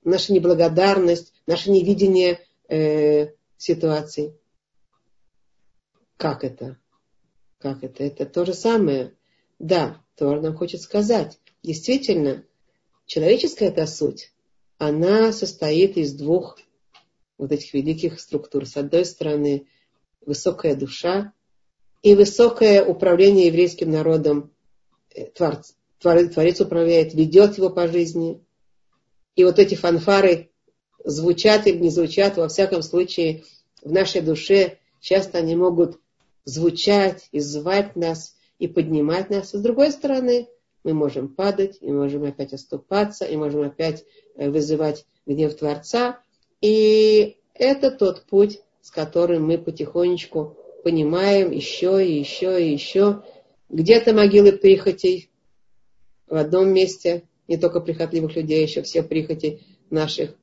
наша 0.04 0.34
неблагодарность, 0.34 1.34
наше 1.46 1.72
невидение 1.72 2.40
э, 2.68 3.30
ситуации. 3.58 4.34
Как 6.18 6.44
это? 6.44 6.78
Как 7.60 7.84
это? 7.84 8.04
Это 8.04 8.26
то 8.26 8.46
же 8.46 8.54
самое. 8.54 9.14
Да, 9.60 10.02
Тор 10.16 10.42
нам 10.42 10.56
хочет 10.56 10.82
сказать. 10.82 11.40
Действительно, 11.64 12.44
Человеческая 13.08 13.70
эта 13.70 13.88
суть, 13.88 14.34
она 14.78 15.32
состоит 15.32 15.96
из 15.96 16.14
двух 16.14 16.60
вот 17.38 17.54
этих 17.54 17.74
великих 17.74 18.20
структур. 18.20 18.66
С 18.66 18.76
одной 18.76 19.06
стороны, 19.06 19.66
высокая 20.28 20.76
душа 20.76 21.34
и 22.04 22.14
высокое 22.14 22.86
управление 22.86 23.48
еврейским 23.48 23.90
народом. 23.90 24.52
Э, 25.16 25.26
творец, 25.26 25.76
творец 26.00 26.62
управляет, 26.62 27.16
ведет 27.16 27.58
его 27.58 27.72
по 27.72 27.88
жизни. 27.88 28.44
И 29.36 29.44
вот 29.44 29.58
эти 29.58 29.74
фанфары 29.74 30.52
звучат 31.04 31.66
или 31.66 31.78
не 31.78 31.90
звучат, 31.90 32.38
во 32.38 32.50
всяком 32.50 32.84
случае, 32.84 33.44
в 33.82 33.92
нашей 33.92 34.22
душе 34.22 34.78
часто 35.00 35.40
они 35.40 35.56
могут 35.56 36.00
звучать 36.44 37.28
и 37.32 37.40
звать 37.40 37.96
нас, 37.96 38.36
и 38.60 38.68
поднимать 38.68 39.30
нас. 39.30 39.52
с 39.52 39.62
другой 39.62 39.92
стороны, 39.92 40.48
мы 40.84 40.94
можем 40.94 41.28
падать, 41.30 41.78
и 41.82 41.92
можем 41.92 42.24
опять 42.24 42.54
оступаться, 42.54 43.26
и 43.26 43.36
можем 43.36 43.62
опять 43.62 44.06
э, 44.36 44.50
вызывать 44.50 45.06
гнев 45.26 45.56
Творца. 45.56 46.20
И 46.62 47.38
это 47.54 47.92
тот 47.92 48.24
путь, 48.24 48.62
с 48.88 48.92
которым 48.92 49.46
мы 49.46 49.58
потихонечку 49.58 50.56
понимаем 50.82 51.52
еще 51.52 52.02
и 52.08 52.20
еще 52.20 52.64
и 52.64 52.72
еще. 52.72 53.22
Где-то 53.68 54.14
могилы 54.14 54.54
прихотей 54.54 55.30
в 56.30 56.36
одном 56.36 56.70
месте, 56.70 57.24
не 57.50 57.58
только 57.58 57.82
прихотливых 57.82 58.38
людей, 58.38 58.64
еще 58.64 58.84
все 58.84 59.04
прихоти 59.04 59.60
наших 59.90 60.36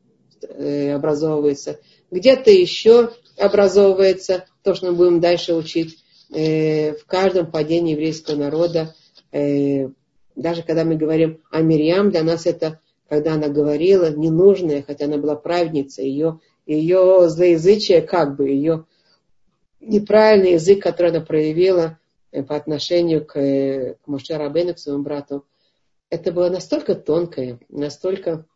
э, 0.42 0.92
образовываются. 0.92 1.80
Где-то 2.10 2.50
еще 2.50 3.12
образовывается 3.38 4.44
то, 4.62 4.74
что 4.74 4.90
мы 4.90 4.92
будем 4.92 5.20
дальше 5.20 5.54
учить 5.54 6.04
э, 6.30 6.98
в 6.98 7.06
каждом 7.06 7.50
падении 7.50 7.92
еврейского 7.92 8.36
народа, 8.36 8.94
даже 9.32 10.62
когда 10.62 10.84
мы 10.84 10.96
говорим 10.96 11.40
о 11.50 11.62
Мирьям, 11.62 12.10
для 12.10 12.22
нас 12.22 12.44
это 12.44 12.78
когда 13.08 13.34
она 13.34 13.48
говорила 13.48 14.10
ненужное, 14.10 14.82
хотя 14.86 15.06
она 15.06 15.16
была 15.16 15.34
праведницей, 15.34 16.06
ее, 16.06 16.40
ее 16.66 17.28
злоязычие, 17.28 18.02
как 18.02 18.36
бы, 18.36 18.48
ее 18.48 18.86
неправильный 19.80 20.52
язык, 20.52 20.82
который 20.82 21.10
она 21.10 21.20
проявила 21.20 21.98
э, 22.32 22.42
по 22.42 22.56
отношению 22.56 23.24
к, 23.24 23.38
э, 23.38 23.94
к 24.02 24.06
Моше 24.06 24.36
к 24.38 24.78
своему 24.78 25.02
брату, 25.02 25.46
это 26.10 26.32
было 26.32 26.48
настолько 26.48 26.94
тонкое, 26.94 27.58
настолько 27.68 28.46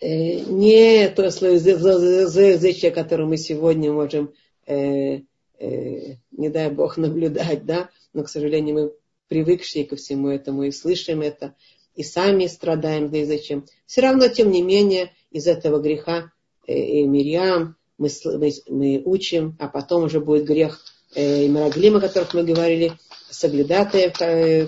э, 0.00 0.40
не 0.40 1.08
то 1.08 1.30
злоязычие, 1.30 2.90
которое 2.90 3.26
мы 3.26 3.36
сегодня 3.36 3.92
можем, 3.92 4.34
э, 4.66 5.20
э, 5.58 6.16
не 6.32 6.48
дай 6.48 6.70
Бог, 6.70 6.96
наблюдать, 6.96 7.64
да, 7.64 7.90
но, 8.12 8.24
к 8.24 8.28
сожалению, 8.28 8.74
мы 8.74 8.92
привыкшие 9.28 9.84
ко 9.84 9.96
всему 9.96 10.28
этому 10.28 10.64
и 10.64 10.70
слышим 10.70 11.20
это, 11.20 11.54
и 11.94 12.02
сами 12.02 12.46
страдаем 12.46 13.08
злоязычием. 13.08 13.66
Все 13.86 14.02
равно, 14.02 14.28
тем 14.28 14.50
не 14.50 14.62
менее, 14.62 15.12
из 15.30 15.46
этого 15.46 15.80
греха 15.80 16.30
и 16.66 17.04
Мирьям 17.04 17.76
мы, 17.98 18.08
мы, 18.24 18.52
мы 18.68 19.02
учим, 19.04 19.56
а 19.58 19.68
потом 19.68 20.04
уже 20.04 20.20
будет 20.20 20.44
грех 20.44 20.80
э, 21.14 21.46
Мираглима, 21.46 21.98
о 21.98 22.00
которых 22.00 22.34
мы 22.34 22.44
говорили, 22.44 22.92
соглядатая 23.30 24.12
э, 24.20 24.66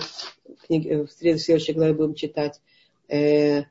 книге, 0.68 1.04
в 1.04 1.10
следующей 1.10 1.72
главе 1.72 1.94
будем 1.94 2.14
читать, 2.14 2.60
э, 3.08 3.64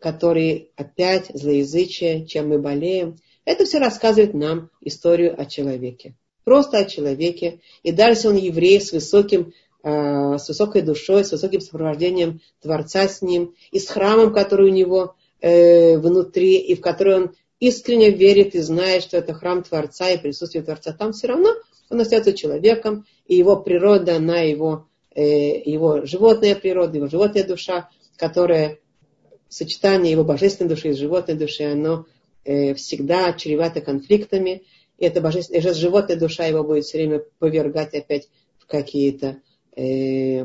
который 0.00 0.70
опять 0.76 1.30
злоязычие, 1.34 2.26
чем 2.26 2.48
мы 2.48 2.58
болеем. 2.58 3.16
Это 3.44 3.64
все 3.64 3.78
рассказывает 3.78 4.34
нам 4.34 4.70
историю 4.80 5.40
о 5.40 5.44
человеке. 5.44 6.14
Просто 6.44 6.78
о 6.78 6.84
человеке. 6.84 7.60
И 7.82 7.90
если 7.90 8.28
он 8.28 8.36
еврей 8.36 8.80
с 8.80 8.92
высоким 8.92 9.52
э, 9.82 10.38
с 10.38 10.48
высокой 10.48 10.82
душой, 10.82 11.24
с 11.24 11.32
высоким 11.32 11.60
сопровождением 11.60 12.40
Творца 12.60 13.08
с 13.08 13.22
ним, 13.22 13.54
и 13.70 13.78
с 13.78 13.88
храмом, 13.88 14.32
который 14.32 14.70
у 14.70 14.74
него 14.74 15.16
э, 15.40 15.98
внутри, 15.98 16.56
и 16.58 16.74
в 16.74 16.80
который 16.80 17.16
он 17.16 17.34
искренне 17.60 18.10
верит 18.10 18.54
и 18.54 18.60
знает, 18.60 19.02
что 19.02 19.16
это 19.16 19.34
храм 19.34 19.62
Творца 19.62 20.10
и 20.10 20.18
присутствие 20.18 20.64
Творца, 20.64 20.92
там 20.92 21.12
все 21.12 21.28
равно 21.28 21.54
он 21.88 22.00
остается 22.00 22.32
человеком, 22.32 23.06
и 23.26 23.36
его 23.36 23.56
природа, 23.56 24.16
она 24.16 24.40
его 24.40 24.86
Э, 25.16 25.58
его 25.64 26.04
животная 26.04 26.54
природа, 26.54 26.98
его 26.98 27.08
животная 27.08 27.42
душа, 27.42 27.88
которая 28.18 28.78
сочетание 29.48 30.12
его 30.12 30.24
божественной 30.24 30.68
души 30.68 30.90
и 30.90 30.92
животной 30.92 31.36
души, 31.36 31.62
оно 31.62 32.04
э, 32.44 32.74
всегда 32.74 33.32
чревато 33.32 33.80
конфликтами. 33.80 34.64
И 34.98 35.06
эта 35.06 35.22
божественная, 35.22 35.62
и 35.62 35.74
животная 35.74 36.18
душа 36.18 36.44
его 36.44 36.62
будет 36.62 36.84
все 36.84 36.98
время 36.98 37.22
повергать 37.38 37.94
опять 37.94 38.28
в 38.58 38.66
какие-то 38.66 39.40
э, 39.74 40.44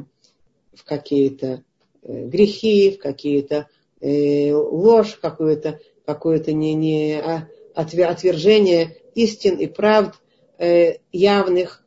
в 0.74 0.86
какие-то 0.86 1.66
э, 2.04 2.28
грехи, 2.28 2.92
в 2.92 3.00
какие-то 3.00 3.68
э, 4.00 4.54
ложь, 4.54 5.20
какую-то 5.22 5.82
какое-то 6.06 6.54
не, 6.54 6.74
не 6.74 7.14
а, 7.16 7.48
отвержение 7.76 8.98
истин 9.16 9.58
и 9.58 9.68
правд 9.68 10.16
э, 10.58 10.98
явных, 11.12 11.84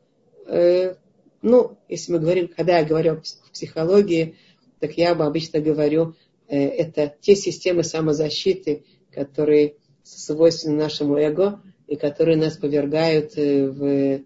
э, 0.47 0.95
ну, 1.41 1.77
если 1.89 2.13
мы 2.13 2.19
говорим, 2.19 2.47
когда 2.47 2.79
я 2.79 2.85
говорю 2.85 3.13
о 3.13 3.21
психологии, 3.51 4.35
так 4.79 4.97
я 4.97 5.15
бы 5.15 5.25
обычно 5.25 5.59
говорю, 5.59 6.15
э, 6.47 6.57
это 6.57 7.15
те 7.21 7.35
системы 7.35 7.83
самозащиты, 7.83 8.83
которые 9.11 9.75
свойственны 10.03 10.77
нашему 10.77 11.17
эго 11.17 11.61
и 11.87 11.95
которые 11.95 12.37
нас 12.37 12.57
повергают 12.57 13.37
э, 13.37 13.67
в 13.67 14.21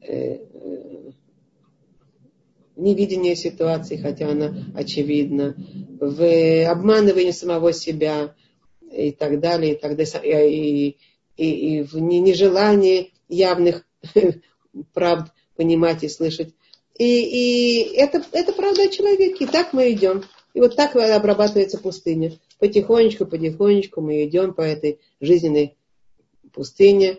э, 0.00 0.38
невидение 2.76 3.34
ситуации, 3.34 3.96
хотя 3.96 4.30
она 4.30 4.54
очевидна, 4.74 5.56
в 5.98 6.70
обманывании 6.70 7.30
самого 7.30 7.72
себя 7.72 8.34
и 8.96 9.12
так 9.12 9.40
далее, 9.40 9.74
и 9.74 9.78
так 9.78 9.96
далее, 9.96 10.50
и, 10.50 10.96
и, 11.36 11.78
и 11.78 11.82
в 11.82 11.98
нежелании 11.98 13.12
явных 13.28 13.86
правд 14.92 15.32
понимать 15.56 16.02
и 16.04 16.08
слышать. 16.08 16.54
И, 16.98 17.04
и 17.04 17.94
это, 17.96 18.24
это 18.32 18.52
правда 18.52 18.84
о 18.84 18.88
человеке. 18.88 19.44
И 19.44 19.46
так 19.46 19.72
мы 19.72 19.92
идем. 19.92 20.24
И 20.54 20.60
вот 20.60 20.76
так 20.76 20.96
обрабатывается 20.96 21.78
пустыня. 21.78 22.32
Потихонечку, 22.58 23.26
потихонечку 23.26 24.00
мы 24.00 24.24
идем 24.24 24.54
по 24.54 24.62
этой 24.62 25.00
жизненной 25.20 25.76
пустыне, 26.52 27.18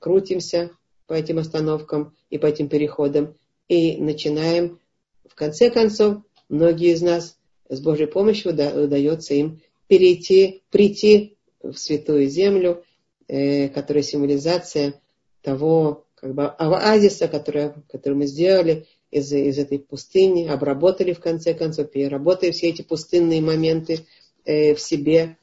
крутимся 0.00 0.70
по 1.06 1.14
этим 1.14 1.38
остановкам 1.38 2.16
и 2.30 2.38
по 2.38 2.46
этим 2.46 2.68
переходам. 2.68 3.36
И 3.68 3.96
начинаем, 3.98 4.80
в 5.28 5.34
конце 5.36 5.70
концов, 5.70 6.22
многие 6.48 6.92
из 6.92 7.02
нас 7.02 7.38
с 7.68 7.80
Божьей 7.80 8.06
помощью 8.06 8.52
удается 8.52 9.34
им 9.34 9.60
перейти, 9.88 10.62
прийти 10.70 11.36
в 11.62 11.76
святую 11.76 12.28
землю, 12.28 12.84
э, 13.28 13.68
которая 13.68 14.02
символизация 14.02 15.00
того, 15.42 16.06
как 16.14 16.34
бы 16.34 16.46
оазиса, 16.46 17.28
который, 17.28 17.72
который 17.88 18.14
мы 18.14 18.26
сделали 18.26 18.86
из, 19.10 19.32
из 19.32 19.58
этой 19.58 19.78
пустыни, 19.78 20.46
обработали 20.46 21.12
в 21.12 21.20
конце 21.20 21.54
концов, 21.54 21.90
переработали 21.90 22.50
все 22.50 22.68
эти 22.68 22.82
пустынные 22.82 23.40
моменты 23.40 24.00
э, 24.44 24.74
в 24.74 24.80
себе 24.80 25.36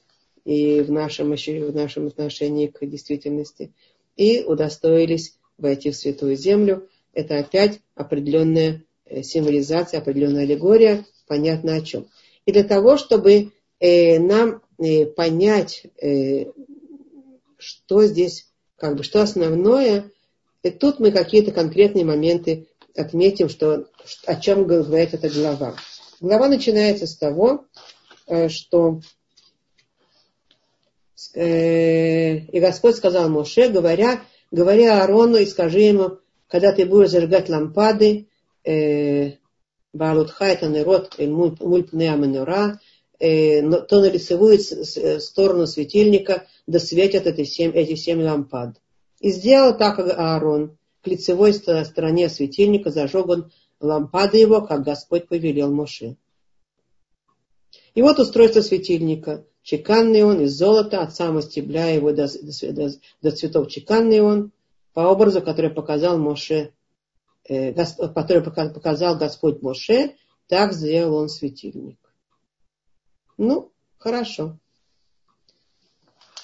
и 0.45 0.81
в 0.81 0.91
нашем, 0.91 1.33
в 1.33 1.75
нашем 1.75 2.07
отношении 2.07 2.67
к 2.67 2.85
действительности. 2.85 3.71
И 4.17 4.43
удостоились 4.43 5.37
войти 5.57 5.91
в 5.91 5.95
святую 5.95 6.35
землю. 6.35 6.89
Это 7.13 7.39
опять 7.39 7.79
определенная 7.95 8.83
э, 9.05 9.23
символизация, 9.23 9.99
определенная 9.99 10.43
аллегория, 10.43 11.05
понятно 11.27 11.75
о 11.75 11.81
чем. 11.81 12.07
И 12.45 12.51
для 12.51 12.63
того, 12.63 12.97
чтобы 12.97 13.51
э, 13.83 14.17
нам 14.17 14.61
э, 14.79 15.05
понять, 15.05 15.85
э, 16.01 16.45
что 17.57 18.05
здесь, 18.05 18.47
как 18.77 18.95
бы, 18.95 19.03
что 19.03 19.21
основное, 19.21 20.09
и 20.63 20.71
тут 20.71 20.99
мы 20.99 21.11
какие-то 21.11 21.51
конкретные 21.51 22.05
моменты 22.05 22.67
отметим, 22.95 23.49
что, 23.49 23.89
о 24.25 24.35
чем 24.37 24.65
говорит 24.65 25.13
эта 25.13 25.29
глава. 25.29 25.75
Глава 26.21 26.47
начинается 26.47 27.05
с 27.05 27.17
того, 27.17 27.65
что 28.47 29.01
э, 31.33 32.37
и 32.37 32.59
Господь 32.61 32.95
сказал 32.95 33.27
Моше, 33.29 33.67
говоря, 33.67 34.21
говоря 34.49 35.01
Аарону 35.01 35.37
и 35.37 35.45
скажи 35.45 35.79
ему, 35.79 36.19
когда 36.47 36.71
ты 36.71 36.85
будешь 36.85 37.09
зажигать 37.09 37.49
лампады, 37.49 38.29
э, 38.63 39.31
это 39.93 40.69
народ 40.69 41.17
мульпнеа 41.19 42.15
менура, 42.15 42.79
то 43.23 44.01
на 44.01 44.09
лицевую 44.09 44.59
сторону 44.59 45.65
светильника 45.65 46.45
да 46.67 46.79
светят 46.79 47.25
эти 47.25 47.45
семь, 47.45 47.71
эти 47.73 47.95
семь 47.95 48.21
лампад. 48.21 48.81
И 49.19 49.31
сделал 49.31 49.77
так 49.77 49.99
Аарон. 49.99 50.77
К 51.01 51.07
лицевой 51.07 51.53
стороне 51.53 52.29
светильника 52.29 52.89
зажег 52.89 53.27
он 53.27 53.51
лампады 53.79 54.37
его, 54.37 54.61
как 54.61 54.83
Господь 54.83 55.27
повелел 55.29 55.71
Моше. 55.73 56.17
И 57.95 58.01
вот 58.01 58.19
устройство 58.19 58.61
светильника. 58.61 59.45
Чеканный 59.61 60.23
он 60.23 60.41
из 60.41 60.57
золота, 60.57 61.01
от 61.01 61.15
самого 61.15 61.41
стебля 61.41 61.87
его 61.87 62.11
до, 62.11 62.27
до, 62.27 62.91
до 63.21 63.31
цветов 63.31 63.69
чеканный 63.69 64.19
он, 64.19 64.51
по 64.93 65.01
образу, 65.01 65.41
который 65.41 65.71
показал 65.71 66.17
Моше, 66.17 66.73
э, 67.45 67.71
который 67.71 68.43
показал 68.43 69.17
Господь 69.17 69.61
Моше, 69.61 70.15
так 70.47 70.73
сделал 70.73 71.15
он 71.15 71.29
светильник. 71.29 71.97
Ну, 73.37 73.71
хорошо. 73.97 74.57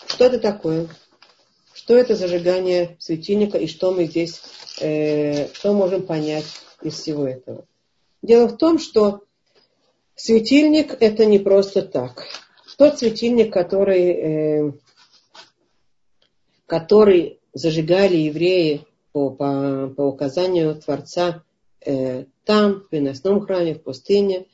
Что 0.07 0.25
это 0.25 0.39
такое? 0.39 0.89
что 1.89 1.95
это 1.95 2.15
зажигание 2.15 2.97
светильника 2.99 3.57
и 3.57 3.65
что 3.65 3.91
мы 3.91 4.05
здесь, 4.05 4.43
э, 4.79 5.47
что 5.53 5.73
можем 5.73 6.05
понять 6.05 6.45
из 6.83 6.93
всего 6.93 7.25
этого. 7.25 7.65
Дело 8.21 8.47
в 8.47 8.57
том, 8.57 8.77
что 8.77 9.23
светильник 10.13 10.95
это 10.99 11.25
не 11.25 11.39
просто 11.39 11.81
так. 11.81 12.27
Тот 12.77 12.99
светильник, 12.99 13.51
который, 13.51 14.03
э, 14.11 14.71
который 16.67 17.39
зажигали 17.53 18.17
евреи 18.17 18.85
по, 19.11 19.31
по, 19.31 19.91
по 19.95 20.01
указанию 20.01 20.75
Творца 20.75 21.43
э, 21.83 22.25
там, 22.43 22.81
в 22.81 22.89
переносном 22.89 23.39
храме, 23.41 23.73
в 23.73 23.81
пустыне. 23.81 24.45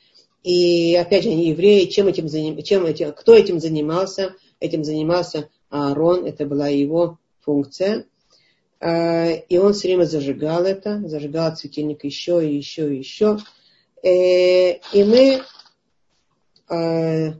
И 0.46 0.94
опять 0.94 1.24
же, 1.24 1.30
они 1.30 1.48
евреи, 1.48 1.86
чем 1.86 2.06
этим, 2.06 2.28
чем 2.62 2.86
этим, 2.86 3.12
кто 3.14 3.34
этим 3.34 3.58
занимался? 3.58 4.36
Этим 4.60 4.84
занимался 4.84 5.48
Аарон, 5.70 6.24
это 6.24 6.46
была 6.46 6.68
его 6.68 7.18
функция. 7.40 8.06
А, 8.78 9.26
и 9.26 9.56
он 9.58 9.72
все 9.72 9.88
время 9.88 10.04
зажигал 10.04 10.62
это, 10.64 11.02
зажигал 11.08 11.56
светильник 11.56 12.04
еще 12.04 12.48
и 12.48 12.56
еще 12.56 12.94
и 12.94 12.98
еще. 12.98 13.38
Э, 14.04 14.74
и 14.92 15.02
мы 15.02 15.42
а, 16.68 17.34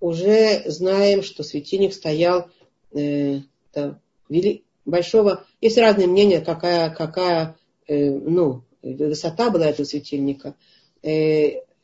уже 0.00 0.62
знаем, 0.64 1.22
что 1.22 1.42
светильник 1.42 1.92
стоял 1.92 2.48
э, 2.94 3.40
большого... 4.86 5.44
Есть 5.60 5.76
разные 5.76 6.06
мнения, 6.06 6.40
какая, 6.40 6.88
какая 6.88 7.58
э, 7.86 8.10
ну, 8.10 8.64
высота 8.80 9.50
была 9.50 9.66
этого 9.66 9.84
светильника. 9.84 10.54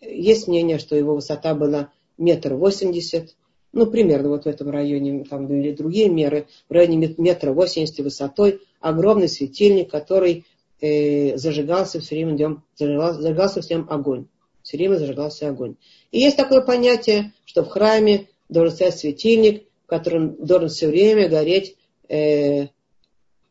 Есть 0.01 0.49
мнение, 0.49 0.79
что 0.79 0.97
его 0.97 1.15
высота 1.15 1.55
была 1.55 1.91
метр 2.19 2.55
восемьдесят, 2.55 3.37
ну, 3.73 3.87
примерно 3.87 4.31
вот 4.31 4.45
в 4.45 4.47
этом 4.47 4.71
районе, 4.71 5.25
там 5.25 5.47
были 5.47 5.73
другие 5.73 6.09
меры, 6.09 6.47
в 6.69 6.73
районе 6.73 7.15
метра 7.19 7.53
восемьдесят 7.53 7.99
высотой, 7.99 8.61
огромный 8.81 9.29
светильник, 9.29 9.91
который 9.91 10.47
э, 10.81 11.37
зажигался 11.37 12.01
все 12.01 12.15
время 12.15 12.33
днем, 12.37 12.63
зажигался, 12.75 13.21
зажигался 13.21 13.61
всем 13.61 13.87
огонь. 13.91 14.27
Все 14.63 14.79
время 14.79 14.97
зажигался 14.97 15.49
огонь. 15.49 15.77
И 16.11 16.19
есть 16.19 16.37
такое 16.37 16.61
понятие, 16.61 17.33
что 17.45 17.63
в 17.65 17.69
храме 17.69 18.27
должен 18.49 18.75
стоять 18.75 18.99
светильник, 18.99 19.65
в 19.85 19.89
котором 19.89 20.35
должен 20.45 20.69
все 20.69 20.89
время 20.89 21.29
гореть 21.29 21.77
э, 22.09 22.69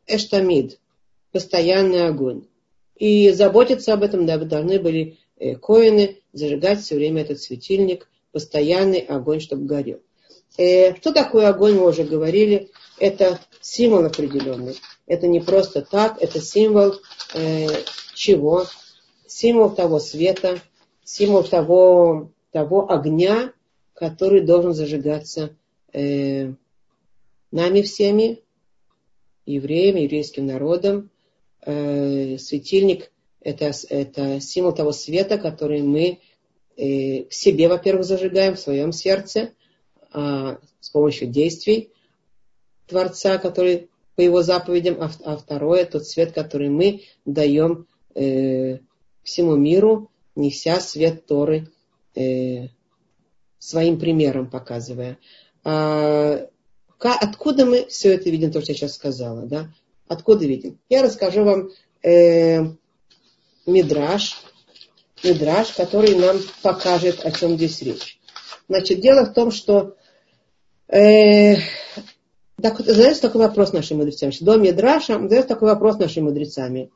эштамид, 0.08 0.80
постоянный 1.32 2.08
огонь. 2.08 2.48
И 2.98 3.30
заботиться 3.32 3.93
об 3.93 4.04
этом 4.04 4.26
должны 4.26 4.80
были 4.80 5.18
коины, 5.61 6.21
зажигать 6.33 6.81
все 6.81 6.95
время 6.95 7.21
этот 7.21 7.41
светильник, 7.41 8.07
постоянный 8.31 8.99
огонь, 8.99 9.39
чтобы 9.39 9.65
горел. 9.65 10.01
Э, 10.57 10.95
что 10.95 11.11
такое 11.11 11.47
огонь, 11.47 11.75
мы 11.75 11.88
уже 11.88 12.03
говорили, 12.03 12.71
это 12.99 13.39
символ 13.61 14.05
определенный. 14.05 14.75
Это 15.05 15.27
не 15.27 15.39
просто 15.39 15.81
так, 15.81 16.21
это 16.21 16.39
символ 16.41 16.95
э, 17.33 17.67
чего? 18.13 18.65
Символ 19.27 19.69
того 19.71 19.99
света, 19.99 20.59
символ 21.03 21.43
того, 21.43 22.31
того 22.51 22.91
огня, 22.91 23.53
который 23.93 24.41
должен 24.41 24.73
зажигаться 24.73 25.55
э, 25.93 26.53
нами 27.51 27.81
всеми, 27.81 28.41
евреями, 29.45 30.01
еврейским 30.01 30.45
народом. 30.47 31.09
Э, 31.61 32.38
светильник 32.38 33.11
это, 33.46 33.72
это 33.89 34.41
символ 34.41 34.74
того 34.74 34.91
света, 34.91 35.38
который 35.38 35.84
мы 35.84 36.20
э, 36.76 37.26
в 37.30 37.34
себе, 37.34 37.68
во-первых, 37.68 38.04
зажигаем, 38.04 38.56
в 38.56 38.60
своем 38.60 38.91
сердце, 38.91 39.52
э, 40.14 40.58
с 40.80 40.89
помощью 40.89 41.28
действий 41.30 41.91
Творца, 42.88 43.38
который 43.38 43.89
по 44.16 44.22
его 44.22 44.41
заповедям, 44.41 44.98
а, 45.00 45.12
а 45.24 45.38
второе, 45.38 45.86
тот 45.86 46.08
свет, 46.08 46.32
который 46.32 46.70
мы 46.70 47.04
даем 47.26 47.88
э, 48.16 48.80
всему 49.24 49.56
миру, 49.56 50.10
неся 50.36 50.80
свет 50.80 51.26
Торы 51.28 51.68
э, 52.16 52.70
своим 53.60 54.00
примером 54.00 54.50
показывая. 54.50 55.20
А, 55.64 56.48
откуда 57.00 57.66
мы 57.66 57.86
все 57.88 58.16
это 58.16 58.30
видим, 58.30 58.52
то, 58.52 58.62
что 58.62 58.72
я 58.72 58.78
сейчас 58.78 58.96
сказала, 58.96 59.46
да? 59.46 59.72
Откуда 60.08 60.46
видим? 60.46 60.80
Я 60.89 61.04
расскажу 61.04 61.43
вам 61.43 61.70
э, 62.04 62.76
мидраж, 63.66 64.41
мидраж, 65.24 65.72
который 65.74 66.16
нам 66.16 66.38
покажет, 66.61 67.26
о 67.26 67.32
чем 67.32 67.55
здесь 67.55 67.82
речь. 67.82 68.20
Значит, 68.68 68.99
дело 68.99 69.26
в 69.26 69.34
том, 69.34 69.51
что 69.51 69.95
э, 70.88 71.55
так, 72.61 72.80
задается 72.80 73.22
такой 73.22 73.41
вопрос 73.41 73.74
нашим 73.74 73.97
мудрецам. 73.97 74.32
До 74.41 74.55
Мидраша 74.55 75.13
задается 75.20 75.47
такой 75.47 75.70
вопрос 75.70 75.97
нашим 75.97 76.26
мудрецами. 76.26 76.89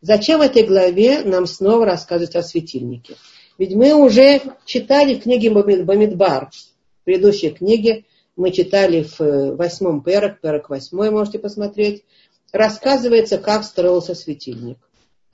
Зачем 0.00 0.38
в 0.38 0.42
этой 0.42 0.62
главе 0.62 1.22
нам 1.24 1.46
снова 1.46 1.86
рассказывать 1.86 2.36
о 2.36 2.42
светильнике? 2.42 3.16
Ведь 3.58 3.74
мы 3.74 3.94
уже 3.94 4.42
читали 4.66 5.14
в 5.14 5.22
книге 5.22 5.50
Бамидбар, 5.50 6.50
в 6.50 7.04
предыдущей 7.04 7.50
книге, 7.50 8.04
мы 8.36 8.50
читали 8.50 9.02
в 9.02 9.20
э, 9.20 9.54
восьмом 9.54 10.02
перок, 10.02 10.40
перок 10.40 10.68
восьмой, 10.68 11.10
можете 11.10 11.38
посмотреть, 11.38 12.04
рассказывается, 12.52 13.38
как 13.38 13.64
строился 13.64 14.14
светильник. 14.14 14.78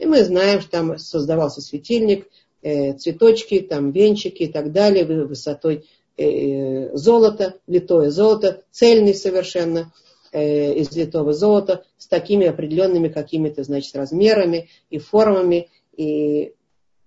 И 0.02 0.04
мы 0.04 0.24
знаем, 0.24 0.60
что 0.60 0.70
там 0.70 0.98
создавался 0.98 1.60
светильник, 1.60 2.26
э, 2.60 2.94
цветочки, 2.94 3.60
там 3.60 3.92
венчики 3.92 4.42
и 4.42 4.52
так 4.52 4.72
далее, 4.72 5.04
высотой 5.04 5.86
э, 6.16 6.96
золота, 6.96 7.60
литое 7.68 8.10
золото, 8.10 8.64
цельный 8.72 9.14
совершенно, 9.14 9.92
э, 10.32 10.72
из 10.74 10.90
литого 10.90 11.32
золота, 11.32 11.84
с 11.98 12.08
такими 12.08 12.48
определенными 12.48 13.10
какими-то, 13.10 13.62
значит, 13.62 13.94
размерами 13.94 14.70
и 14.90 14.98
формами. 14.98 15.68
И, 15.96 16.52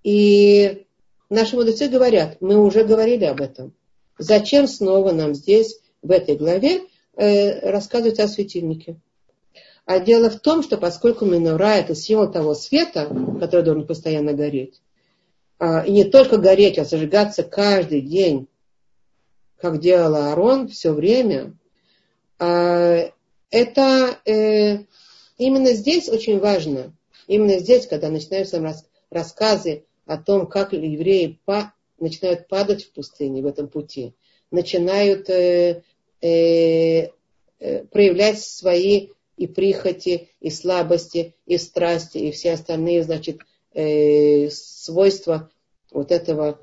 и 0.04 0.86
наши 1.30 1.58
мудрецы 1.58 1.90
говорят, 1.90 2.38
мы 2.40 2.64
уже 2.64 2.86
говорили 2.86 3.26
об 3.26 3.42
этом. 3.42 3.74
Зачем 4.18 4.70
снова 4.70 5.12
нам 5.12 5.36
здесь, 5.36 5.82
в 6.02 6.12
этой 6.12 6.38
главе, 6.38 6.84
рассказывать 7.18 8.20
о 8.20 8.30
светильнике? 8.30 8.96
А 9.86 10.00
дело 10.00 10.30
в 10.30 10.40
том, 10.40 10.64
что 10.64 10.78
поскольку 10.78 11.26
минура 11.26 11.76
это 11.76 11.94
символ 11.94 12.32
того 12.32 12.56
света, 12.56 13.08
который 13.40 13.64
должен 13.64 13.86
постоянно 13.86 14.34
гореть, 14.34 14.82
а, 15.60 15.82
и 15.82 15.92
не 15.92 16.04
только 16.04 16.38
гореть, 16.38 16.80
а 16.80 16.86
зажигаться 16.86 17.44
каждый 17.44 18.02
день 18.02 18.48
как 19.58 19.80
делал 19.80 20.16
Аарон 20.16 20.68
все 20.68 20.92
время, 20.92 21.56
а, 22.40 23.12
это 23.52 24.20
э, 24.26 24.80
именно 25.38 25.74
здесь 25.74 26.10
очень 26.10 26.40
важно. 26.40 26.94
Именно 27.28 27.60
здесь, 27.60 27.88
когда 27.88 28.10
начинаются 28.10 28.62
рассказы 29.10 29.86
о 30.06 30.18
том, 30.18 30.48
как 30.48 30.74
евреи 30.74 31.40
начинают 32.00 32.48
падать 32.48 32.86
в 32.86 32.92
пустыне, 32.92 33.42
в 33.42 33.46
этом 33.46 33.68
пути, 33.68 34.14
начинают 34.52 35.30
э, 35.30 35.84
э, 36.22 37.10
проявлять 37.92 38.42
свои 38.42 39.10
и 39.38 39.48
прихоти, 39.48 40.30
и 40.40 40.50
слабости, 40.50 41.36
и 41.46 41.58
страсти, 41.58 42.18
и 42.18 42.32
все 42.32 42.54
остальные, 42.54 43.04
значит, 43.04 43.42
свойства 44.52 45.50
вот 45.92 46.12
этого 46.12 46.60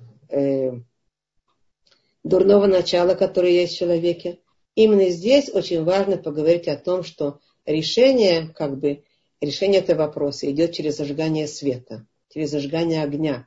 дурного 2.24 2.66
начала, 2.66 3.14
которое 3.14 3.52
есть 3.52 3.74
в 3.74 3.78
человеке. 3.78 4.38
Именно 4.74 5.10
здесь 5.10 5.50
очень 5.52 5.84
важно 5.84 6.16
поговорить 6.16 6.68
о 6.68 6.76
том, 6.76 7.02
что 7.02 7.40
решение, 7.66 8.48
как 8.54 8.78
бы, 8.78 9.04
решение 9.40 9.80
этого 9.80 10.06
вопроса 10.06 10.50
идет 10.50 10.72
через 10.72 10.96
зажигание 10.96 11.46
света, 11.46 12.06
через 12.32 12.50
зажигание 12.50 13.02
огня. 13.02 13.46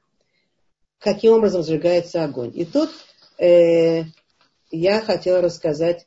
Каким 1.00 1.34
образом 1.34 1.64
зажигается 1.64 2.24
огонь? 2.24 2.52
И 2.56 2.66
тут 2.66 2.90
э, 3.38 4.04
я 4.72 5.02
хотела 5.02 5.42
рассказать 5.42 6.06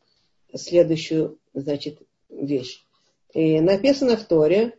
следующую, 0.54 1.38
значит, 1.54 1.98
вещь. 2.28 2.84
И 3.32 3.60
написано 3.60 4.16
в 4.16 4.24
Торе, 4.24 4.78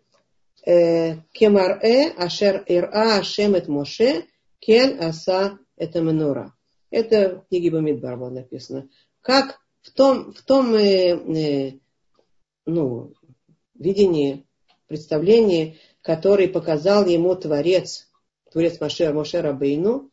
э, 0.66 1.18
Кемар-э 1.32 2.12
ашер 2.18 2.64
ира 2.68 3.18
ашем 3.18 3.56
эт 3.56 3.68
моше 3.68 4.26
кен 4.60 5.02
аса 5.02 5.60
это 5.78 6.02
менура. 6.02 6.54
Это 6.90 7.44
в 7.44 7.50
книге 7.50 7.72
Бамидбар 7.72 8.18
было 8.18 8.30
написано. 8.30 8.90
Как 9.22 9.60
в 9.82 9.92
том, 9.92 10.34
в 10.34 10.42
том 10.42 10.74
э, 10.76 11.16
э, 11.16 11.80
ну, 12.66 13.14
видении, 13.76 14.46
представлении, 14.88 15.80
который 16.02 16.48
показал 16.48 17.06
ему 17.06 17.36
Творец, 17.36 18.10
Творец 18.52 18.80
Машер, 18.80 19.14
Мошера 19.14 19.54
Бейну, 19.54 20.10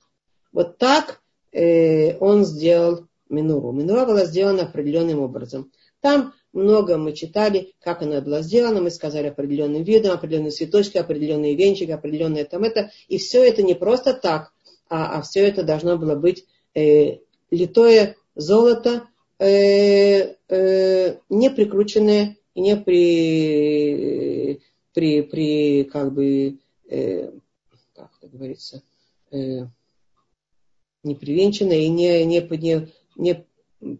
вот 0.52 0.78
так 0.78 1.22
э, 1.52 2.16
он 2.18 2.44
сделал 2.44 3.06
Минуру. 3.28 3.72
Минура 3.72 4.06
была 4.06 4.24
сделана 4.24 4.62
определенным 4.62 5.20
образом. 5.20 5.72
Там 6.00 6.32
много 6.56 6.96
мы 6.96 7.12
читали, 7.12 7.74
как 7.80 8.02
она 8.02 8.20
была 8.20 8.42
сделана, 8.42 8.80
мы 8.80 8.90
сказали 8.90 9.28
определенным 9.28 9.82
видом, 9.82 10.12
определенные 10.12 10.50
цветочки, 10.50 10.98
определенные 10.98 11.54
венчики, 11.54 11.90
определенные 11.90 12.44
там 12.44 12.64
это. 12.64 12.90
И 13.08 13.18
все 13.18 13.46
это 13.46 13.62
не 13.62 13.74
просто 13.74 14.14
так, 14.14 14.52
а, 14.88 15.18
а 15.18 15.22
все 15.22 15.46
это 15.46 15.62
должно 15.62 15.96
было 15.96 16.14
быть 16.14 16.44
э, 16.74 17.18
литое 17.50 18.16
золото, 18.34 19.08
э, 19.38 20.34
э, 20.48 21.16
не 21.28 21.50
прикрученное 21.50 22.36
не 22.56 22.76
при, 22.76 24.60
при, 24.94 25.22
при 25.22 25.84
как 25.84 26.12
бы, 26.12 26.58
э, 26.88 27.30
как 27.94 28.10
это 28.18 28.28
говорится, 28.28 28.82
э, 29.30 29.66
не 31.02 31.14
привенчанное 31.14 31.80
и 31.80 31.88
не, 31.88 32.24
не, 32.24 32.40
не, 32.40 32.88
не 33.16 33.46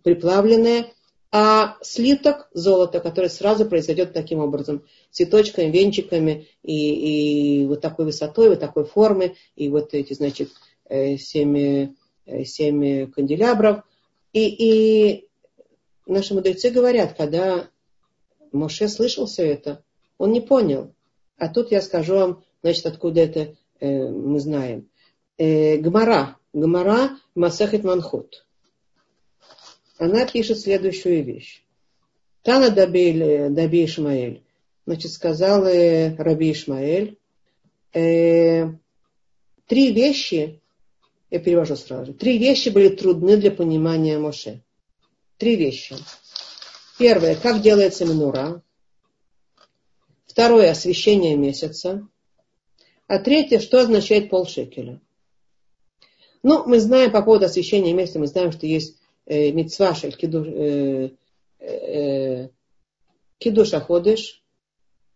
приплавленное, 0.03 0.93
а 1.39 1.77
слиток 1.83 2.49
золота, 2.55 3.01
который 3.01 3.29
сразу 3.29 3.67
произойдет 3.67 4.13
таким 4.13 4.39
образом, 4.39 4.85
цветочками, 5.11 5.71
венчиками 5.71 6.47
и, 6.63 7.63
и 7.63 7.67
вот 7.67 7.81
такой 7.81 8.07
высотой, 8.07 8.49
вот 8.49 8.61
такой 8.61 8.85
формы, 8.85 9.35
и 9.55 9.69
вот 9.69 9.93
эти, 9.93 10.15
значит, 10.15 10.51
э, 10.89 11.17
семь 11.17 11.95
Э, 12.27 13.07
канделябров. 13.07 13.85
И, 14.33 14.49
и 14.49 15.29
наши 16.07 16.35
мудрецы 16.35 16.71
говорят, 16.71 17.15
когда 17.17 17.71
Моше 18.51 18.89
слышал 18.89 19.27
все 19.27 19.47
это, 19.47 19.85
он 20.19 20.33
не 20.33 20.41
понял. 20.41 20.93
А 21.39 21.49
тут 21.49 21.71
я 21.71 21.81
скажу 21.81 22.15
вам, 22.17 22.45
значит, 22.63 22.85
откуда 22.87 23.21
это 23.21 23.55
э, 23.79 24.09
мы 24.09 24.41
знаем. 24.41 24.89
Э, 25.39 25.77
Гмара. 25.77 26.37
Гмара 26.53 27.11
Масахет 27.35 27.85
Манхут. 27.85 28.46
Она 29.99 30.27
пишет 30.27 30.61
следующую 30.61 31.25
вещь. 31.25 31.63
Тана 32.43 32.71
Даби, 32.71 33.49
Даби 33.51 33.85
Ишмаэль. 33.85 34.43
Значит, 34.87 35.13
сказал 35.13 35.67
э, 35.67 36.15
Раби 36.17 36.53
Ишмаэль. 36.53 37.19
Э, 37.93 38.69
три 39.67 39.93
вещи 39.93 40.61
я 41.31 41.41
перевожу 41.41 41.77
сразу 41.77 42.07
же. 42.07 42.13
Три 42.13 42.39
вещи 42.39 42.69
были 42.69 42.89
трудны 42.89 43.37
для 43.37 43.51
понимания 43.51 44.19
Моше. 44.19 44.63
Три 45.39 45.57
вещи. 45.57 45.97
Первое, 46.99 47.35
как 47.35 47.63
делается 47.63 48.05
минура. 48.05 48.63
Второе, 50.27 50.71
освещение 50.71 51.37
месяца. 51.37 52.07
А 53.07 53.19
третье, 53.19 53.59
что 53.59 53.81
означает 53.81 54.31
полшекеля. 54.31 55.01
Ну, 56.43 56.65
мы 56.67 56.79
знаем 56.79 57.11
по 57.11 57.23
поводу 57.23 57.47
освещения 57.47 57.93
месяца, 57.93 58.19
мы 58.19 58.27
знаем, 58.27 58.53
что 58.53 58.67
есть 58.67 58.99
кидуш, 60.17 60.47
э, 60.47 61.11
э, 61.59 62.49
кидуша 63.39 63.81
ходыш, 63.81 64.43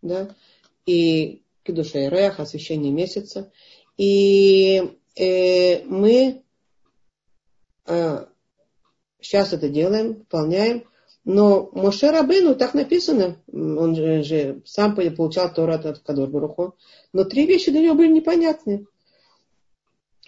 да, 0.02 0.34
и 0.86 1.42
кидуша 1.62 2.06
ирех, 2.06 2.40
освещение 2.40 2.92
месяца. 2.92 3.52
И 3.96 4.98
э, 5.16 5.84
мы 5.84 6.42
э, 7.86 8.26
сейчас 9.20 9.52
это 9.52 9.68
делаем, 9.68 10.14
выполняем. 10.14 10.84
Но 11.24 11.68
Моше 11.72 12.11
Рабыну, 12.11 12.54
так 12.54 12.72
написано, 12.72 13.36
он 13.52 13.94
же, 13.94 14.22
же 14.22 14.62
сам 14.64 14.94
получал 14.94 15.52
Торат 15.52 15.84
от 15.84 16.30
Баруху, 16.30 16.76
но 17.12 17.24
три 17.24 17.46
вещи 17.46 17.70
для 17.70 17.82
него 17.82 17.94
были 17.94 18.11
непонятны. 18.11 18.86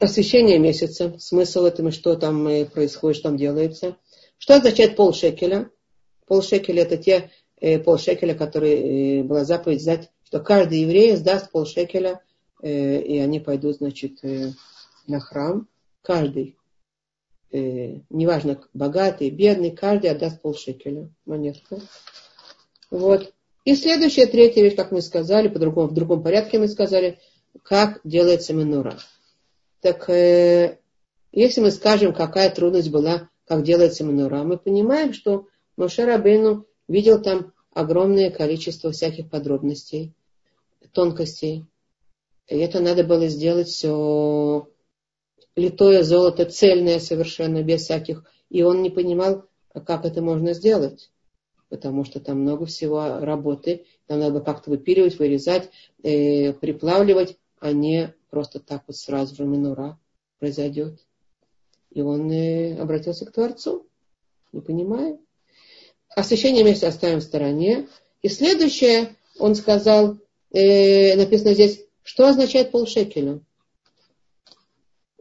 Освещение 0.02 0.58
месяца, 0.58 1.16
смысл 1.20 1.64
этого, 1.64 1.92
что 1.92 2.16
там 2.16 2.44
происходит, 2.74 3.18
что 3.18 3.28
там 3.28 3.36
делается. 3.36 3.96
Что 4.36 4.56
означает 4.56 4.96
полшекеля? 4.96 5.70
Полшекеля 6.26 6.82
это 6.82 6.96
те 6.96 7.30
э, 7.60 7.78
полшекеля, 7.78 8.34
которые 8.34 9.20
э, 9.20 9.22
была 9.22 9.44
заповедь 9.44 9.80
сдать, 9.80 10.10
что 10.24 10.40
каждый 10.40 10.80
еврей 10.80 11.14
сдаст 11.14 11.52
полшекеля, 11.52 12.20
э, 12.62 13.00
и 13.00 13.18
они 13.18 13.38
пойдут, 13.38 13.76
значит, 13.76 14.24
э, 14.24 14.50
на 15.06 15.20
храм. 15.20 15.68
Каждый 16.02 16.56
э, 17.52 18.00
неважно, 18.10 18.60
богатый, 18.74 19.30
бедный, 19.30 19.70
каждый 19.70 20.10
отдаст 20.10 20.42
полшекеля 20.42 21.10
монетку. 21.26 21.80
Вот. 22.90 23.32
И 23.64 23.76
следующая, 23.76 24.26
третья 24.26 24.62
вещь, 24.62 24.74
как 24.74 24.90
мы 24.90 25.00
сказали, 25.00 25.46
по 25.46 25.60
другому, 25.60 25.86
в 25.86 25.94
другом 25.94 26.24
порядке 26.24 26.58
мы 26.58 26.66
сказали, 26.66 27.20
как 27.62 28.00
делается 28.02 28.52
минура. 28.52 28.98
Так 29.82 30.08
э, 30.08 30.78
если 31.32 31.60
мы 31.60 31.72
скажем, 31.72 32.14
какая 32.14 32.50
трудность 32.50 32.90
была, 32.90 33.28
как 33.46 33.64
делается 33.64 34.04
минура, 34.04 34.44
мы 34.44 34.56
понимаем, 34.56 35.12
что 35.12 35.48
Моше 35.76 36.04
Рабейну 36.04 36.66
видел 36.86 37.20
там 37.20 37.52
огромное 37.74 38.30
количество 38.30 38.92
всяких 38.92 39.28
подробностей, 39.28 40.14
тонкостей. 40.92 41.66
И 42.46 42.56
это 42.58 42.78
надо 42.78 43.02
было 43.02 43.26
сделать 43.26 43.68
все 43.68 44.68
литое 45.56 46.04
золото, 46.04 46.44
цельное 46.44 47.00
совершенно, 47.00 47.62
без 47.64 47.82
всяких. 47.82 48.24
И 48.50 48.62
он 48.62 48.82
не 48.82 48.90
понимал, 48.90 49.46
как 49.72 50.04
это 50.04 50.22
можно 50.22 50.54
сделать. 50.54 51.10
Потому 51.70 52.04
что 52.04 52.20
там 52.20 52.40
много 52.40 52.66
всего 52.66 53.18
работы. 53.18 53.86
Там 54.06 54.20
надо 54.20 54.40
как-то 54.42 54.70
выпиливать, 54.70 55.18
вырезать, 55.18 55.70
э, 56.04 56.52
приплавливать, 56.52 57.36
а 57.58 57.72
не 57.72 58.14
просто 58.32 58.60
так 58.60 58.82
вот 58.86 58.96
сразу 58.96 59.36
же 59.36 59.44
минура 59.44 60.00
произойдет. 60.38 60.98
И 61.90 62.00
он 62.00 62.32
обратился 62.80 63.26
к 63.26 63.32
Творцу. 63.32 63.86
Не 64.52 64.62
понимаю. 64.62 65.20
Освящение 66.08 66.64
месяца 66.64 66.88
оставим 66.88 67.20
в 67.20 67.24
стороне. 67.24 67.88
И 68.22 68.28
следующее, 68.28 69.16
он 69.38 69.54
сказал, 69.54 70.16
э, 70.50 71.14
написано 71.14 71.52
здесь, 71.52 71.84
что 72.02 72.26
означает 72.26 72.70
полшекеля 72.70 73.40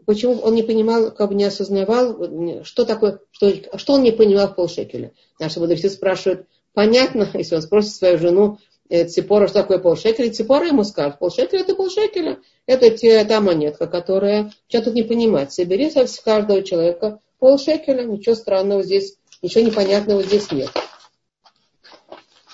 почему 0.05 0.39
он 0.39 0.55
не 0.55 0.64
понимал, 0.64 1.12
как 1.12 1.30
бы 1.30 1.36
не 1.36 1.45
осознавал, 1.45 2.64
что 2.64 2.86
такое, 2.86 3.20
что, 3.32 3.78
что 3.78 3.93
он 3.93 4.03
не 4.03 4.12
понимал 4.12 4.49
в 4.49 4.55
полшекеля. 4.55 5.14
Наши 5.39 5.59
мудрецы 5.59 5.89
спрашивают, 5.89 6.47
понятно, 6.74 7.30
если 7.34 7.55
он 7.55 7.62
спросит 7.62 7.93
свою 7.93 8.18
жену, 8.18 8.57
Ципора, 8.92 9.48
что 9.48 9.62
такое 9.62 9.80
полшекеля, 9.80 10.32
Ципора 10.32 10.68
ему 10.68 10.84
скажет, 10.84 11.18
полшекеля 11.20 11.62
это 11.62 11.76
полшекеля, 11.76 12.39
это 12.66 12.89
те, 12.89 13.24
та 13.24 13.39
монетка, 13.39 13.88
которая, 13.88 14.52
что 14.68 14.82
тут 14.82 14.96
не 14.96 15.04
понимать, 15.04 15.54
собери 15.54 15.89
со 15.89 16.06
каждого 16.22 16.62
человека 16.62 17.20
полшекеля, 17.39 18.04
ничего 18.04 18.36
странного 18.36 18.84
здесь, 18.84 19.16
ничего 19.42 19.64
непонятного 19.64 20.24
здесь 20.24 20.52
нет. 20.52 20.70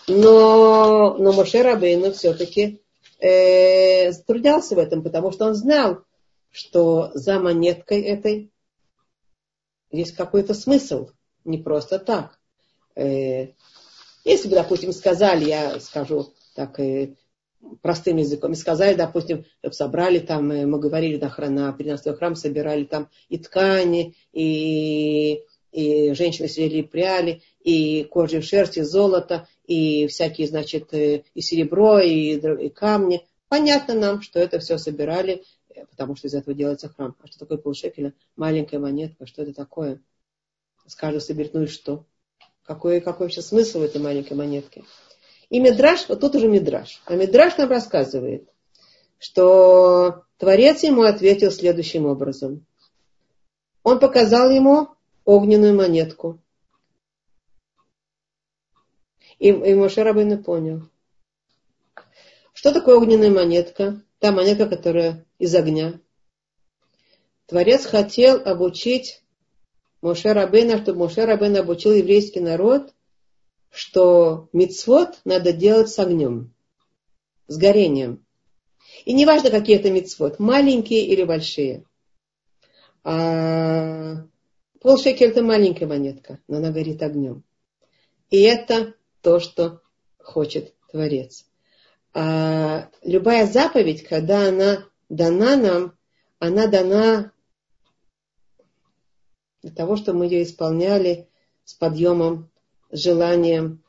Но, 0.07 1.17
но 1.17 1.33
Моше 1.33 1.63
Рабейну 1.63 2.13
все-таки 2.13 2.81
э, 3.19 4.13
трудился 4.13 4.75
в 4.75 4.79
этом, 4.79 5.03
потому 5.03 5.31
что 5.31 5.45
он 5.45 5.55
знал, 5.55 6.03
что 6.51 7.11
за 7.13 7.39
монеткой 7.39 8.01
этой 8.03 8.51
есть 9.91 10.15
какой-то 10.15 10.53
смысл, 10.53 11.09
не 11.43 11.57
просто 11.57 11.99
так. 11.99 12.39
Э, 12.95 13.47
если 14.31 14.49
бы, 14.49 14.55
допустим, 14.55 14.91
сказали, 14.91 15.45
я 15.45 15.79
скажу 15.79 16.33
так 16.55 16.79
э, 16.79 17.15
простым 17.81 18.17
языком, 18.17 18.53
сказали, 18.55 18.95
допустим, 18.95 19.45
собрали 19.71 20.19
там, 20.19 20.51
э, 20.51 20.65
мы 20.65 20.79
говорили 20.79 21.17
на, 21.17 21.49
на 21.49 21.73
13 21.73 22.17
храм, 22.17 22.35
собирали 22.35 22.83
там 22.83 23.09
и 23.29 23.37
ткани, 23.37 24.15
и, 24.33 25.41
и 25.71 26.13
женщины 26.13 26.47
сидели 26.47 26.79
и 26.79 26.83
пряли, 26.83 27.41
и 27.61 28.03
кожи, 28.03 28.41
шерсть, 28.41 28.77
и 28.77 28.81
золото, 28.81 29.47
и 29.65 30.07
всякие, 30.07 30.47
значит, 30.47 30.93
и 30.93 31.23
серебро, 31.39 31.99
и, 31.99 32.37
и 32.37 32.69
камни. 32.69 33.25
Понятно 33.49 33.93
нам, 33.93 34.21
что 34.21 34.39
это 34.39 34.59
все 34.59 34.77
собирали 34.77 35.43
потому 35.89 36.15
что 36.15 36.27
из 36.27 36.33
этого 36.33 36.55
делается 36.55 36.89
храм. 36.89 37.15
А 37.21 37.27
что 37.27 37.39
такое 37.39 37.57
полшекеля? 37.57 38.13
Маленькая 38.35 38.79
монетка, 38.79 39.25
что 39.25 39.43
это 39.43 39.53
такое? 39.53 40.01
Скажут, 40.85 41.23
соберет, 41.23 41.53
ну 41.53 41.63
и 41.63 41.67
что? 41.67 42.05
Какой, 42.67 42.99
какой 42.99 43.27
вообще 43.27 43.41
смысл 43.41 43.79
в 43.79 43.83
этой 43.83 44.01
маленькой 44.01 44.33
монетке? 44.33 44.83
И 45.49 45.61
Мидраш, 45.61 46.09
вот 46.09 46.19
тут 46.19 46.35
уже 46.35 46.49
Мидраш. 46.49 47.01
А 47.05 47.15
Мидраш 47.15 47.57
нам 47.57 47.69
рассказывает, 47.69 48.49
что 49.17 50.25
Творец 50.37 50.83
ему 50.83 51.03
ответил 51.03 51.49
следующим 51.49 52.05
образом. 52.05 52.65
Он 53.83 53.99
показал 53.99 54.49
ему 54.49 54.89
огненную 55.23 55.75
монетку. 55.75 56.41
И, 59.39 59.47
и 59.47 59.73
Моше 59.73 60.03
Рабейна 60.03 60.37
понял. 60.37 60.89
Что 62.51 62.73
такое 62.73 62.97
огненная 62.97 63.29
монетка? 63.29 64.01
Та 64.19 64.33
монетка, 64.33 64.67
которая 64.67 65.25
из 65.39 65.55
огня. 65.55 66.01
Творец 67.45 67.85
хотел 67.85 68.41
обучить 68.43 69.23
Моше 70.01 70.33
Рабена, 70.33 70.77
чтобы 70.77 70.99
Моше 70.99 71.25
Рабен 71.25 71.55
обучил 71.57 71.93
еврейский 71.93 72.39
народ, 72.39 72.93
что 73.69 74.49
мицвод 74.53 75.19
надо 75.25 75.53
делать 75.53 75.89
с 75.89 75.99
огнем, 75.99 76.53
с 77.47 77.57
горением. 77.57 78.25
И 79.05 79.13
не 79.13 79.25
важно, 79.25 79.49
какие 79.49 79.77
это 79.77 79.91
мицвод, 79.91 80.39
маленькие 80.39 81.05
или 81.05 81.23
большие. 81.23 81.83
А 83.03 84.23
полшекель 84.81 85.29
это 85.29 85.41
маленькая 85.41 85.87
монетка, 85.87 86.39
но 86.47 86.57
она 86.57 86.71
горит 86.71 87.01
огнем. 87.01 87.43
И 88.29 88.41
это 88.41 88.95
то, 89.21 89.39
что 89.39 89.81
хочет 90.19 90.73
Творец. 90.91 91.45
А 92.13 92.89
любая 93.03 93.45
заповедь, 93.45 94.03
когда 94.03 94.49
она 94.49 94.85
дана 95.09 95.55
нам, 95.55 95.97
она 96.39 96.67
дана 96.67 97.31
для 99.67 99.75
того, 99.75 99.97
чтобы 99.97 100.19
мы 100.19 100.25
ее 100.27 100.43
исполняли 100.43 101.27
с 101.65 101.73
подъемом, 101.73 102.49
с 102.89 102.99
желанием, 102.99 103.83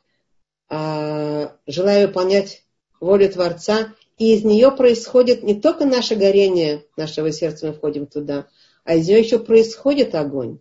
а, 0.68 1.57
желая 1.68 2.09
выполнять 2.09 2.64
волю 3.01 3.31
Творца, 3.31 3.95
и 4.18 4.35
из 4.35 4.43
нее 4.45 4.72
происходит 4.72 5.45
не 5.45 5.55
только 5.55 5.87
наше 5.87 6.16
горение 6.16 6.85
нашего 6.97 7.31
сердца, 7.31 7.68
мы 7.68 7.72
входим 7.74 8.07
туда, 8.07 8.49
а 8.83 8.97
из 8.97 9.07
нее 9.07 9.20
еще 9.20 9.39
происходит 9.39 10.16
огонь. 10.16 10.59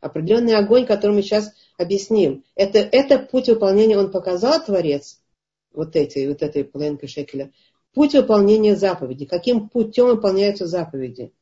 Определенный 0.00 0.56
огонь, 0.56 0.84
который 0.84 1.12
мы 1.12 1.22
сейчас 1.22 1.52
объясним. 1.78 2.44
Это, 2.54 2.80
это 2.80 3.18
путь 3.18 3.48
выполнения 3.48 3.96
он 3.96 4.10
показал, 4.10 4.62
Творец, 4.62 5.20
вот 5.72 5.96
этой, 5.96 6.28
вот 6.28 6.42
этой 6.42 6.64
половинкой 6.64 7.08
шекеля. 7.08 7.50
Путь 7.94 8.14
выполнения 8.14 8.76
заповеди. 8.76 9.24
Каким 9.24 9.70
путем 9.70 10.08
выполняются 10.08 10.66
заповеди. 10.66 11.32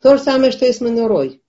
То 0.00 0.16
же 0.16 0.22
самое, 0.22 0.52
что 0.52 0.64
и 0.64 0.72
с 0.72 0.80
Менурой. 0.80 1.41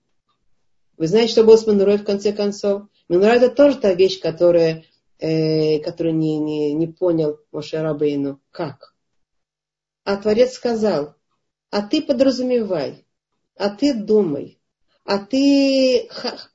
Вы 0.96 1.08
знаете, 1.08 1.32
что 1.32 1.44
было 1.44 1.56
с 1.56 1.66
Менурой 1.66 1.98
в 1.98 2.04
конце 2.04 2.32
концов? 2.32 2.84
Менура 3.08 3.32
это 3.32 3.50
тоже 3.50 3.78
та 3.78 3.92
вещь, 3.94 4.20
которая, 4.20 4.84
э, 5.18 5.80
которую 5.80 6.16
не, 6.16 6.38
не, 6.38 6.72
не 6.72 6.86
понял 6.86 7.38
Моше 7.52 7.80
Рабейну. 7.82 8.40
Как? 8.50 8.94
А 10.04 10.16
Творец 10.16 10.52
сказал, 10.52 11.14
а 11.70 11.82
ты 11.82 12.02
подразумевай, 12.02 13.06
а 13.56 13.70
ты 13.70 13.94
думай, 13.94 14.60
а 15.04 15.18
ты 15.18 16.08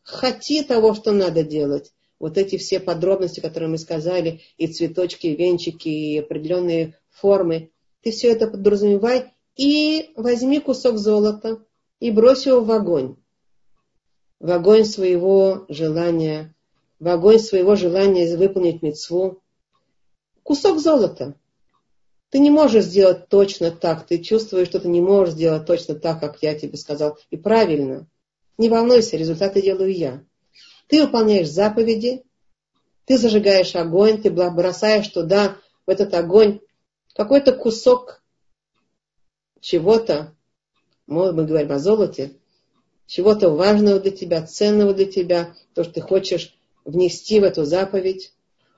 хоти 0.04 0.64
того, 0.64 0.94
что 0.94 1.12
надо 1.12 1.44
делать. 1.44 1.94
Вот 2.20 2.38
эти 2.38 2.58
все 2.58 2.80
подробности, 2.80 3.40
которые 3.40 3.70
мы 3.70 3.78
сказали, 3.78 4.42
и 4.58 4.68
цветочки, 4.68 5.28
и 5.28 5.36
венчики, 5.36 5.88
и 5.88 6.20
определенные 6.20 6.98
формы, 7.10 7.72
ты 8.02 8.12
все 8.12 8.32
это 8.32 8.48
подразумевай 8.48 9.34
и 9.56 10.12
возьми 10.16 10.60
кусок 10.60 10.98
золота 10.98 11.64
и 12.00 12.12
брось 12.12 12.46
его 12.46 12.62
в 12.62 12.72
огонь. 12.72 13.18
В 14.40 14.52
огонь 14.52 14.86
своего 14.86 15.66
желания, 15.68 16.56
в 17.00 17.08
огонь 17.08 17.40
своего 17.40 17.76
желания 17.76 18.36
выполнить 18.38 18.82
мецву. 18.82 19.42
Кусок 20.44 20.80
золота. 20.80 21.36
Ты 22.30 22.40
не 22.40 22.50
можешь 22.50 22.86
сделать 22.86 23.28
точно 23.28 23.72
так. 23.72 24.06
Ты 24.06 24.20
чувствуешь, 24.20 24.68
что 24.68 24.80
ты 24.80 24.88
не 24.88 25.02
можешь 25.02 25.34
сделать 25.34 25.66
точно 25.66 25.96
так, 25.96 26.20
как 26.20 26.42
я 26.42 26.58
тебе 26.58 26.78
сказал. 26.78 27.18
И 27.32 27.38
правильно. 27.38 28.08
Не 28.58 28.70
волнуйся, 28.70 29.18
результаты 29.18 29.62
делаю 29.62 29.94
я. 29.94 30.24
Ты 30.88 31.04
выполняешь 31.04 31.50
заповеди, 31.50 32.24
ты 33.06 33.18
зажигаешь 33.18 33.76
огонь, 33.76 34.22
ты 34.22 34.30
бросаешь 34.30 35.08
туда, 35.08 35.56
в 35.86 35.90
этот 35.90 36.14
огонь, 36.14 36.60
какой-то 37.16 37.54
кусок 37.54 38.22
чего-то, 39.60 40.36
мы 41.08 41.34
говорим 41.34 41.72
о 41.72 41.80
золоте, 41.80 42.38
чего-то 43.10 43.49
важного 43.49 43.99
для 43.99 44.12
тебя, 44.12 44.45
ценного 44.45 44.93
для 44.93 45.05
тебя, 45.05 45.55
то, 45.74 45.84
что 45.84 45.93
ты 45.93 46.01
хочешь 46.01 46.55
внести 46.86 47.39
в 47.39 47.43
эту 47.43 47.66
заповедь. 47.66 48.34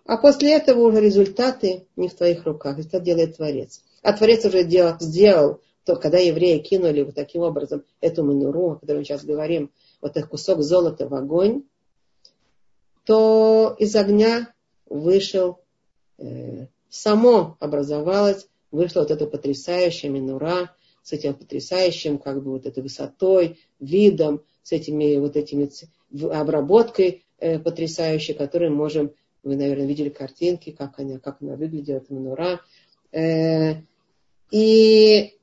А 0.06 0.16
после 0.18 0.54
этого 0.54 0.88
уже 0.88 1.02
результаты 1.02 1.86
не 1.98 2.08
в 2.08 2.16
твоих 2.16 2.46
руках, 2.46 2.80
это 2.80 3.02
делает 3.02 3.36
Творец. 3.36 3.82
А 4.02 4.14
Творец 4.14 4.46
уже 4.46 4.64
делал, 4.64 4.96
сделал, 5.02 5.60
то, 5.84 5.98
когда 5.98 6.18
евреи 6.18 6.60
кинули 6.60 7.02
вот 7.02 7.16
таким 7.16 7.42
образом 7.42 7.84
эту 8.00 8.24
мануру, 8.24 8.72
о 8.72 8.76
которой 8.78 9.00
мы 9.00 9.04
сейчас 9.04 9.26
говорим, 9.26 9.70
вот 10.00 10.16
этот 10.16 10.30
кусок 10.30 10.62
золота 10.62 11.10
в 11.10 11.14
огонь, 11.14 11.64
то 13.04 13.76
из 13.80 13.94
огня 13.98 14.54
вышел, 14.86 15.60
э, 16.20 16.68
само 16.90 17.58
образовалось, 17.60 18.48
вышла 18.72 19.02
вот 19.02 19.12
эта 19.12 19.28
потрясающая 19.28 20.10
минура 20.10 20.74
с 21.04 21.14
этим 21.14 21.34
потрясающим, 21.34 22.18
как 22.18 22.44
бы 22.44 22.52
вот 22.52 22.66
этой 22.66 22.84
высотой, 22.84 23.60
видом, 23.80 24.42
с 24.64 24.72
этими 24.72 25.18
вот 25.18 25.36
этими 25.36 25.70
обработкой 26.32 27.24
э, 27.40 27.60
потрясающей, 27.60 28.34
которую 28.34 28.74
можем, 28.76 29.12
вы, 29.44 29.56
наверное, 29.56 29.88
видели 29.88 30.10
картинки, 30.10 30.72
как 30.72 31.00
она, 31.00 31.20
как 31.20 31.38
она 31.42 31.56
выглядела, 31.56 31.98
эта 31.98 32.14
минура. 32.14 32.62
Э, 33.12 33.82
и 34.52 35.34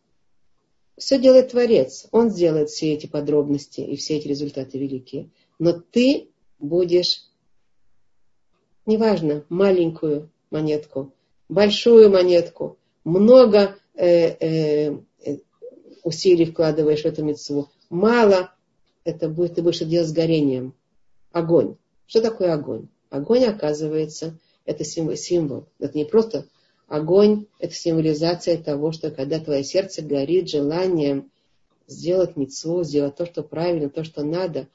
все 0.96 1.18
делает 1.18 1.50
Творец. 1.50 2.06
Он 2.12 2.30
сделает 2.30 2.70
все 2.70 2.94
эти 2.94 3.06
подробности 3.06 3.80
и 3.80 3.96
все 3.96 4.18
эти 4.18 4.28
результаты 4.28 4.78
великие. 4.78 5.30
Но 5.58 5.72
ты 5.72 6.28
будешь 6.58 7.28
неважно, 8.88 9.44
маленькую 9.50 10.30
монетку, 10.50 11.12
большую 11.48 12.10
монетку, 12.10 12.78
много 13.04 13.76
э, 13.94 14.06
э, 14.08 14.98
усилий 16.08 16.46
вкладываешь 16.46 17.02
в 17.02 17.06
эту 17.06 17.24
мецву, 17.24 17.68
мало, 17.90 18.52
это 19.04 19.28
будет, 19.28 19.54
ты 19.54 19.62
будешь 19.62 19.78
делать 19.78 20.08
с 20.08 20.12
горением. 20.12 20.74
Огонь. 21.32 21.76
Что 22.06 22.20
такое 22.20 22.52
огонь? 22.52 22.88
Огонь, 23.10 23.44
оказывается, 23.44 24.38
это 24.64 24.84
символ. 24.84 25.16
символ. 25.16 25.66
Это 25.78 25.96
не 25.96 26.04
просто 26.04 26.46
огонь, 26.88 27.46
это 27.58 27.74
символизация 27.74 28.58
того, 28.58 28.92
что 28.92 29.10
когда 29.10 29.38
твое 29.38 29.62
сердце 29.62 30.02
горит 30.02 30.48
желанием 30.48 31.30
сделать 31.86 32.36
мецву, 32.36 32.82
сделать 32.82 33.16
то, 33.16 33.26
что 33.26 33.42
правильно, 33.42 33.88
то, 33.88 34.04
что 34.04 34.24
надо, 34.24 34.66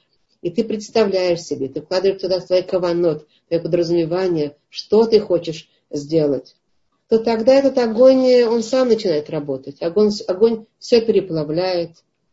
и 0.42 0.50
ты 0.50 0.64
представляешь 0.64 1.42
себе, 1.42 1.70
ты 1.70 1.82
вкладываешь 1.82 2.22
туда 2.22 2.42
свой 2.42 2.64
каванот, 2.64 3.28
твое 3.48 3.62
подразумевание, 3.62 4.56
что 4.70 5.06
ты 5.06 5.20
хочешь 5.20 5.70
сделать, 5.90 6.56
то 7.14 7.20
тогда 7.20 7.54
этот 7.54 7.78
огонь, 7.78 8.42
он 8.42 8.64
сам 8.64 8.88
начинает 8.88 9.30
работать. 9.30 9.84
Огонь, 9.84 10.10
огонь 10.28 10.66
все 10.80 11.00
переплавляет. 11.00 11.92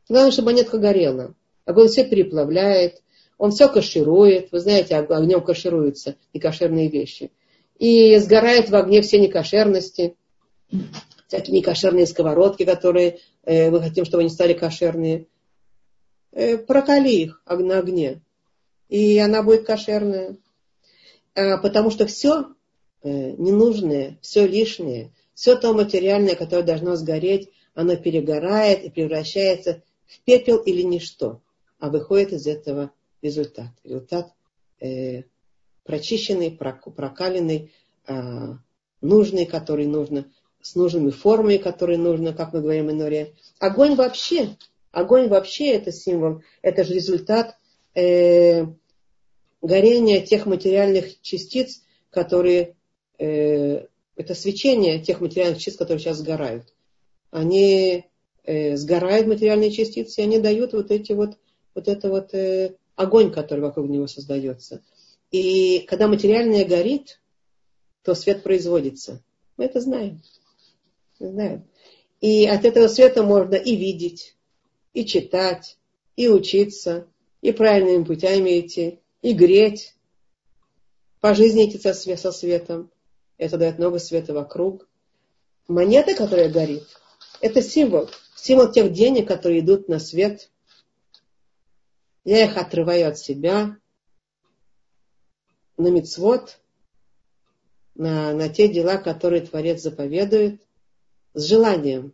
Главное, 0.08 0.32
чтобы 0.32 0.52
монетка 0.52 0.78
горела. 0.78 1.34
Огонь 1.66 1.88
все 1.88 2.02
переплавляет, 2.02 3.02
он 3.36 3.50
все 3.50 3.68
каширует. 3.68 4.50
Вы 4.52 4.60
знаете, 4.60 4.96
огнем 4.96 5.44
кашируются 5.44 6.16
некошерные 6.32 6.88
вещи. 6.88 7.30
И 7.78 8.16
сгорает 8.16 8.70
в 8.70 8.74
огне 8.74 9.02
все 9.02 9.18
некошерности, 9.20 10.16
всякие 11.26 11.58
некошерные 11.58 12.06
сковородки, 12.06 12.64
которые 12.64 13.18
э, 13.44 13.70
мы 13.70 13.82
хотим, 13.82 14.06
чтобы 14.06 14.22
они 14.22 14.30
стали 14.30 14.54
кошерные. 14.54 15.26
Э, 16.32 16.56
прокали 16.56 17.10
их 17.10 17.42
на 17.46 17.80
огне, 17.80 18.22
и 18.88 19.18
она 19.18 19.42
будет 19.42 19.66
кошерная. 19.66 20.38
А, 21.34 21.58
потому 21.58 21.90
что 21.90 22.06
все 22.06 22.40
э, 22.40 22.44
ненужное, 23.02 24.18
все 24.20 24.46
лишнее, 24.46 25.12
все 25.34 25.56
то 25.56 25.72
материальное, 25.72 26.34
которое 26.34 26.62
должно 26.62 26.96
сгореть, 26.96 27.48
оно 27.74 27.96
перегорает 27.96 28.84
и 28.84 28.90
превращается 28.90 29.82
в 30.06 30.20
пепел 30.20 30.58
или 30.58 30.82
ничто. 30.82 31.40
А 31.78 31.88
выходит 31.88 32.32
из 32.32 32.46
этого 32.46 32.90
результат. 33.22 33.70
Результат 33.84 34.32
э, 34.80 35.22
прочищенный, 35.84 36.50
прокаленный, 36.50 37.72
э, 38.06 38.12
нужный, 39.00 39.46
который 39.46 39.86
нужно, 39.86 40.30
с 40.60 40.74
нужными 40.74 41.10
формами, 41.10 41.56
которые 41.56 41.98
нужно, 41.98 42.34
как 42.34 42.52
мы 42.52 42.60
говорим 42.60 42.88
в 42.88 42.90
Иноре. 42.90 43.34
Огонь 43.58 43.94
вообще 43.94 44.56
Огонь 44.92 45.28
вообще 45.28 45.72
это 45.72 45.92
символ, 45.92 46.42
это 46.62 46.82
же 46.84 46.94
результат 46.94 47.56
э, 47.94 48.66
горения 49.62 50.20
тех 50.20 50.46
материальных 50.46 51.20
частиц, 51.22 51.82
которые, 52.10 52.74
э, 53.20 53.86
это 54.16 54.34
свечение 54.34 55.00
тех 55.00 55.20
материальных 55.20 55.58
частиц, 55.58 55.76
которые 55.78 56.00
сейчас 56.00 56.18
сгорают. 56.18 56.74
Они 57.30 58.04
э, 58.44 58.76
сгорают 58.76 59.26
материальные 59.26 59.70
частицы, 59.70 60.20
и 60.20 60.24
они 60.24 60.38
дают 60.38 60.72
вот 60.72 60.90
эти 60.90 61.12
вот, 61.12 61.36
вот 61.74 61.88
это 61.88 62.08
вот 62.08 62.34
э, 62.34 62.74
огонь, 62.96 63.30
который 63.30 63.60
вокруг 63.60 63.88
него 63.88 64.06
создается. 64.06 64.82
И 65.30 65.80
когда 65.80 66.08
материальное 66.08 66.64
горит, 66.64 67.20
то 68.02 68.14
свет 68.14 68.42
производится. 68.42 69.22
Мы 69.56 69.66
это 69.66 69.80
знаем. 69.80 70.22
Мы 71.18 71.28
знаем. 71.28 71.64
И 72.20 72.46
от 72.46 72.64
этого 72.64 72.88
света 72.88 73.22
можно 73.22 73.54
и 73.54 73.76
видеть, 73.76 74.36
и 74.92 75.04
читать, 75.04 75.78
и 76.16 76.28
учиться, 76.28 77.06
и 77.40 77.52
правильными 77.52 78.04
путями 78.04 78.60
идти, 78.60 79.00
и 79.22 79.32
греть, 79.32 79.94
по 81.20 81.34
жизни 81.34 81.68
идти 81.68 81.78
со, 81.78 82.32
светом. 82.32 82.90
Это 83.40 83.56
дает 83.56 83.78
много 83.78 83.98
света 83.98 84.34
вокруг. 84.34 84.86
Монета, 85.66 86.14
которая 86.14 86.50
горит, 86.50 86.84
это 87.40 87.62
символ. 87.62 88.10
Символ 88.36 88.70
тех 88.70 88.92
денег, 88.92 89.26
которые 89.26 89.60
идут 89.60 89.88
на 89.88 89.98
свет. 89.98 90.50
Я 92.24 92.44
их 92.44 92.58
отрываю 92.58 93.08
от 93.08 93.18
себя 93.18 93.78
на 95.78 95.88
мицвод, 95.88 96.60
на, 97.94 98.34
на 98.34 98.50
те 98.50 98.68
дела, 98.68 98.98
которые 98.98 99.40
Творец 99.40 99.80
заповедует, 99.80 100.60
с 101.32 101.44
желанием, 101.44 102.12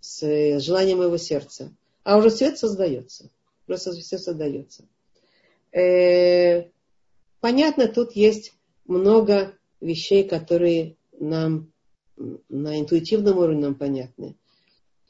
с 0.00 0.58
желанием 0.58 0.98
моего 0.98 1.18
сердца 1.18 1.72
а 2.02 2.16
уже 2.16 2.30
свет 2.30 2.58
создается. 2.58 3.30
Просто 3.66 3.92
все 3.92 4.18
создается. 4.18 4.84
Э, 5.70 6.68
понятно, 7.38 7.86
тут 7.86 8.12
есть 8.16 8.54
много 8.86 9.56
вещей, 9.82 10.24
которые 10.24 10.96
нам 11.18 11.70
на 12.48 12.80
интуитивном 12.80 13.38
уровне 13.38 13.62
нам 13.62 13.74
понятны. 13.74 14.36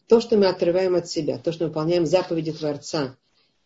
То, 0.08 0.20
что 0.20 0.36
мы 0.36 0.46
отрываем 0.46 0.94
от 0.94 1.08
себя, 1.08 1.38
то, 1.38 1.52
что 1.52 1.64
мы 1.64 1.68
выполняем 1.68 2.06
заповеди 2.06 2.52
Творца, 2.52 3.16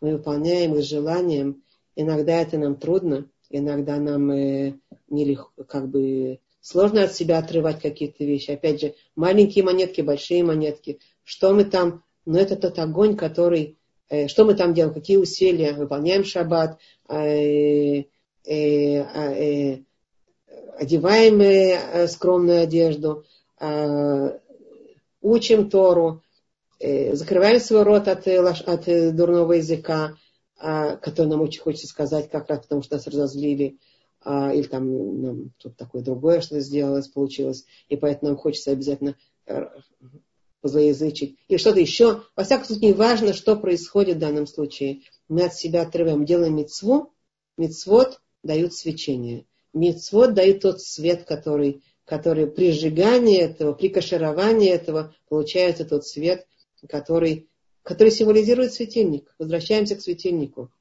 мы 0.00 0.12
выполняем 0.12 0.74
их 0.74 0.84
желанием, 0.84 1.62
иногда 1.94 2.40
это 2.40 2.58
нам 2.58 2.76
трудно, 2.76 3.28
иногда 3.50 3.96
нам 3.96 4.30
э, 4.30 4.74
нелегко, 5.08 5.50
как 5.64 5.88
бы 5.88 6.40
сложно 6.60 7.04
от 7.04 7.14
себя 7.14 7.38
отрывать 7.38 7.80
какие-то 7.80 8.24
вещи. 8.24 8.50
Опять 8.50 8.80
же, 8.80 8.94
маленькие 9.14 9.64
монетки, 9.64 10.02
большие 10.02 10.44
монетки. 10.44 10.98
Что 11.24 11.54
мы 11.54 11.64
там 11.64 12.02
но 12.26 12.38
это 12.38 12.56
тот 12.56 12.78
огонь, 12.78 13.16
который... 13.16 13.78
Э, 14.08 14.28
что 14.28 14.44
мы 14.44 14.54
там 14.54 14.74
делаем? 14.74 14.92
Какие 14.92 15.16
усилия? 15.16 15.72
Выполняем 15.72 16.24
шаббат, 16.24 16.78
э, 17.08 18.00
э, 18.00 18.04
э, 18.44 19.78
одеваем 20.78 21.40
э, 21.40 22.08
скромную 22.08 22.62
одежду, 22.62 23.24
э, 23.60 24.38
учим 25.20 25.70
Тору, 25.70 26.22
э, 26.78 27.14
закрываем 27.14 27.60
свой 27.60 27.82
рот 27.82 28.08
от, 28.08 28.26
от 28.28 29.16
дурного 29.16 29.54
языка, 29.54 30.16
э, 30.60 30.96
который 30.98 31.28
нам 31.28 31.40
очень 31.40 31.60
хочется 31.60 31.86
сказать, 31.86 32.30
как 32.30 32.48
раз 32.48 32.60
потому 32.60 32.82
что 32.82 32.96
нас 32.96 33.06
разозлили, 33.06 33.78
э, 34.24 34.54
или 34.54 34.66
там 34.66 35.22
нам 35.22 35.50
тут 35.58 35.76
такое 35.76 36.02
другое 36.02 36.40
что-то 36.40 36.60
сделалось, 36.60 37.08
получилось, 37.08 37.64
и 37.88 37.96
поэтому 37.96 38.32
нам 38.32 38.38
хочется 38.38 38.72
обязательно 38.72 39.16
злоязычить, 40.62 41.38
или 41.48 41.58
что-то 41.58 41.78
еще. 41.78 42.22
Во 42.34 42.42
всяком 42.42 42.66
случае, 42.66 42.88
не 42.88 42.94
важно, 42.94 43.32
что 43.32 43.54
происходит 43.56 44.16
в 44.16 44.20
данном 44.20 44.48
случае. 44.48 45.02
Мы 45.28 45.44
от 45.44 45.54
себя 45.54 45.82
отрываем, 45.82 46.24
делаем 46.24 46.56
мецву, 46.56 47.12
мецвод 47.56 48.20
дают 48.42 48.74
свечение. 48.74 49.46
Мецвод 49.76 50.34
дает 50.34 50.62
тот 50.62 50.80
свет, 50.80 51.24
который, 51.24 51.82
который 52.04 52.46
при 52.46 52.72
сжигании 52.72 53.38
этого, 53.38 53.72
при 53.72 53.88
кашировании 53.88 54.70
этого 54.70 55.14
получается 55.28 55.84
тот 55.84 56.06
свет, 56.06 56.46
который 56.88 57.48
который 57.86 58.10
символизирует 58.10 58.74
светильник. 58.74 59.32
Возвращаемся 59.38 59.94
к 59.94 60.00
светильнику. 60.00 60.72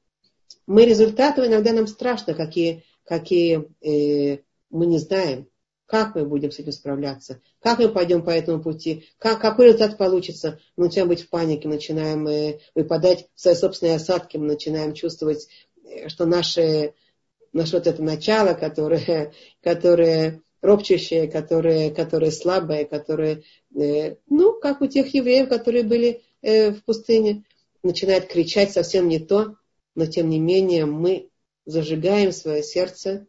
Мы 0.66 0.84
результаты 0.84 1.46
иногда 1.46 1.72
нам 1.72 1.86
страшно, 1.86 2.34
какие, 2.34 2.82
какие 3.04 3.68
э, 3.80 4.40
мы 4.70 4.86
не 4.86 4.98
знаем, 4.98 5.48
как 5.86 6.16
мы 6.16 6.24
будем 6.24 6.50
с 6.50 6.58
этим 6.58 6.72
справляться, 6.72 7.40
как 7.60 7.78
мы 7.78 7.90
пойдем 7.90 8.24
по 8.24 8.30
этому 8.30 8.60
пути, 8.60 9.06
как, 9.18 9.40
какой 9.40 9.66
результат 9.66 9.96
получится. 9.96 10.58
Мы 10.76 10.86
начинаем 10.86 11.10
быть 11.10 11.22
в 11.22 11.28
панике, 11.28 11.68
начинаем 11.68 12.26
э, 12.26 12.58
выпадать 12.74 13.28
в 13.36 13.40
свои 13.40 13.54
собственные 13.54 13.96
осадки, 13.96 14.36
мы 14.36 14.46
начинаем 14.46 14.92
чувствовать, 14.92 15.46
э, 15.84 16.08
что 16.08 16.26
наше, 16.26 16.94
наше 17.56 17.76
вот 17.76 17.86
это 17.86 18.02
начало, 18.02 18.54
которое, 18.54 19.32
которое 19.62 20.42
ропчащее, 20.60 21.28
которое, 21.28 21.90
которое 21.90 22.30
слабое, 22.30 22.84
которое, 22.84 23.42
э, 23.74 24.16
ну, 24.28 24.58
как 24.58 24.80
у 24.80 24.86
тех 24.86 25.12
евреев, 25.14 25.48
которые 25.48 25.84
были 25.84 26.22
э, 26.42 26.70
в 26.72 26.84
пустыне, 26.84 27.44
начинает 27.82 28.26
кричать 28.26 28.72
совсем 28.72 29.08
не 29.08 29.18
то, 29.18 29.56
но 29.94 30.06
тем 30.06 30.28
не 30.28 30.38
менее 30.38 30.86
мы 30.86 31.30
зажигаем 31.64 32.32
свое 32.32 32.62
сердце 32.62 33.26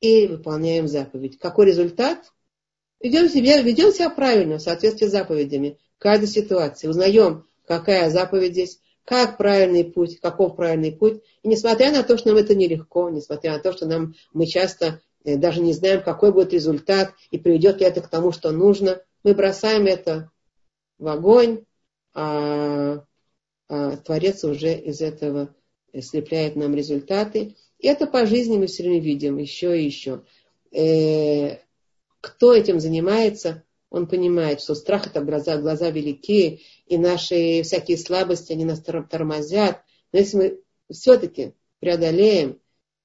и 0.00 0.26
выполняем 0.26 0.88
заповедь. 0.88 1.38
Какой 1.38 1.66
результат? 1.66 2.32
Ведем 3.00 3.28
себя, 3.28 3.60
ведем 3.60 3.92
себя 3.92 4.10
правильно, 4.10 4.58
в 4.58 4.62
соответствии 4.62 5.06
с 5.06 5.10
заповедями. 5.10 5.78
Каждой 5.98 6.28
ситуации 6.28 6.88
узнаем, 6.88 7.46
какая 7.66 8.10
заповедь 8.10 8.52
здесь, 8.52 8.80
как 9.06 9.38
правильный 9.38 9.84
путь, 9.84 10.18
каков 10.20 10.56
правильный 10.56 10.90
путь. 10.90 11.22
И 11.44 11.48
несмотря 11.48 11.92
на 11.92 12.02
то, 12.02 12.18
что 12.18 12.28
нам 12.28 12.38
это 12.38 12.56
нелегко, 12.56 13.08
несмотря 13.08 13.52
на 13.52 13.60
то, 13.60 13.72
что 13.72 13.86
нам, 13.86 14.14
мы 14.32 14.46
часто 14.46 15.00
э, 15.24 15.36
даже 15.36 15.60
не 15.60 15.72
знаем, 15.72 16.02
какой 16.02 16.32
будет 16.32 16.52
результат 16.52 17.14
и 17.30 17.38
приведет 17.38 17.78
ли 17.78 17.86
это 17.86 18.00
к 18.00 18.08
тому, 18.08 18.32
что 18.32 18.50
нужно, 18.50 19.00
мы 19.22 19.32
бросаем 19.32 19.86
это 19.86 20.32
в 20.98 21.06
огонь, 21.06 21.64
а, 22.14 23.04
а 23.68 23.96
Творец 23.98 24.42
уже 24.42 24.74
из 24.74 25.00
этого 25.00 25.54
слепляет 26.00 26.56
нам 26.56 26.74
результаты. 26.74 27.54
И 27.78 27.86
это 27.86 28.08
по 28.08 28.26
жизни 28.26 28.58
мы 28.58 28.66
все 28.66 28.82
время 28.82 29.00
видим 29.00 29.38
еще 29.38 29.80
и 29.80 29.84
еще. 29.84 30.22
Э, 30.72 31.58
кто 32.20 32.52
этим 32.52 32.80
занимается, 32.80 33.62
он 33.90 34.06
понимает, 34.06 34.60
что 34.60 34.74
страх 34.74 35.06
это 35.06 35.20
глаза, 35.20 35.56
глаза 35.58 35.90
великие, 35.90 36.60
и 36.86 36.98
наши 36.98 37.62
всякие 37.62 37.96
слабости, 37.98 38.52
они 38.52 38.64
нас 38.64 38.80
тормозят. 38.80 39.82
Но 40.12 40.18
если 40.18 40.36
мы 40.36 40.60
все-таки 40.90 41.54
преодолеем 41.78 42.60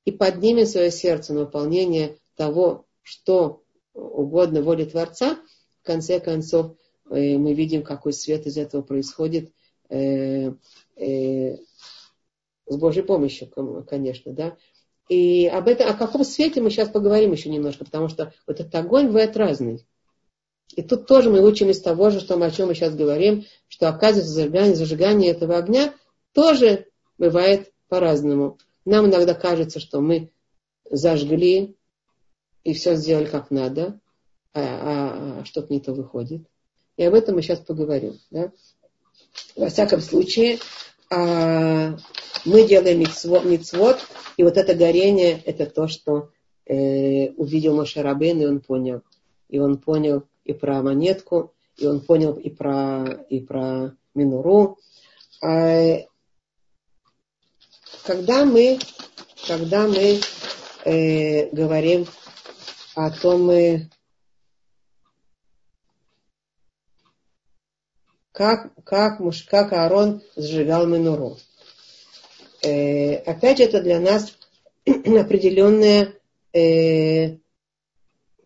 и 0.06 0.12
поднимем 0.12 0.66
свое 0.66 0.92
сердце 0.92 1.34
на 1.34 1.42
выполнение 1.42 2.18
того, 2.36 2.86
что 3.02 3.64
угодно 3.94 4.62
воле 4.62 4.86
Творца, 4.86 5.38
в 5.82 5.86
конце 5.86 6.20
концов 6.20 6.78
э, 7.10 7.38
мы 7.38 7.54
видим, 7.54 7.84
какой 7.84 8.14
свет 8.14 8.46
из 8.46 8.58
этого 8.58 8.82
происходит 8.82 9.52
э, 9.90 10.54
с 10.96 12.78
Божьей 12.78 13.04
помощью, 13.04 13.52
конечно, 13.88 14.34
да. 14.34 14.58
И 15.10 15.46
об 15.48 15.68
этом, 15.68 15.90
о 15.90 15.94
каком 15.94 16.24
свете 16.24 16.62
мы 16.62 16.70
сейчас 16.70 16.90
поговорим 16.90 17.34
еще 17.34 17.50
немножко, 17.50 17.84
потому 17.84 18.08
что 18.08 18.34
вот 18.48 18.60
этот 18.62 18.74
огонь 18.76 19.08
бывает 19.08 19.36
разный. 19.36 19.86
И 20.76 20.82
тут 20.82 21.08
тоже 21.08 21.30
мы 21.30 21.46
учим 21.46 21.70
из 21.70 21.82
того 21.82 22.10
же, 22.10 22.20
что, 22.20 22.42
о 22.42 22.52
чем 22.52 22.68
мы 22.68 22.76
сейчас 22.76 22.96
говорим, 22.96 23.46
что 23.68 23.90
оказывается 23.90 24.34
зажигание, 24.34 24.76
зажигание 24.76 25.32
этого 25.32 25.58
огня 25.58 25.94
тоже 26.34 26.88
бывает 27.18 27.72
по-разному. 27.90 28.58
Нам 28.86 29.08
иногда 29.08 29.34
кажется, 29.34 29.80
что 29.80 30.02
мы 30.02 30.32
зажгли 30.90 31.76
и 32.64 32.74
все 32.74 32.96
сделали 32.96 33.26
как 33.26 33.52
надо, 33.52 34.00
а, 34.54 34.62
а, 34.62 35.40
а 35.42 35.46
что-то 35.46 35.74
не 35.74 35.80
то 35.80 35.94
выходит. 35.94 36.44
И 36.98 37.04
об 37.04 37.14
этом 37.14 37.36
мы 37.36 37.42
сейчас 37.42 37.60
поговорим. 37.60 38.20
Да? 38.30 38.52
Во 39.56 39.70
всяком 39.70 40.02
случае, 40.02 40.60
а, 41.10 41.98
мы 42.46 42.68
делаем 42.68 43.00
мицвод, 43.00 43.46
мицвод, 43.46 44.00
и 44.38 44.44
вот 44.44 44.58
это 44.58 44.74
горение, 44.74 45.42
это 45.46 45.66
то, 45.66 45.88
что 45.88 46.30
э, 46.66 47.30
увидел 47.32 47.76
Мошарабен, 47.76 48.42
и 48.42 48.46
он 48.46 48.62
понял. 48.62 49.02
И 49.50 49.60
он 49.60 49.78
понял 49.78 50.24
и 50.52 50.54
про 50.54 50.82
монетку, 50.82 51.54
и 51.78 51.86
он 51.88 52.02
понял 52.02 52.34
и 52.34 52.50
про, 52.50 53.26
и 53.30 53.40
про 53.40 53.96
Минуру. 54.14 54.78
А, 55.42 55.98
когда 58.06 58.46
мы, 58.46 58.80
когда 59.48 59.88
мы 59.88 60.20
э, 60.86 61.50
говорим 61.52 62.06
о 62.96 63.10
том, 63.12 63.50
э, 63.50 63.90
как, 68.32 68.74
как, 68.84 69.20
муж, 69.20 69.44
как 69.44 69.72
Аарон 69.74 70.22
сжигал 70.36 70.88
Минуру. 70.88 71.38
Э, 72.64 73.16
опять 73.18 73.60
это 73.60 73.82
для 73.82 74.00
нас 74.00 74.38
определенный 74.86 76.16
э, 76.54 77.38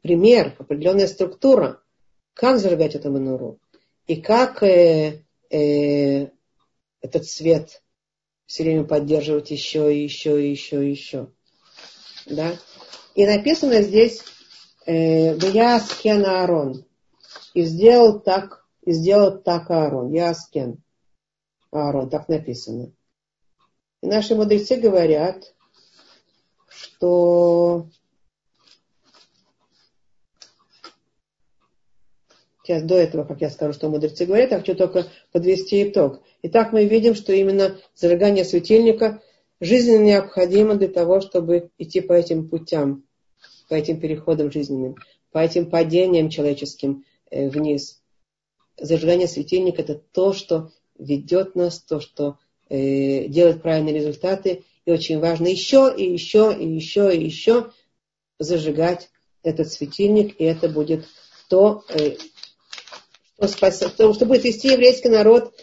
пример, 0.01 0.55
определенная 0.59 1.07
структура, 1.07 1.81
как 2.35 2.59
зажигать 2.59 2.93
эту 2.95 3.11
мануру 3.11 3.59
и 4.07 4.21
как 4.21 4.61
э, 4.61 5.23
э, 5.49 6.27
этот 7.01 7.25
свет 7.25 7.81
все 8.45 8.63
время 8.63 8.83
поддерживать 8.83 9.49
еще 9.49 9.93
и 9.95 10.03
еще 10.03 10.43
и 10.43 10.51
еще 10.51 10.85
и 10.85 10.91
еще. 10.91 11.31
Да? 12.27 12.55
И 13.15 13.25
написано 13.25 13.81
здесь 13.81 14.21
э, 14.85 15.35
Яскен 15.37 16.25
Аарон. 16.25 16.85
И 17.53 17.63
сделал 17.63 18.19
так, 18.19 18.65
и 18.83 18.91
сделал 18.91 19.39
так 19.39 19.71
Аарон. 19.71 20.11
Яскен 20.11 20.83
Аарон, 21.71 22.09
так 22.09 22.27
написано. 22.27 22.91
И 24.01 24.07
наши 24.07 24.35
мудрецы 24.35 24.75
говорят, 24.75 25.55
что 26.67 27.87
Сейчас 32.65 32.81
до 32.81 32.95
этого, 32.95 33.25
как 33.25 33.41
я 33.41 33.51
скажу, 33.51 33.73
что 33.73 33.89
мудрецы 33.89 34.25
говорят, 34.25 34.49
я 34.49 34.57
хочу 34.57 34.73
только 34.73 35.05
подвести 35.31 35.87
итог. 35.87 36.21
Итак, 36.41 36.73
мы 36.73 36.85
видим, 36.85 37.13
что 37.13 37.31
именно 37.31 37.77
зажигание 37.93 38.43
светильника 38.43 39.21
жизненно 39.61 40.03
необходимо 40.03 40.73
для 40.73 40.87
того, 40.87 41.21
чтобы 41.21 41.69
идти 41.77 42.01
по 42.01 42.13
этим 42.13 42.49
путям, 42.49 43.03
по 43.69 43.75
этим 43.75 43.99
переходам 43.99 44.51
жизненным, 44.51 44.95
по 45.31 45.37
этим 45.37 45.69
падениям 45.69 46.29
человеческим 46.29 47.05
э, 47.29 47.49
вниз. 47.49 48.01
Зажигание 48.79 49.27
светильника– 49.27 49.81
это 49.83 50.01
то, 50.11 50.33
что 50.33 50.71
ведет 50.97 51.53
нас, 51.53 51.79
то, 51.79 51.99
что 51.99 52.39
э, 52.69 53.27
делать 53.27 53.61
правильные 53.61 53.93
результаты. 53.93 54.63
И 54.85 54.91
очень 54.91 55.19
важно 55.19 55.47
еще, 55.47 55.93
и 55.95 56.11
еще, 56.11 56.51
и 56.51 56.67
еще, 56.67 57.15
и 57.15 57.23
еще 57.23 57.71
зажигать 58.39 59.11
этот 59.43 59.71
светильник. 59.71 60.39
И 60.39 60.43
это 60.43 60.67
будет 60.67 61.05
то, 61.47 61.83
э, 61.89 62.15
что, 63.37 63.47
спас, 63.47 63.79
то, 63.79 64.13
что 64.13 64.25
будет 64.25 64.43
вести 64.43 64.69
еврейский 64.69 65.09
народ 65.09 65.53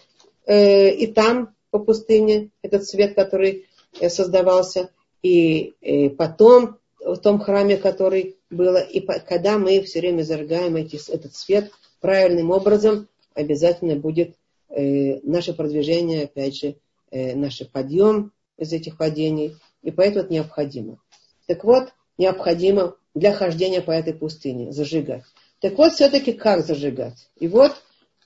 э, 0.47 0.91
и 0.91 1.07
там, 1.07 1.55
по 1.71 1.79
пустыне, 1.79 2.51
этот 2.63 2.85
свет, 2.85 3.15
который 3.15 3.67
э, 4.01 4.09
создавался. 4.09 4.91
И 5.23 5.75
э, 5.81 6.11
потом 6.11 6.79
в 6.99 7.17
том 7.17 7.41
храме, 7.41 7.77
который 7.77 8.37
было, 8.51 8.79
и 8.79 9.01
по, 9.01 9.19
когда 9.21 9.59
мы 9.59 9.83
все 9.83 10.01
время 10.01 10.23
зажигаем 10.23 10.77
эти, 10.77 11.01
этот 11.11 11.35
свет 11.35 11.71
правильным 12.01 12.51
образом, 12.51 13.09
обязательно 13.35 13.97
будет 13.97 14.37
э, 14.69 15.21
наше 15.23 15.55
продвижение, 15.55 16.25
опять 16.25 16.57
же, 16.57 16.77
Э, 17.13 17.35
наш 17.35 17.61
подъем 17.71 18.33
из 18.57 18.73
этих 18.73 18.97
падений, 18.97 19.55
и 19.83 19.91
поэтому 19.91 20.25
это 20.25 20.33
необходимо. 20.33 20.99
Так 21.47 21.63
вот, 21.63 21.93
необходимо 22.17 22.97
для 23.15 23.35
хождения 23.35 23.83
по 23.83 23.91
этой 23.91 24.15
пустыне 24.15 24.73
зажигать. 24.73 25.25
Так 25.63 25.79
вот, 25.79 25.93
все-таки 25.93 26.33
как 26.33 26.67
зажигать? 26.67 27.29
И 27.37 27.47
вот 27.47 27.73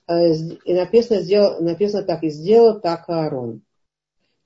э, 0.07 0.33
и 0.65 0.73
написано, 0.73 1.21
сделал, 1.21 1.61
написано 1.61 2.01
так, 2.01 2.23
и 2.23 2.31
сделал 2.31 2.81
так 2.81 3.07
Аарон. 3.07 3.61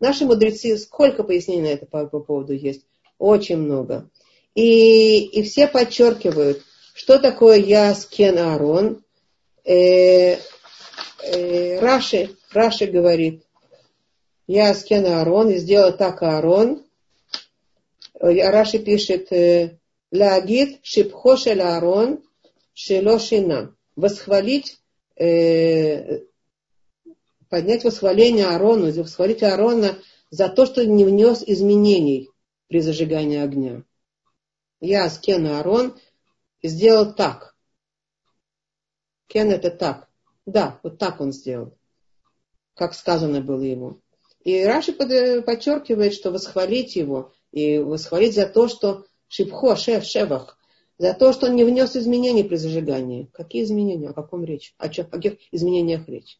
Наши 0.01 0.25
мудрецы, 0.25 0.77
сколько 0.77 1.23
пояснений 1.23 1.61
на 1.61 1.67
это 1.67 1.85
по, 1.85 2.05
по 2.07 2.19
поводу 2.19 2.51
есть? 2.51 2.85
Очень 3.17 3.57
много. 3.57 4.09
И, 4.55 5.23
и 5.23 5.41
все 5.43 5.69
подчеркивают, 5.69 6.63
что 6.93 7.17
такое 7.17 7.59
ויעש 7.59 8.05
כן 8.05 8.37
אהרן. 8.37 9.01
Э, 9.63 10.35
э, 11.23 11.79
Раши, 11.79 12.35
Раши 12.51 12.87
говорит, 12.87 13.43
ויעש 14.47 14.71
כן 14.71 15.05
אהרן, 15.05 15.49
и 15.51 15.57
сделал 15.57 15.95
так 15.95 16.21
Аарон. 16.23 16.83
Раши 18.19 18.79
пишет, 18.79 19.31
э, 19.31 19.77
להגיד 20.11 20.79
שבחו 20.83 21.32
של 21.32 21.61
אהרן 21.61 22.21
שלא 22.73 23.14
שינה. 23.14 23.75
Восхвалить, 23.95 24.79
э, 25.15 26.21
поднять 27.49 27.83
восхваление 27.83 28.47
Аарону, 28.47 28.91
восхвалить 28.91 29.43
Аарона 29.43 29.97
за 30.29 30.47
то, 30.47 30.65
что 30.65 30.85
не 30.85 31.03
внес 31.03 31.43
изменений 31.45 32.29
при 32.67 32.79
зажигании 32.79 33.39
огня. 33.39 33.83
Я 34.79 35.09
с 35.09 35.19
Кен 35.19 35.45
Аарон 35.45 35.99
сделал 36.63 37.13
так. 37.13 37.55
Кен 39.27 39.51
это 39.51 39.69
так. 39.71 40.09
Да, 40.45 40.79
вот 40.83 40.97
так 40.97 41.21
он 41.21 41.33
сделал. 41.33 41.77
как 42.73 42.93
сказано 42.93 43.41
было 43.41 43.61
ему. 43.61 44.01
И 44.43 44.63
Раши 44.63 44.93
подчеркивает, 44.93 46.13
что 46.13 46.31
восхвалить 46.31 46.95
его 46.95 47.33
и 47.51 47.77
восхвалить 47.77 48.33
за 48.33 48.47
то, 48.47 48.67
что 48.67 49.05
Шипхо, 49.27 49.75
Шеф, 49.75 50.03
Шевах, 50.03 50.57
за 51.01 51.15
то, 51.15 51.33
что 51.33 51.47
он 51.47 51.55
не 51.55 51.63
внес 51.63 51.95
изменений 51.95 52.43
при 52.43 52.57
зажигании. 52.57 53.27
Какие 53.33 53.63
изменения? 53.63 54.09
О 54.09 54.13
каком 54.13 54.43
речь? 54.43 54.75
О, 54.77 54.87
чем, 54.87 55.07
о 55.07 55.09
каких 55.09 55.39
изменениях 55.51 56.07
речь? 56.07 56.39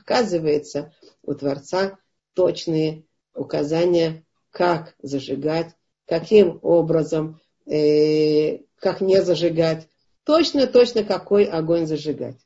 Оказывается, 0.00 0.92
у 1.22 1.32
Творца 1.34 1.96
точные 2.34 3.04
указания, 3.36 4.24
как 4.50 4.96
зажигать, 5.00 5.76
каким 6.06 6.58
образом, 6.62 7.40
э, 7.66 8.62
как 8.80 9.00
не 9.00 9.22
зажигать. 9.22 9.86
Точно-точно, 10.24 11.04
какой 11.04 11.44
огонь 11.44 11.86
зажигать. 11.86 12.38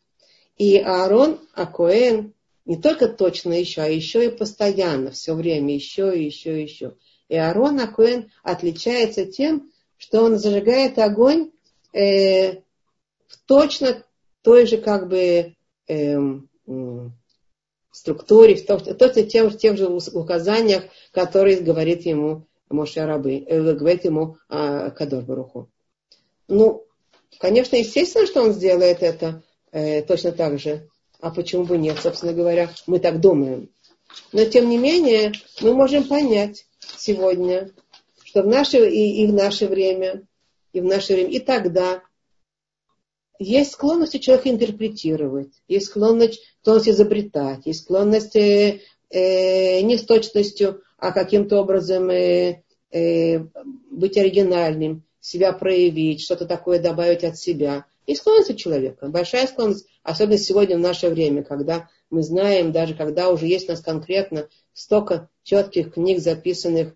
И 0.59 0.77
Аарон 0.77 1.41
Акоэн 1.55 2.35
не 2.67 2.77
только 2.77 3.09
точно 3.09 3.55
еще, 3.55 3.81
а 3.81 3.87
еще 3.87 4.27
и 4.27 4.37
постоянно, 4.37 5.12
все 5.12 5.33
время, 5.33 5.75
еще 5.75 6.15
и 6.15 6.27
еще 6.27 6.61
и 6.61 6.65
еще. 6.65 6.97
И 7.31 7.37
Аарон 7.37 7.81
Акоэн 7.81 8.31
отличается 8.43 9.25
тем, 9.25 9.71
что 9.97 10.23
он 10.25 10.37
зажигает 10.37 10.99
огонь 10.99 11.51
э, 11.95 12.63
в 13.27 13.39
точно 13.47 14.05
той 14.43 14.67
же 14.67 14.77
как 14.79 15.09
бы 15.09 15.55
э, 15.89 16.19
структуре, 17.91 18.57
в 18.57 18.67
точно 18.67 19.23
тем, 19.23 19.49
в 19.49 19.57
тех 19.57 19.77
же 19.77 19.87
указаниях, 19.87 20.85
которые 21.13 21.61
говорит 21.61 22.03
ему 22.03 22.47
Моше 22.69 23.05
Рабы, 23.05 23.45
э, 23.47 23.73
говорит 23.73 24.05
ему 24.05 24.37
э, 24.51 24.91
Кадор 24.91 25.23
Баруху. 25.23 25.71
Ну, 26.49 26.85
конечно, 27.39 27.77
естественно, 27.77 28.27
что 28.27 28.43
он 28.43 28.53
сделает 28.53 29.03
это 29.03 29.43
э, 29.71 30.03
точно 30.03 30.33
так 30.33 30.59
же. 30.59 30.89
А 31.21 31.31
почему 31.31 31.65
бы 31.65 31.79
нет, 31.79 31.99
собственно 32.03 32.33
говоря, 32.33 32.71
мы 32.87 32.99
так 32.99 33.21
думаем. 33.21 33.71
Но 34.33 34.45
тем 34.45 34.69
не 34.69 34.77
менее, 34.77 35.33
мы 35.61 35.73
можем 35.73 36.05
понять 36.05 36.67
сегодня, 36.97 37.71
что 38.25 38.43
в 38.43 38.47
наше 38.47 38.89
и, 38.89 39.23
и 39.23 39.27
в 39.27 39.33
наше 39.33 39.67
время, 39.67 40.27
и 40.75 40.81
в 40.81 40.85
наше 40.85 41.14
время, 41.14 41.31
и 41.31 41.39
тогда 41.39 42.03
есть 43.39 43.72
склонность 43.72 44.14
у 44.14 44.18
человека 44.18 44.51
интерпретировать, 44.51 45.53
есть 45.68 45.87
склонность, 45.87 46.43
склонность 46.61 46.89
изобретать, 46.89 47.64
есть 47.64 47.85
склонность 47.85 48.37
э, 48.37 48.81
э, 49.11 49.81
не 49.81 49.97
с 49.97 50.03
точностью, 50.03 50.83
а 50.99 51.12
каким-то 51.12 51.61
образом 51.61 52.11
э, 52.11 52.62
э, 52.91 53.39
быть 53.91 54.18
оригинальным, 54.18 55.05
себя 55.20 55.53
проявить, 55.53 56.22
что-то 56.22 56.45
такое 56.45 56.81
добавить 56.81 57.25
от 57.25 57.39
себя. 57.39 57.87
И 58.07 58.16
склонность 58.16 58.51
у 58.51 58.55
человека, 58.55 59.09
большая 59.09 59.47
склонность, 59.47 59.87
особенно 60.03 60.39
сегодня 60.39 60.77
в 60.77 60.81
наше 60.81 61.09
время, 61.09 61.45
когда 61.45 61.89
мы 62.11 62.22
знаем, 62.22 62.72
даже 62.72 62.95
когда 62.95 63.31
уже 63.31 63.47
есть 63.47 63.68
у 63.68 63.72
нас 63.72 63.81
конкретно 63.81 64.49
столько 64.72 65.29
четких 65.45 65.95
книг 65.95 66.18
записанных, 66.18 66.95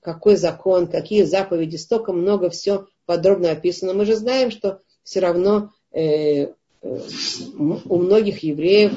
какой 0.00 0.36
закон, 0.36 0.86
какие 0.86 1.24
заповеди, 1.24 1.76
столько 1.76 2.12
много 2.12 2.50
все 2.50 2.86
подробно 3.06 3.52
описано. 3.52 3.94
Мы 3.94 4.04
же 4.04 4.16
знаем, 4.16 4.50
что 4.50 4.80
все 5.02 5.20
равно 5.20 5.70
э, 5.92 6.02
э, 6.02 6.50
у 6.82 7.96
многих 7.96 8.42
евреев, 8.42 8.92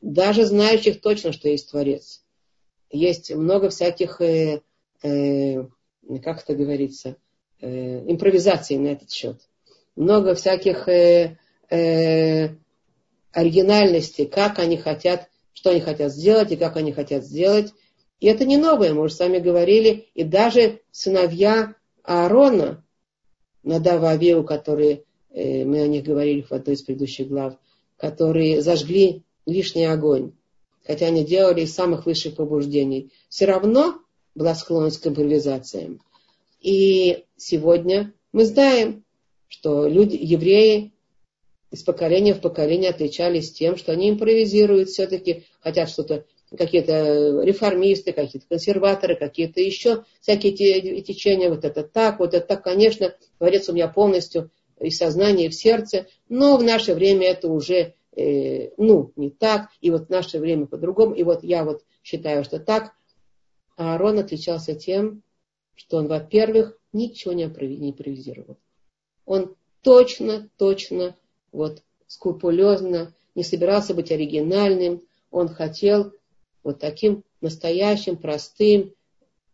даже 0.00 0.44
знающих 0.44 1.00
точно, 1.00 1.32
что 1.32 1.48
есть 1.48 1.70
Творец, 1.70 2.22
есть 2.90 3.34
много 3.34 3.70
всяких, 3.70 4.20
э, 4.20 4.60
э, 5.02 5.64
как 6.22 6.42
это 6.42 6.54
говорится, 6.54 7.16
э, 7.60 8.10
импровизаций 8.10 8.76
на 8.76 8.88
этот 8.88 9.10
счет. 9.10 9.40
Много 9.96 10.34
всяких 10.34 10.88
э, 10.88 11.38
э, 11.70 12.50
оригинальностей, 13.32 14.26
как 14.26 14.58
они 14.58 14.76
хотят, 14.76 15.28
что 15.52 15.70
они 15.70 15.80
хотят 15.80 16.12
сделать 16.12 16.52
и 16.52 16.56
как 16.56 16.76
они 16.76 16.92
хотят 16.92 17.24
сделать. 17.24 17.72
И 18.20 18.26
это 18.26 18.44
не 18.44 18.56
новое, 18.56 18.94
мы 18.94 19.02
уже 19.02 19.14
с 19.14 19.18
вами 19.18 19.38
говорили. 19.38 20.08
И 20.14 20.24
даже 20.24 20.80
сыновья 20.90 21.74
Аарона, 22.02 22.84
Надава 23.66 24.10
Авеу, 24.10 24.44
которые, 24.44 25.04
э, 25.30 25.64
мы 25.64 25.80
о 25.80 25.86
них 25.86 26.04
говорили 26.04 26.40
в 26.40 26.52
одной 26.52 26.76
из 26.76 26.82
предыдущих 26.82 27.28
глав, 27.28 27.58
которые 27.98 28.62
зажгли 28.62 29.22
лишний 29.44 29.84
огонь 29.84 30.32
хотя 30.86 31.06
они 31.06 31.24
делали 31.24 31.62
из 31.62 31.74
самых 31.74 32.06
высших 32.06 32.36
побуждений, 32.36 33.10
все 33.28 33.46
равно 33.46 34.00
была 34.34 34.54
склонность 34.54 35.00
к 35.00 35.06
импровизациям. 35.06 36.00
И 36.60 37.24
сегодня 37.36 38.12
мы 38.32 38.44
знаем, 38.44 39.04
что 39.48 39.86
люди, 39.86 40.16
евреи 40.20 40.92
из 41.70 41.82
поколения 41.82 42.34
в 42.34 42.40
поколение 42.40 42.90
отличались 42.90 43.52
тем, 43.52 43.76
что 43.76 43.92
они 43.92 44.10
импровизируют 44.10 44.88
все-таки, 44.88 45.44
хотят 45.60 45.90
что-то, 45.90 46.24
какие-то 46.56 47.42
реформисты, 47.42 48.12
какие-то 48.12 48.46
консерваторы, 48.48 49.16
какие-то 49.16 49.60
еще 49.60 50.04
всякие 50.20 50.52
течения, 51.02 51.50
вот 51.50 51.64
это 51.64 51.82
так, 51.82 52.20
вот 52.20 52.34
это 52.34 52.46
так, 52.46 52.62
конечно, 52.62 53.14
говорится 53.40 53.72
у 53.72 53.74
меня 53.74 53.88
полностью 53.88 54.50
и 54.80 54.90
в 54.90 55.02
и 55.02 55.48
в 55.48 55.54
сердце, 55.54 56.06
но 56.28 56.56
в 56.56 56.62
наше 56.62 56.94
время 56.94 57.28
это 57.28 57.48
уже 57.48 57.94
э, 58.16 58.70
ну, 58.76 59.12
не 59.16 59.30
так, 59.30 59.70
и 59.80 59.90
вот 59.90 60.06
в 60.06 60.10
наше 60.10 60.38
время 60.38 60.66
по-другому, 60.66 61.14
и 61.14 61.22
вот 61.22 61.42
я 61.42 61.64
вот 61.64 61.84
считаю, 62.02 62.44
что 62.44 62.58
так. 62.58 62.92
А 63.76 63.92
Аарон 63.92 64.18
отличался 64.18 64.74
тем, 64.74 65.22
что 65.74 65.98
он, 65.98 66.06
во-первых, 66.06 66.78
ничего 66.92 67.32
не 67.34 67.44
импровизировал. 67.44 68.56
Он 69.26 69.54
точно, 69.82 70.48
точно, 70.56 71.16
вот 71.52 71.82
скрупулезно, 72.06 73.14
не 73.34 73.42
собирался 73.42 73.92
быть 73.92 74.10
оригинальным, 74.10 75.02
он 75.30 75.48
хотел 75.48 76.12
вот 76.66 76.80
таким 76.80 77.22
настоящим, 77.40 78.16
простым 78.16 78.92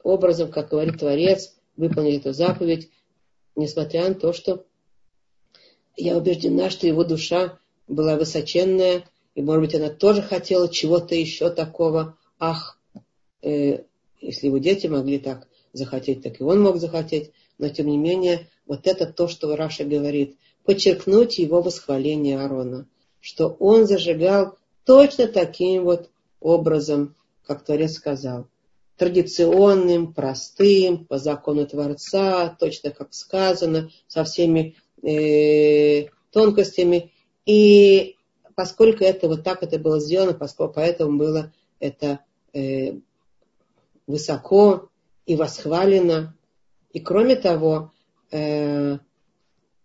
образом, 0.02 0.50
как 0.50 0.70
говорит 0.70 0.98
Творец, 0.98 1.54
выполнить 1.76 2.20
эту 2.20 2.32
заповедь, 2.32 2.88
несмотря 3.54 4.08
на 4.08 4.14
то, 4.14 4.32
что 4.32 4.64
я 5.94 6.16
убеждена, 6.16 6.70
что 6.70 6.86
его 6.86 7.04
душа 7.04 7.58
была 7.86 8.16
высоченная, 8.16 9.04
и, 9.34 9.42
может 9.42 9.60
быть, 9.60 9.74
она 9.74 9.90
тоже 9.90 10.22
хотела 10.22 10.72
чего-то 10.72 11.14
еще 11.14 11.50
такого. 11.50 12.16
Ах, 12.38 12.80
э, 13.42 13.84
если 14.22 14.46
его 14.46 14.56
дети 14.56 14.86
могли 14.86 15.18
так 15.18 15.48
захотеть, 15.74 16.22
так 16.22 16.40
и 16.40 16.44
он 16.44 16.62
мог 16.62 16.78
захотеть. 16.78 17.32
Но, 17.58 17.68
тем 17.68 17.88
не 17.88 17.98
менее, 17.98 18.48
вот 18.64 18.86
это 18.86 19.04
то, 19.04 19.28
что 19.28 19.54
Раша 19.54 19.84
говорит, 19.84 20.38
подчеркнуть 20.64 21.38
его 21.38 21.60
восхваление 21.60 22.40
Аарона, 22.40 22.88
что 23.20 23.48
он 23.48 23.86
зажигал 23.86 24.56
точно 24.86 25.26
таким 25.26 25.84
вот 25.84 26.08
образом, 26.42 27.14
как 27.46 27.64
Творец 27.64 27.92
сказал, 27.92 28.48
традиционным, 28.96 30.12
простым, 30.12 31.06
по 31.06 31.18
закону 31.18 31.66
Творца, 31.66 32.56
точно 32.58 32.90
как 32.90 33.12
сказано, 33.14 33.90
со 34.06 34.24
всеми 34.24 34.76
э, 35.02 36.08
тонкостями. 36.30 37.10
И 37.46 38.16
поскольку 38.54 39.04
это 39.04 39.28
вот 39.28 39.42
так 39.42 39.62
это 39.62 39.78
было 39.78 39.98
сделано, 40.00 40.34
поскольку 40.34 40.74
поэтому 40.74 41.18
было 41.18 41.52
это 41.80 42.20
э, 42.52 42.94
высоко 44.06 44.88
и 45.26 45.36
восхвалено. 45.36 46.36
И 46.92 47.00
кроме 47.00 47.36
того, 47.36 47.92
э, 48.30 48.98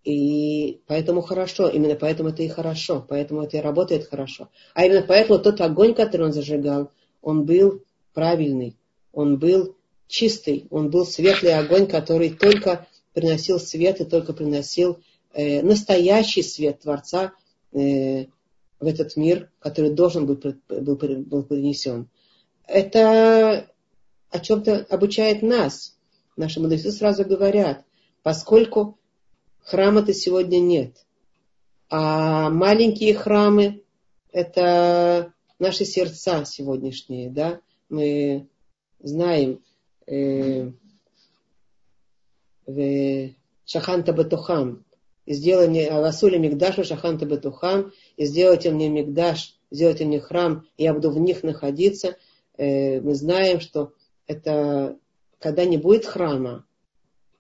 и 0.08 0.82
поэтому 0.88 1.22
хорошо, 1.22 1.68
именно 1.68 1.95
поэтому 1.95 2.30
это 2.30 2.43
и 2.43 2.47
хорошо, 2.47 3.05
поэтому 3.08 3.43
это 3.43 3.58
и 3.58 3.62
работает 3.62 4.08
хорошо. 4.08 4.49
А 4.74 4.86
именно 4.86 5.01
поэтому 5.01 5.39
тот 5.39 5.60
огонь, 5.62 5.93
который 5.93 6.28
он 6.28 6.34
зажигал, 6.34 6.91
он 7.22 7.45
был 7.45 7.84
правильный, 8.14 8.78
он 9.12 9.38
был 9.38 9.76
чистый, 10.08 10.68
он 10.70 10.89
был 10.89 11.05
светлый 11.05 11.55
огонь, 11.55 11.88
который 11.88 12.30
только 12.30 12.88
приносил 13.14 13.60
свет 13.60 13.99
и 13.99 14.05
только 14.05 14.34
приносил 14.34 14.99
э, 15.34 15.62
настоящий 15.62 16.43
свет 16.43 16.82
Творца, 16.82 17.34
Э, 17.78 18.26
в 18.80 18.86
этот 18.86 19.16
мир, 19.18 19.49
который 19.60 19.91
должен 19.91 20.26
быть, 20.28 20.39
был, 20.68 20.95
был 20.95 21.43
принесен. 21.43 22.10
Это 22.68 23.68
о 24.30 24.39
чем-то 24.39 24.86
обучает 24.89 25.41
нас. 25.41 25.97
Наши 26.36 26.60
мудрецы 26.60 26.91
сразу 26.91 27.26
говорят, 27.26 27.84
поскольку 28.22 28.97
храма-то 29.68 30.13
сегодня 30.13 30.59
нет, 30.59 31.05
а 31.89 32.49
маленькие 32.49 33.13
храмы– 33.13 33.84
это 34.32 35.34
наши 35.59 35.84
сердца 35.84 36.45
сегодняшние, 36.45 37.30
да, 37.30 37.59
мы 37.89 38.47
знаем, 38.99 39.61
э, 40.05 40.72
в 42.65 43.30
Шаханта 43.65 44.13
Батухам, 44.13 44.86
сделай 45.26 45.68
мне 45.68 45.89
Авасули 45.89 46.38
Мигдашу 46.38 46.86
Шаханта 46.86 47.26
Бетухам, 47.26 47.91
и 48.15 48.26
сделайте 48.26 48.72
мне 48.72 48.88
Мигдаш, 48.88 49.57
сделайте 49.70 50.05
мне 50.05 50.22
храм, 50.22 50.65
и 50.78 50.84
я 50.84 50.93
буду 50.93 51.11
в 51.11 51.20
них 51.20 51.43
находиться. 51.43 52.15
Э, 52.55 53.01
мы 53.01 53.15
знаем, 53.15 53.59
что 53.59 53.91
это 54.28 54.97
когда 55.39 55.65
не 55.65 55.78
будет 55.78 56.05
храма, 56.05 56.65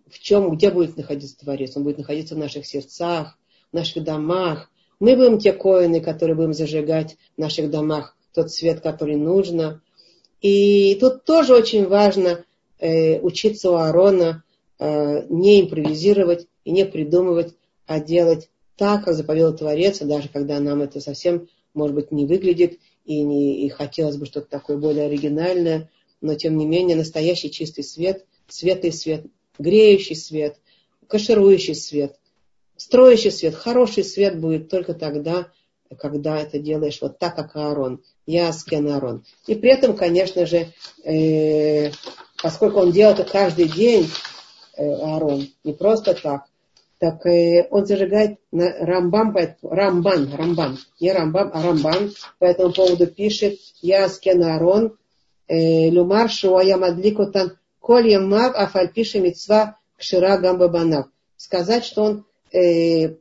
в 0.09 0.19
чем, 0.19 0.55
где 0.55 0.71
будет 0.71 0.97
находиться 0.97 1.37
Творец? 1.37 1.75
Он 1.75 1.83
будет 1.83 1.97
находиться 1.97 2.35
в 2.35 2.37
наших 2.37 2.65
сердцах, 2.65 3.37
в 3.71 3.75
наших 3.75 4.03
домах. 4.03 4.69
Мы 4.99 5.15
будем 5.15 5.39
те 5.39 5.53
коины, 5.53 6.01
которые 6.01 6.35
будем 6.35 6.53
зажигать 6.53 7.17
в 7.35 7.41
наших 7.41 7.69
домах 7.69 8.15
тот 8.33 8.51
свет, 8.51 8.81
который 8.81 9.15
нужно. 9.15 9.81
И 10.41 10.95
тут 10.99 11.25
тоже 11.25 11.55
очень 11.55 11.87
важно 11.87 12.45
э, 12.79 13.19
учиться 13.19 13.71
у 13.71 13.75
Аарона 13.75 14.43
э, 14.79 15.25
не 15.29 15.61
импровизировать 15.61 16.47
и 16.63 16.71
не 16.71 16.85
придумывать, 16.85 17.55
а 17.85 17.99
делать 17.99 18.49
так, 18.75 19.05
как 19.05 19.15
заповедал 19.15 19.55
Творец, 19.55 19.99
даже 19.99 20.29
когда 20.29 20.59
нам 20.59 20.81
это 20.81 20.99
совсем, 20.99 21.47
может 21.73 21.95
быть, 21.95 22.11
не 22.11 22.25
выглядит, 22.25 22.79
и, 23.05 23.23
не, 23.23 23.65
и 23.65 23.69
хотелось 23.69 24.17
бы 24.17 24.25
что-то 24.25 24.47
такое 24.49 24.77
более 24.77 25.05
оригинальное, 25.05 25.89
но 26.21 26.35
тем 26.35 26.57
не 26.57 26.65
менее 26.65 26.95
настоящий 26.95 27.49
чистый 27.49 27.83
свет, 27.83 28.25
светлый 28.47 28.91
свет, 28.91 29.25
греющий 29.59 30.15
свет, 30.15 30.57
каширующий 31.07 31.75
свет, 31.75 32.17
строящий 32.75 33.31
свет, 33.31 33.55
хороший 33.55 34.03
свет 34.03 34.39
будет 34.39 34.69
только 34.69 34.93
тогда, 34.93 35.47
когда 35.97 36.39
это 36.39 36.59
делаешь 36.59 36.99
вот 37.01 37.17
так, 37.17 37.35
как 37.35 37.55
Аарон. 37.55 38.01
Я 38.25 38.49
Аскен 38.49 38.87
Аарон. 38.87 39.23
И 39.47 39.55
при 39.55 39.71
этом, 39.71 39.95
конечно 39.95 40.45
же, 40.45 40.67
э, 41.03 41.91
поскольку 42.41 42.79
он 42.79 42.91
делал 42.91 43.13
это 43.13 43.23
каждый 43.23 43.69
день, 43.69 44.07
э, 44.75 44.83
Аарон, 44.83 45.47
не 45.63 45.73
просто 45.73 46.13
так, 46.13 46.43
так 46.99 47.25
э, 47.25 47.67
он 47.71 47.85
зажигает 47.85 48.39
на 48.51 48.73
Рамбам, 48.79 49.35
Рамбан, 49.61 50.33
Рамбан, 50.33 50.77
не 50.99 51.11
Рамбам, 51.11 51.51
а 51.53 51.63
Рамбан, 51.63 52.11
по 52.39 52.45
этому 52.45 52.73
поводу 52.73 53.07
пишет, 53.07 53.59
я 53.81 54.05
Аскен 54.05 54.43
Аарон, 54.43 54.97
э, 55.47 55.89
Люмар 55.89 56.29
Шуая 56.29 56.77
Мадликутан, 56.77 57.57
Коль 57.87 58.09
Ямав 58.09 58.53
Афальпиша 58.53 59.19
Мицва 59.21 59.79
Кшира 59.97 60.37
Гамбабанав. 60.37 61.05
Сказать, 61.37 61.85
что 61.85 62.03
он 62.03 62.25
э, 62.51 63.15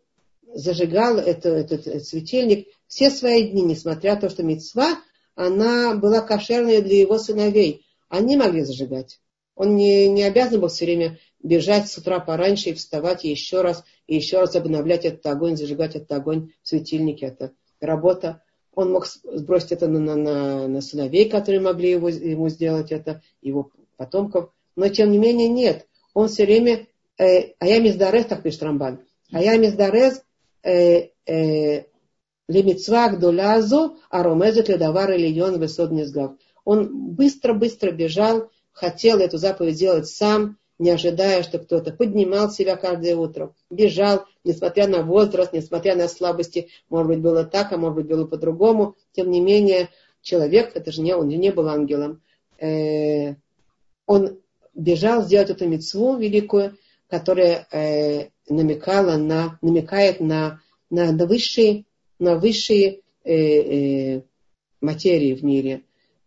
зажигал 0.53 1.19
это, 1.19 1.51
этот, 1.51 1.87
этот 1.87 2.05
светильник 2.05 2.67
все 2.89 3.11
свои 3.11 3.49
дни, 3.49 3.63
несмотря 3.63 4.17
на 4.17 4.23
то, 4.23 4.29
что 4.29 4.43
мецва, 4.43 4.99
она 5.37 5.95
была 5.95 6.21
кошерной 6.21 6.83
для 6.83 6.99
его 6.99 7.17
сыновей. 7.17 7.87
Они 8.09 8.37
могли 8.37 8.65
зажигать. 8.65 9.21
Он 9.55 9.77
не, 9.77 10.09
не 10.09 10.25
обязан 10.25 10.61
был 10.61 10.67
все 10.67 10.87
время 10.87 11.21
бежать 11.41 11.89
с 11.89 11.97
утра 11.99 12.19
пораньше 12.19 12.71
и 12.71 12.75
вставать 12.75 13.25
и 13.25 13.31
еще 13.31 13.61
раз, 13.61 13.85
и 14.09 14.17
еще 14.17 14.41
раз 14.41 14.57
обновлять 14.57 15.05
этот 15.05 15.25
огонь, 15.27 15.57
зажигать 15.57 15.95
этот 15.95 16.11
огонь 16.11 16.51
в 16.65 16.69
светильнике. 16.69 17.27
Это 17.27 17.53
работа. 17.81 18.43
Он 18.75 18.91
мог 18.91 19.07
сбросить 19.07 19.71
это 19.71 19.87
на, 19.87 20.01
на, 20.01 20.17
на, 20.17 20.67
на 20.67 20.81
сыновей, 20.81 21.29
которые 21.29 21.61
могли 21.61 21.91
его, 21.91 22.09
ему 22.09 22.49
сделать 22.49 22.91
это, 22.91 23.23
его 23.41 23.71
потомков. 23.97 24.51
Но 24.77 24.89
тем 24.89 25.11
не 25.11 25.19
менее 25.19 25.49
нет. 25.49 25.87
Он 26.15 26.29
все 26.29 26.45
время... 26.45 26.87
Э, 27.19 27.53
а 27.59 27.67
я 27.67 27.81
миздарез, 27.81 28.27
так 28.27 28.43
пишет 28.43 28.63
Рамбан. 28.63 29.01
А 29.33 29.43
э, 29.43 31.11
э, 31.27 31.85
лемицва 32.49 33.09
гдулязу, 33.09 33.97
а 34.11 34.23
ромезет 34.23 34.69
ледавар 34.69 35.13
ильон 35.13 35.59
высот 35.59 35.91
низгав. 35.91 36.33
Он 36.65 37.15
быстро-быстро 37.15 37.91
бежал, 37.91 38.51
хотел 38.73 39.19
эту 39.19 39.39
заповедь 39.39 39.77
сделать 39.77 40.09
сам, 40.09 40.59
не 40.79 40.91
ожидая, 40.91 41.43
что 41.43 41.59
кто-то 41.59 41.93
поднимал 41.93 42.51
себя 42.51 42.77
каждое 42.77 43.17
утро, 43.17 43.55
бежал, 43.71 44.27
несмотря 44.45 44.87
на 44.87 45.03
возраст, 45.03 45.53
несмотря 45.53 45.97
на 45.97 46.07
слабости, 46.07 46.69
может 46.91 47.09
быть, 47.09 47.21
было 47.21 47.45
так, 47.45 47.73
а 47.73 47.79
может 47.79 47.97
быть, 47.97 48.07
было 48.07 48.27
по-другому. 48.27 48.97
Тем 49.13 49.31
не 49.31 49.41
менее, 49.41 49.89
человек, 50.21 50.73
это 50.75 50.93
же 50.93 51.01
не 51.01 51.15
он, 51.15 51.29
не 51.29 51.51
был 51.51 51.69
ангелом, 51.69 52.21
э, 52.59 53.37
он 54.07 54.39
бежал 54.77 55.23
сделать 55.25 55.51
эту 55.51 55.67
мецву 55.67 56.17
великую, 56.17 56.77
которая 57.09 57.67
э, 57.73 58.29
намекала 58.49 59.17
на, 59.17 59.59
намекает 59.63 60.21
на, 60.21 60.61
на, 60.91 61.13
на 61.13 61.27
высшие, 61.27 61.85
на 62.19 62.37
высшие 62.37 63.01
э, 63.25 63.35
э, 63.35 64.23
материи 64.81 65.35
в 65.35 65.43
мире 65.43 65.83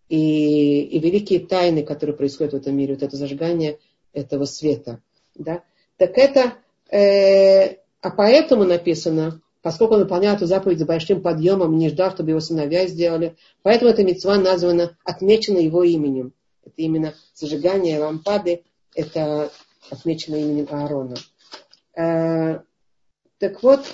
и, 0.10 0.82
и 0.82 1.00
великие 1.00 1.40
тайны, 1.40 1.84
которые 1.84 2.16
происходят 2.16 2.54
в 2.54 2.58
этом 2.58 2.76
мире, 2.76 2.96
вот 2.96 3.04
это 3.04 3.16
зажигание 3.16 3.78
этого 4.14 4.46
света. 4.46 5.02
Да? 5.36 5.64
Так 5.98 6.18
это, 6.18 6.56
э, 6.92 7.76
а 8.02 8.10
поэтому 8.10 8.64
написано, 8.64 9.42
поскольку 9.62 9.94
он 9.96 10.02
выполнял 10.02 10.36
эту 10.36 10.48
заповедь 10.48 10.80
с 10.80 10.86
большим 10.86 11.22
подъемом, 11.22 11.78
не 11.78 11.90
ждал, 11.90 12.12
чтобы 12.12 12.32
его 12.32 12.40
сыновья 12.40 12.88
сделали, 12.88 13.36
поэтому 13.62 13.92
эта 13.92 14.04
мецва 14.04 14.38
названа, 14.38 14.98
отмечена 15.04 15.60
его 15.60 15.84
именем. 15.84 16.34
Это 16.64 16.76
именно 16.78 17.14
зажигание 17.34 18.00
лампады, 18.00 18.64
это 18.96 19.52
отмечено 19.90 20.36
именем 20.36 20.68
Аарона. 20.70 21.16
Э, 21.96 22.60
так 23.38 23.64
вот, 23.64 23.86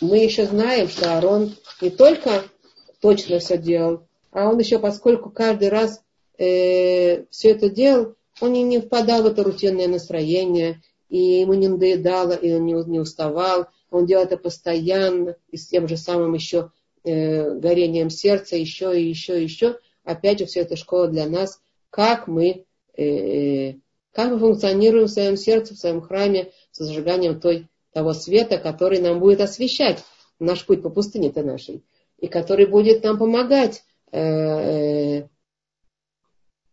мы 0.00 0.18
еще 0.18 0.46
знаем, 0.46 0.88
что 0.88 1.14
Аарон 1.14 1.54
не 1.80 1.90
только 1.90 2.44
точно 3.00 3.38
все 3.38 3.58
делал, 3.58 4.06
а 4.30 4.48
он 4.48 4.58
еще, 4.58 4.78
поскольку 4.78 5.30
каждый 5.30 5.68
раз 5.68 6.02
э, 6.38 7.24
все 7.30 7.50
это 7.50 7.68
делал, 7.68 8.14
он 8.40 8.52
не, 8.52 8.62
не 8.62 8.80
впадал 8.80 9.22
в 9.22 9.26
это 9.26 9.42
рутинное 9.42 9.88
настроение, 9.88 10.80
и 11.08 11.40
ему 11.40 11.54
не 11.54 11.68
надоедало, 11.68 12.32
и 12.32 12.52
он 12.52 12.64
не, 12.64 12.72
не 12.88 13.00
уставал. 13.00 13.66
Он 13.90 14.06
делал 14.06 14.24
это 14.24 14.36
постоянно, 14.36 15.36
и 15.50 15.56
с 15.56 15.66
тем 15.66 15.88
же 15.88 15.96
самым 15.96 16.34
еще 16.34 16.70
э, 17.02 17.54
горением 17.56 18.08
сердца, 18.08 18.56
еще 18.56 18.98
и 18.98 19.08
еще 19.08 19.40
и 19.40 19.44
еще. 19.44 19.78
Опять 20.10 20.40
же, 20.40 20.46
все 20.46 20.60
это 20.60 20.74
школа 20.74 21.06
для 21.06 21.28
нас, 21.28 21.60
как 21.90 22.26
мы, 22.26 22.64
э, 22.96 23.74
как 24.12 24.32
мы 24.32 24.38
функционируем 24.40 25.06
в 25.06 25.10
своем 25.10 25.36
сердце, 25.36 25.74
в 25.74 25.78
своем 25.78 26.00
храме, 26.00 26.50
с 26.72 26.78
зажиганием 26.78 27.40
той, 27.40 27.68
того 27.92 28.12
света, 28.12 28.58
который 28.58 28.98
нам 29.00 29.20
будет 29.20 29.40
освещать 29.40 30.02
наш 30.40 30.66
путь 30.66 30.82
по 30.82 30.90
пустыне-то 30.90 31.44
нашей, 31.44 31.84
и 32.18 32.26
который 32.26 32.66
будет 32.66 33.04
нам 33.04 33.18
помогать 33.18 33.84
э, 34.10 34.20
э, 34.20 35.28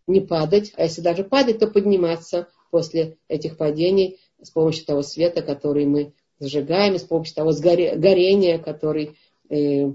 не 0.07 0.21
падать, 0.21 0.73
а 0.75 0.83
если 0.83 1.01
даже 1.01 1.23
падать, 1.23 1.59
то 1.59 1.67
подниматься 1.67 2.47
после 2.71 3.17
этих 3.27 3.55
падений 3.55 4.19
с 4.41 4.49
помощью 4.49 4.85
того 4.85 5.03
света, 5.03 5.43
который 5.43 5.85
мы 5.85 6.13
зажигаем, 6.39 6.97
с 6.97 7.03
помощью 7.03 7.35
того 7.35 7.51
горения, 7.51 8.57
который, 8.57 9.15
э, 9.49 9.91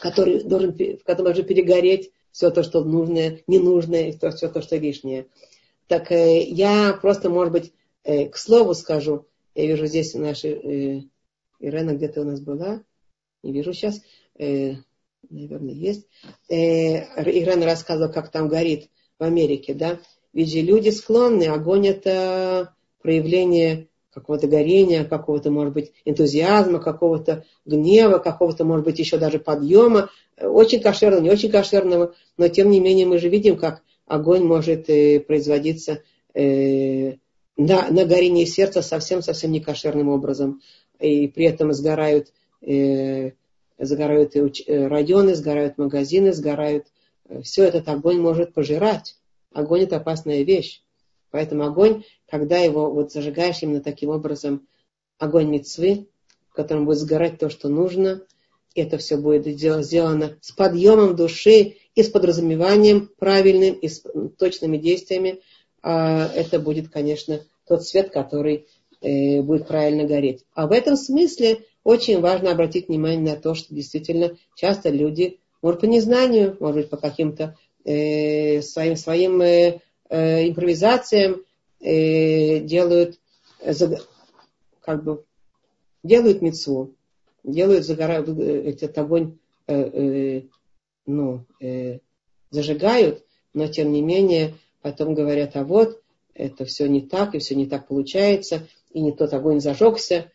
который 0.00 0.44
должен, 0.44 0.72
в 0.72 1.02
котором 1.02 1.24
должен 1.24 1.44
перегореть 1.44 2.12
все 2.38 2.52
то, 2.52 2.62
что 2.62 2.84
нужное, 2.84 3.42
ненужное, 3.48 4.10
и 4.10 4.12
все 4.12 4.48
то, 4.48 4.62
что 4.62 4.76
лишнее. 4.76 5.26
Так 5.88 6.12
э, 6.12 6.44
я 6.44 6.92
просто, 6.92 7.30
может 7.30 7.52
быть, 7.52 7.72
э, 8.04 8.28
к 8.28 8.36
слову 8.36 8.74
скажу, 8.74 9.26
я 9.56 9.66
вижу 9.66 9.86
здесь 9.86 10.14
наша 10.14 10.46
э, 10.46 11.00
Ирена 11.58 11.94
где-то 11.96 12.20
у 12.20 12.24
нас 12.24 12.40
была, 12.40 12.84
не 13.42 13.52
вижу 13.52 13.72
сейчас, 13.72 14.00
наверное, 14.38 15.74
есть. 15.74 16.06
Ирена 16.48 17.66
рассказывала, 17.66 18.12
как 18.12 18.30
там 18.30 18.46
горит 18.46 18.88
в 19.18 19.24
Америке, 19.24 19.74
да. 19.74 19.98
Ведь 20.32 20.54
люди 20.54 20.90
склонны, 20.90 21.48
огонь 21.48 21.88
это 21.88 22.72
проявление 23.02 23.88
какого-то 24.20 24.46
горения, 24.46 25.04
какого-то, 25.04 25.50
может 25.50 25.72
быть, 25.72 25.92
энтузиазма, 26.04 26.80
какого-то 26.80 27.44
гнева, 27.64 28.18
какого-то, 28.18 28.64
может 28.64 28.84
быть, 28.84 28.98
еще 28.98 29.18
даже 29.18 29.38
подъема, 29.38 30.10
очень 30.40 30.80
кошерного, 30.80 31.20
не 31.20 31.30
очень 31.30 31.50
кошерного, 31.50 32.14
но 32.36 32.48
тем 32.48 32.70
не 32.70 32.80
менее 32.80 33.06
мы 33.06 33.18
же 33.18 33.28
видим, 33.28 33.56
как 33.56 33.82
огонь 34.06 34.44
может 34.44 34.88
э, 34.88 35.20
производиться 35.20 36.02
э, 36.34 37.14
на, 37.56 37.88
на 37.90 38.04
горение 38.04 38.46
сердца 38.46 38.82
совсем-совсем 38.82 39.52
некошерным 39.52 40.08
образом. 40.08 40.60
И 40.98 41.28
при 41.28 41.44
этом 41.44 41.72
сгорают, 41.72 42.32
э, 42.62 43.32
сгорают 43.78 44.34
районы, 44.66 45.34
сгорают 45.34 45.78
магазины, 45.78 46.32
сгорают. 46.32 46.86
Все 47.42 47.64
этот 47.64 47.88
огонь 47.88 48.20
может 48.20 48.54
пожирать. 48.54 49.16
Огонь 49.52 49.82
это 49.82 49.96
опасная 49.96 50.42
вещь. 50.42 50.82
Поэтому 51.30 51.64
огонь, 51.64 52.04
когда 52.28 52.58
его 52.58 52.90
вот 52.90 53.12
зажигаешь 53.12 53.62
именно 53.62 53.80
таким 53.80 54.10
образом, 54.10 54.66
огонь 55.18 55.48
мецвы, 55.48 56.06
в 56.50 56.54
котором 56.54 56.84
будет 56.84 56.98
сгорать 56.98 57.38
то, 57.38 57.48
что 57.50 57.68
нужно, 57.68 58.22
это 58.74 58.98
все 58.98 59.16
будет 59.16 59.46
сделано 59.46 60.36
с 60.40 60.52
подъемом 60.52 61.16
души 61.16 61.76
и 61.94 62.02
с 62.02 62.08
подразумеванием 62.08 63.10
правильным, 63.18 63.74
и 63.74 63.88
с 63.88 64.04
точными 64.38 64.76
действиями, 64.76 65.40
а 65.82 66.30
это 66.34 66.58
будет, 66.58 66.90
конечно, 66.90 67.40
тот 67.66 67.84
свет, 67.84 68.10
который 68.10 68.66
э, 69.00 69.40
будет 69.42 69.66
правильно 69.66 70.04
гореть. 70.04 70.44
А 70.54 70.66
в 70.66 70.72
этом 70.72 70.96
смысле 70.96 71.64
очень 71.82 72.20
важно 72.20 72.50
обратить 72.50 72.88
внимание 72.88 73.34
на 73.34 73.40
то, 73.40 73.54
что 73.54 73.74
действительно 73.74 74.36
часто 74.54 74.90
люди, 74.90 75.40
может, 75.62 75.80
по 75.80 75.86
незнанию, 75.86 76.56
может 76.60 76.76
быть, 76.76 76.90
по 76.90 76.96
каким-то 76.98 77.56
э, 77.84 78.60
своим, 78.62 78.96
своим 78.96 79.40
э, 79.40 79.80
импровизациям 80.10 81.42
делают, 81.80 83.18
э, 83.60 83.72
как 84.80 85.04
бы, 85.04 85.24
делают 86.02 86.42
мецву, 86.42 86.94
делают, 87.44 87.84
загорают 87.84 88.28
э, 88.28 88.70
этот 88.70 88.96
огонь 88.98 89.38
э, 89.66 89.74
э, 89.74 90.42
ну, 91.06 91.44
э, 91.60 92.00
зажигают, 92.50 93.24
но 93.54 93.66
тем 93.68 93.92
не 93.92 94.02
менее 94.02 94.54
потом 94.82 95.14
говорят, 95.14 95.56
а 95.56 95.64
вот, 95.64 96.02
это 96.34 96.64
все 96.64 96.86
не 96.88 97.00
так, 97.00 97.34
и 97.34 97.38
все 97.38 97.54
не 97.54 97.66
так 97.66 97.88
получается, 97.88 98.68
и 98.92 99.00
не 99.00 99.12
тот 99.12 99.32
огонь 99.32 99.60
зажегся. 99.60 100.30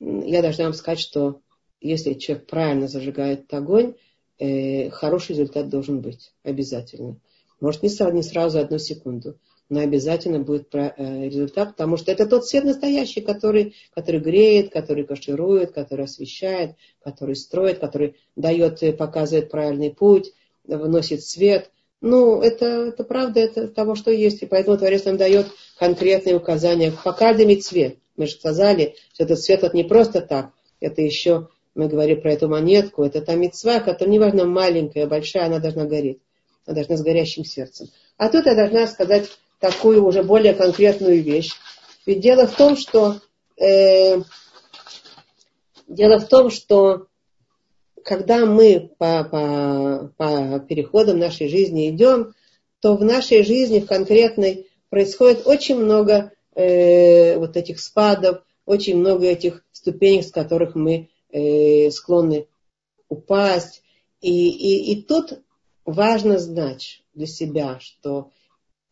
Я 0.00 0.42
должна 0.42 0.64
вам 0.64 0.72
сказать, 0.72 0.98
что 0.98 1.40
если 1.80 2.14
человек 2.14 2.46
правильно 2.46 2.88
зажигает 2.88 3.52
огонь, 3.52 3.94
э, 4.38 4.90
хороший 4.90 5.32
результат 5.32 5.68
должен 5.68 6.00
быть. 6.00 6.32
Обязательно. 6.42 7.20
Может, 7.60 7.82
не 7.82 7.88
сразу, 7.88 8.14
не 8.14 8.22
сразу, 8.22 8.58
одну 8.58 8.78
секунду. 8.78 9.38
Но 9.68 9.80
обязательно 9.80 10.38
будет 10.38 10.72
э, 10.74 10.92
результат, 10.96 11.70
потому 11.70 11.96
что 11.96 12.12
это 12.12 12.26
тот 12.26 12.46
свет 12.46 12.64
настоящий, 12.64 13.20
который, 13.20 13.74
который 13.94 14.20
греет, 14.20 14.72
который 14.72 15.04
каширует, 15.04 15.72
который 15.72 16.04
освещает, 16.04 16.76
который 17.02 17.34
строит, 17.34 17.80
который 17.80 18.16
дает, 18.36 18.80
показывает 18.96 19.50
правильный 19.50 19.90
путь, 19.90 20.32
вносит 20.64 21.24
свет. 21.24 21.70
Ну, 22.00 22.40
это, 22.40 22.66
это 22.66 23.02
правда, 23.02 23.40
это 23.40 23.68
того, 23.68 23.96
что 23.96 24.10
есть. 24.10 24.42
И 24.42 24.46
поэтому 24.46 24.76
Творец 24.76 25.04
нам 25.04 25.16
дает 25.16 25.46
конкретные 25.78 26.36
указания 26.36 26.92
по 26.92 27.12
каждому 27.12 27.56
цвет. 27.56 27.98
Мы 28.16 28.26
же 28.26 28.32
сказали, 28.32 28.94
что 29.12 29.24
этот 29.24 29.40
цвет 29.40 29.62
вот 29.62 29.74
не 29.74 29.84
просто 29.84 30.20
так. 30.20 30.50
Это 30.80 31.02
еще, 31.02 31.48
мы 31.74 31.88
говорим 31.88 32.20
про 32.20 32.32
эту 32.32 32.48
монетку, 32.48 33.02
это 33.02 33.20
та 33.20 33.34
мецва, 33.34 33.80
которая 33.80 34.12
неважно 34.12 34.44
маленькая, 34.44 35.06
большая, 35.06 35.46
она 35.46 35.58
должна 35.58 35.84
гореть. 35.86 36.20
Она 36.66 36.76
должна 36.76 36.96
с 36.96 37.02
горящим 37.02 37.44
сердцем. 37.44 37.88
А 38.16 38.28
тут 38.28 38.46
я 38.46 38.54
должна 38.54 38.86
сказать 38.86 39.28
такую 39.58 40.04
уже 40.04 40.22
более 40.22 40.54
конкретную 40.54 41.22
вещь. 41.22 41.52
Ведь 42.04 42.20
дело 42.20 42.46
в 42.46 42.54
том, 42.54 42.76
что 42.76 43.20
э, 43.56 44.20
дело 45.88 46.18
в 46.18 46.28
том, 46.28 46.50
что 46.50 47.06
когда 48.04 48.46
мы 48.46 48.90
по, 48.98 49.24
по, 49.24 50.12
по 50.16 50.60
переходам 50.60 51.18
нашей 51.18 51.48
жизни 51.48 51.90
идем, 51.90 52.34
то 52.80 52.96
в 52.96 53.04
нашей 53.04 53.42
жизни, 53.42 53.80
в 53.80 53.86
конкретной, 53.86 54.68
происходит 54.90 55.46
очень 55.46 55.76
много 55.76 56.32
э, 56.54 57.36
вот 57.36 57.56
этих 57.56 57.80
спадов, 57.80 58.42
очень 58.64 58.96
много 58.96 59.26
этих 59.26 59.64
ступенек, 59.72 60.24
с 60.24 60.30
которых 60.30 60.74
мы 60.74 61.08
э, 61.30 61.90
склонны 61.90 62.46
упасть. 63.08 63.82
И, 64.20 64.50
и, 64.50 64.92
и 64.92 65.02
тут 65.02 65.40
важно 65.84 66.38
знать 66.38 67.02
для 67.14 67.26
себя, 67.26 67.78
что 67.80 68.30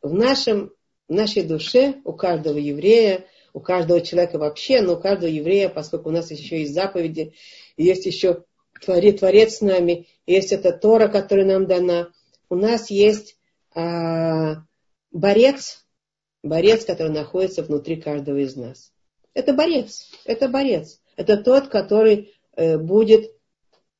в, 0.05 0.12
нашем, 0.12 0.70
в 1.09 1.14
нашей 1.14 1.42
душе 1.42 1.96
у 2.05 2.12
каждого 2.12 2.59
еврея, 2.59 3.24
у 3.55 3.61
каждого 3.61 4.02
человека 4.02 4.38
вообще, 4.38 4.82
но 4.82 4.94
у 4.94 5.00
каждого 5.00 5.30
еврея, 5.30 5.70
поскольку 5.70 6.11
у 6.11 6.12
нас 6.12 6.30
еще 6.30 6.61
есть 6.61 6.74
заповеди, 6.74 7.32
есть 7.78 8.05
еще 8.05 8.44
творец, 8.84 9.20
творец 9.20 9.57
с 9.57 9.61
нами, 9.62 10.07
есть 10.26 10.52
эта 10.52 10.72
Тора, 10.72 11.09
которая 11.09 11.46
нам 11.46 11.66
дана, 11.66 12.11
у 12.50 12.55
нас 12.55 12.90
есть 12.90 13.38
а, 13.74 14.57
борец, 15.11 15.86
борец, 16.42 16.84
который 16.84 17.12
находится 17.12 17.62
внутри 17.62 17.96
каждого 17.96 18.36
из 18.36 18.57
нас. 18.57 18.92
Это 19.32 19.55
борец, 19.55 20.11
это 20.26 20.48
борец. 20.48 21.00
Это 21.16 21.38
тот, 21.38 21.68
который 21.68 22.34
э, 22.57 22.76
будет 22.76 23.32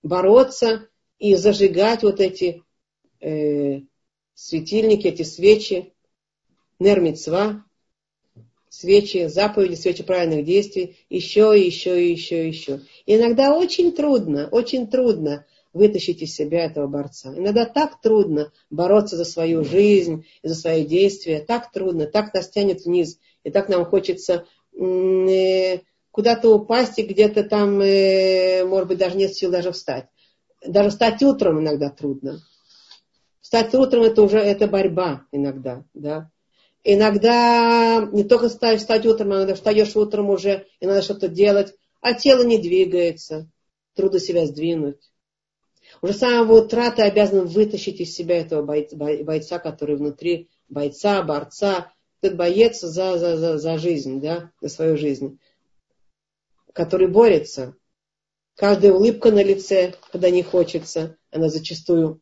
бороться 0.03 0.89
и 1.19 1.35
зажигать 1.37 2.03
вот 2.03 2.21
эти 2.21 2.63
э, 3.21 3.81
светильники, 4.35 5.07
эти 5.07 5.23
свечи, 5.23 5.94
нермицва, 6.79 7.65
свечи, 8.69 9.29
заповеди, 9.29 9.75
свечи 9.75 10.03
правильных 10.03 10.45
действий, 10.45 10.97
еще, 11.09 11.55
еще, 11.57 12.11
еще, 12.11 12.49
еще. 12.49 12.81
И 13.07 13.17
иногда 13.17 13.57
очень 13.57 13.93
трудно, 13.93 14.49
очень 14.51 14.89
трудно 14.89 15.47
вытащить 15.73 16.23
из 16.23 16.35
себя 16.35 16.65
этого 16.65 16.87
борца. 16.87 17.35
Иногда 17.37 17.67
так 17.67 18.01
трудно 18.01 18.53
бороться 18.71 19.17
за 19.17 19.25
свою 19.25 19.65
жизнь 19.65 20.25
за 20.43 20.55
свои 20.55 20.85
действия, 20.85 21.41
так 21.41 21.71
трудно, 21.73 22.07
так 22.07 22.33
нас 22.33 22.49
тянет 22.49 22.85
вниз, 22.85 23.19
и 23.43 23.51
так 23.51 23.69
нам 23.69 23.85
хочется 23.85 24.47
э, 24.77 25.79
куда-то 26.11 26.55
упасть 26.55 26.99
и 26.99 27.03
где-то 27.03 27.45
там, 27.45 27.81
э, 27.81 28.65
может 28.65 28.89
быть, 28.89 28.99
даже 28.99 29.17
нет 29.17 29.35
сил 29.35 29.51
даже 29.51 29.73
встать. 29.73 30.07
Даже 30.65 30.91
встать 30.91 31.23
утром 31.23 31.61
иногда 31.61 31.91
трудно. 31.91 32.41
Встать 33.41 33.75
утром 33.75 34.03
это 34.05 34.23
уже 34.23 34.39
это 34.39 34.67
борьба 34.67 35.27
иногда, 35.31 35.85
да. 35.93 36.31
Иногда 36.85 38.07
не 38.13 38.25
только 38.25 38.51
встать, 38.51 38.79
встать 38.79 39.07
утром, 39.07 39.33
а 39.33 39.37
иногда 39.37 39.55
встаешь 39.55 39.97
утром 39.97 40.29
уже, 40.29 40.67
и 40.81 40.87
надо 40.87 41.01
что-то 41.01 41.29
делать, 41.29 41.75
а 42.03 42.13
тело 42.13 42.45
не 42.45 42.59
двигается, 42.59 43.51
трудно 43.95 44.21
себя 44.21 44.45
сдвинуть. 44.45 45.11
Уже 46.03 46.13
с 46.13 46.19
самого 46.19 46.61
утра 46.61 46.91
ты 46.91 47.03
обязан 47.03 47.47
вытащить 47.47 48.01
из 48.01 48.15
себя 48.15 48.39
этого 48.39 48.63
бойца, 48.63 48.97
бойца 48.97 49.59
который 49.59 49.97
внутри, 49.97 50.51
бойца, 50.69 51.23
борца, 51.23 51.91
этот 52.21 52.37
боец 52.37 52.81
за, 52.81 53.19
за, 53.19 53.39
за, 53.39 53.59
за 53.59 53.79
жизнь, 53.79 54.21
да, 54.21 54.51
за 54.61 54.69
свою 54.69 54.99
жизнь, 54.99 55.39
который 56.75 57.07
борется. 57.07 57.77
Каждая 58.57 58.93
улыбка 58.93 59.31
на 59.31 59.43
лице, 59.43 59.95
когда 60.13 60.29
не 60.29 60.43
хочется, 60.43 61.17
она 61.31 61.49
зачастую 61.49 62.21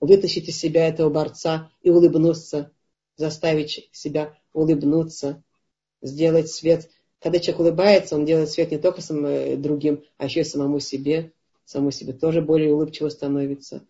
вытащить 0.00 0.48
из 0.48 0.58
себя 0.58 0.88
этого 0.88 1.10
борца 1.10 1.70
и 1.82 1.90
улыбнуться, 1.90 2.70
заставить 3.16 3.88
себя 3.92 4.34
улыбнуться, 4.52 5.42
сделать 6.02 6.50
свет. 6.50 6.88
Когда 7.20 7.38
человек 7.40 7.60
улыбается, 7.60 8.14
он 8.14 8.24
делает 8.24 8.50
свет 8.50 8.70
не 8.70 8.78
только 8.78 9.00
самым 9.00 9.60
другим, 9.60 10.04
а 10.18 10.26
еще 10.26 10.40
и 10.40 10.44
самому 10.44 10.78
себе. 10.80 11.32
Самому 11.64 11.90
себе 11.90 12.12
тоже 12.12 12.40
более 12.40 12.72
улыбчиво 12.72 13.08
становится. 13.08 13.82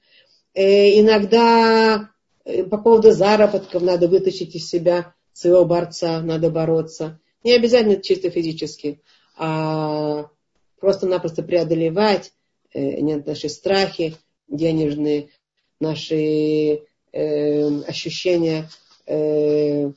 Э, 0.54 0.98
иногда 0.98 2.10
э, 2.44 2.64
по 2.64 2.78
поводу 2.78 3.12
заработков 3.12 3.82
надо 3.82 4.08
вытащить 4.08 4.56
из 4.56 4.68
себя 4.68 5.14
своего 5.32 5.64
борца, 5.64 6.20
надо 6.20 6.50
бороться. 6.50 7.20
Не 7.44 7.52
обязательно 7.52 8.02
чисто 8.02 8.30
физически, 8.30 9.00
а 9.36 10.28
просто-напросто 10.80 11.44
преодолевать 11.44 12.32
э, 12.72 13.00
наши 13.00 13.48
страхи 13.48 14.16
денежные, 14.48 15.28
наши 15.80 16.82
э, 17.12 17.80
ощущения 17.82 18.68
э, 19.06 19.90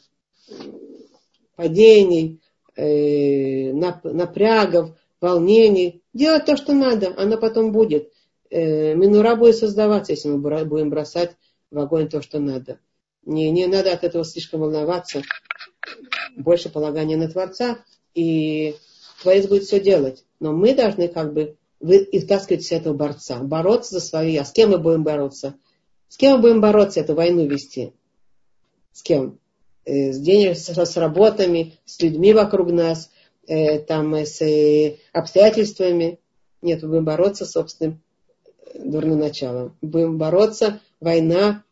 падений, 1.56 2.40
э, 2.76 3.72
напрягов, 3.74 4.92
волнений. 5.20 6.02
Делать 6.14 6.46
то, 6.46 6.58
что 6.58 6.74
надо, 6.74 7.14
оно 7.18 7.38
потом 7.38 7.72
будет. 7.72 8.12
Э, 8.50 8.96
минура 8.96 9.36
будет 9.36 9.58
создаваться, 9.58 10.12
если 10.12 10.30
мы 10.30 10.66
будем 10.66 10.90
бросать 10.90 11.32
в 11.70 11.80
огонь 11.80 12.10
то, 12.10 12.22
что 12.22 12.40
надо. 12.40 12.80
Не, 13.26 13.52
не 13.52 13.68
надо 13.68 13.94
от 13.94 14.04
этого 14.04 14.26
слишком 14.26 14.62
волноваться. 14.62 15.22
Больше 16.36 16.70
полагания 16.70 17.18
на 17.18 17.30
Творца, 17.30 17.84
и 18.14 18.76
Творец 19.22 19.48
будет 19.48 19.64
все 19.64 19.80
делать. 19.80 20.26
Но 20.40 20.52
мы 20.52 20.74
должны 20.74 21.08
как 21.08 21.34
бы 21.34 21.55
вы, 21.80 22.08
вытаскивать 22.12 22.62
из 22.62 22.72
этого 22.72 22.93
борца, 22.93 23.39
бороться 23.39 23.96
за 23.96 24.01
свои. 24.01 24.36
А 24.38 24.46
с 24.46 24.51
кем 24.51 24.72
мы 24.72 24.80
будем 24.80 25.04
бороться? 25.04 25.55
С 26.12 26.17
кем 26.17 26.36
мы 26.36 26.42
будем 26.42 26.59
бороться, 26.59 27.00
эту 27.00 27.16
войну 27.16 27.46
вести? 27.47 27.93
С 28.92 29.01
кем? 29.01 29.39
Э, 29.86 30.12
с 30.12 30.20
денег, 30.20 30.58
с, 30.58 30.97
работами, 30.97 31.79
с 31.86 32.01
людьми 32.01 32.33
вокруг 32.33 32.70
нас, 32.70 33.09
э, 33.47 33.79
там, 33.79 34.13
э, 34.16 34.25
с 34.25 34.42
обстоятельствами. 35.13 36.20
Нет, 36.62 36.83
мы 36.83 36.89
будем 36.89 37.05
бороться 37.05 37.46
с 37.46 37.51
собственным 37.51 38.01
дурным 38.75 39.20
началом. 39.20 39.78
Будем 39.82 40.17
бороться, 40.17 40.82
война 41.00 41.63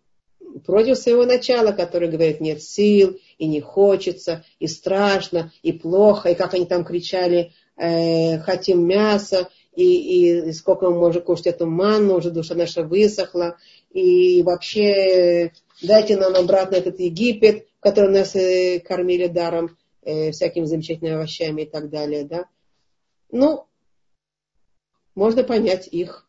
против 0.66 0.98
своего 0.98 1.26
начала, 1.26 1.74
которое 1.74 2.07
говорит, 2.10 2.40
нет 2.40 2.64
сил, 2.64 3.20
и 3.38 3.45
не 3.45 3.60
хочется, 3.60 4.45
и 4.60 4.68
страшно, 4.68 5.52
и 5.64 5.74
плохо, 5.74 6.30
и 6.30 6.36
как 6.36 6.53
они 6.53 6.66
там 6.66 6.86
кричали, 6.86 7.52
э, 7.76 8.40
хотим 8.40 8.88
мяса, 8.88 9.49
и, 9.76 10.48
и 10.48 10.52
сколько 10.53 10.90
мы 10.90 10.98
можем 10.98 11.24
кушать 11.24 11.48
эту 11.48 11.66
манну, 11.66 12.16
уже 12.16 12.32
душа 12.32 12.56
наша 12.56 12.84
высохла, 12.84 13.57
и 13.91 14.44
вообще 14.44 15.52
дайте 15.82 16.18
нам 16.18 16.36
обратно 16.36 16.76
этот 16.76 16.99
Египет, 16.99 17.68
который 17.80 18.11
нас 18.11 18.36
э, 18.36 18.80
кормили 18.80 19.28
даром 19.28 19.78
э, 20.02 20.32
всякими 20.32 20.66
замечательными 20.66 21.16
овощами 21.16 21.64
и 21.64 21.66
так 21.66 21.90
далее, 21.90 22.26
да. 22.26 22.45
Ну, 23.32 23.66
можно 25.16 25.44
понять 25.44 25.88
их. 25.88 26.28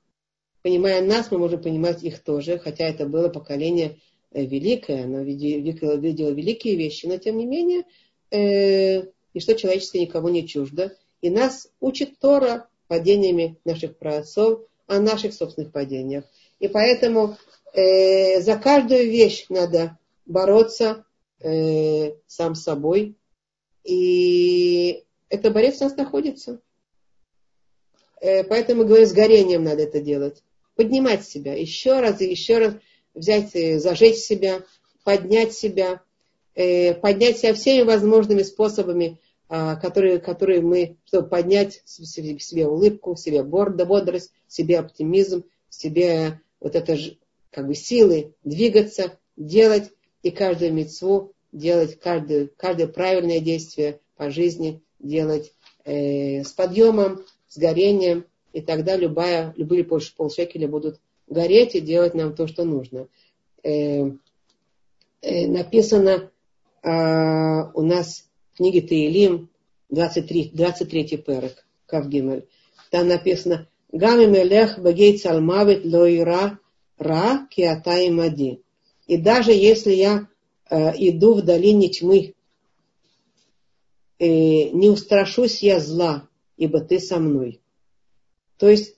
Понимая 0.62 1.03
нас, 1.03 1.31
мы 1.31 1.39
можем 1.39 1.62
понимать 1.62 2.03
их 2.03 2.23
тоже, 2.23 2.59
хотя 2.59 2.87
это 2.87 3.07
было 3.07 3.28
поколение 3.28 3.99
э, 4.31 4.45
великое, 4.45 5.05
оно 5.05 5.23
видело, 5.23 5.97
видело 5.97 6.31
великие 6.31 6.77
вещи, 6.77 7.07
но 7.07 7.16
тем 7.16 7.39
не 7.39 7.47
менее, 7.47 7.85
э, 8.31 9.05
ничто 9.35 9.55
человеческое 9.55 10.01
никого 10.01 10.28
не 10.28 10.47
чуждо. 10.47 10.97
И 11.23 11.31
нас 11.31 11.69
учит 11.81 12.19
Тора 12.19 12.69
падениями 12.89 13.59
наших 13.65 13.97
праотцов, 13.99 14.62
о 14.91 14.99
наших 14.99 15.32
собственных 15.32 15.70
падениях. 15.73 16.24
И 16.59 16.66
поэтому 16.66 17.37
э, 17.73 18.41
за 18.41 18.57
каждую 18.57 19.11
вещь 19.11 19.47
надо 19.49 19.99
бороться 20.27 21.05
э, 21.41 22.13
сам 22.27 22.55
собой. 22.55 23.17
И 23.85 25.05
это 25.29 25.51
борец 25.51 25.81
у 25.81 25.85
нас 25.85 25.97
находится. 25.97 26.61
Э, 28.21 28.45
поэтому, 28.45 28.85
говорю, 28.85 29.07
с 29.07 29.13
горением 29.13 29.65
надо 29.65 29.83
это 29.83 30.01
делать. 30.01 30.43
Поднимать 30.77 31.27
себя. 31.27 31.55
Еще 31.55 32.01
раз 32.01 32.21
и 32.21 32.31
еще 32.31 32.59
раз 32.59 32.75
взять, 33.15 33.55
э, 33.55 33.79
зажечь 33.79 34.17
себя, 34.17 34.63
поднять 35.05 35.53
себя, 35.55 36.03
э, 36.55 36.95
поднять 36.95 37.39
себя 37.39 37.55
всеми 37.55 37.83
возможными 37.83 38.43
способами, 38.43 39.19
а, 39.53 39.75
которые, 39.75 40.21
которые 40.21 40.61
мы, 40.61 40.97
чтобы 41.07 41.29
поднять 41.29 41.83
в 41.85 42.07
себе, 42.07 42.37
в 42.37 42.43
себе 42.43 42.69
улыбку, 42.69 43.15
в 43.15 43.19
себе 43.19 43.43
бодрость, 43.43 44.33
в 44.47 44.53
себе 44.53 44.79
оптимизм, 44.79 45.43
в 45.69 45.75
себе 45.75 46.41
вот 46.61 46.77
это 46.77 46.97
как 47.51 47.67
бы 47.67 47.75
силы 47.75 48.35
двигаться, 48.45 49.19
делать 49.37 49.91
и 50.23 50.31
каждую 50.31 50.73
мецву 50.73 51.33
делать, 51.53 51.99
каждое, 51.99 52.49
каждое 52.57 52.87
правильное 52.87 53.41
действие 53.41 54.01
по 54.17 54.31
жизни 54.31 54.83
делать 54.99 55.53
э, 55.85 56.43
с 56.45 56.53
подъемом, 56.53 57.25
с 57.49 57.59
горением, 57.59 58.27
и 58.53 58.61
тогда 58.61 58.97
любая, 58.97 59.53
любые 59.57 59.85
полшекеля 59.85 60.69
будут 60.69 61.01
гореть 61.27 61.75
и 61.75 61.81
делать 61.81 62.15
нам 62.15 62.35
то, 62.35 62.47
что 62.47 62.65
нужно. 62.65 63.09
Э, 63.63 64.11
э, 65.23 65.47
написано 65.47 66.31
э, 66.83 66.89
у 66.89 67.83
нас 67.83 68.29
в 68.53 68.57
книге 68.59 68.83
Таилим, 68.83 69.49
23, 69.89 70.51
23 70.55 71.17
перек, 71.17 71.67
Кавгимель. 71.87 72.47
Там 72.91 73.09
написано 73.09 73.67
Гами 73.93 74.27
мелех 74.27 74.79
багей 74.79 75.19
цалмавит 75.19 75.85
лоира 75.85 76.60
ра 77.01 77.49
киатай 77.51 78.11
мади. 78.11 78.63
И 79.07 79.17
даже 79.17 79.53
если 79.53 79.93
я 79.93 80.29
э, 80.69 80.93
иду 80.97 81.35
в 81.35 81.43
долине 81.43 81.89
тьмы, 81.89 82.35
э, 84.19 84.69
не 84.71 84.91
устрашусь 84.91 85.63
я 85.63 85.81
зла, 85.81 86.29
ибо 86.57 86.81
ты 86.81 87.01
со 87.01 87.19
мной. 87.19 87.61
То 88.59 88.69
есть 88.69 88.97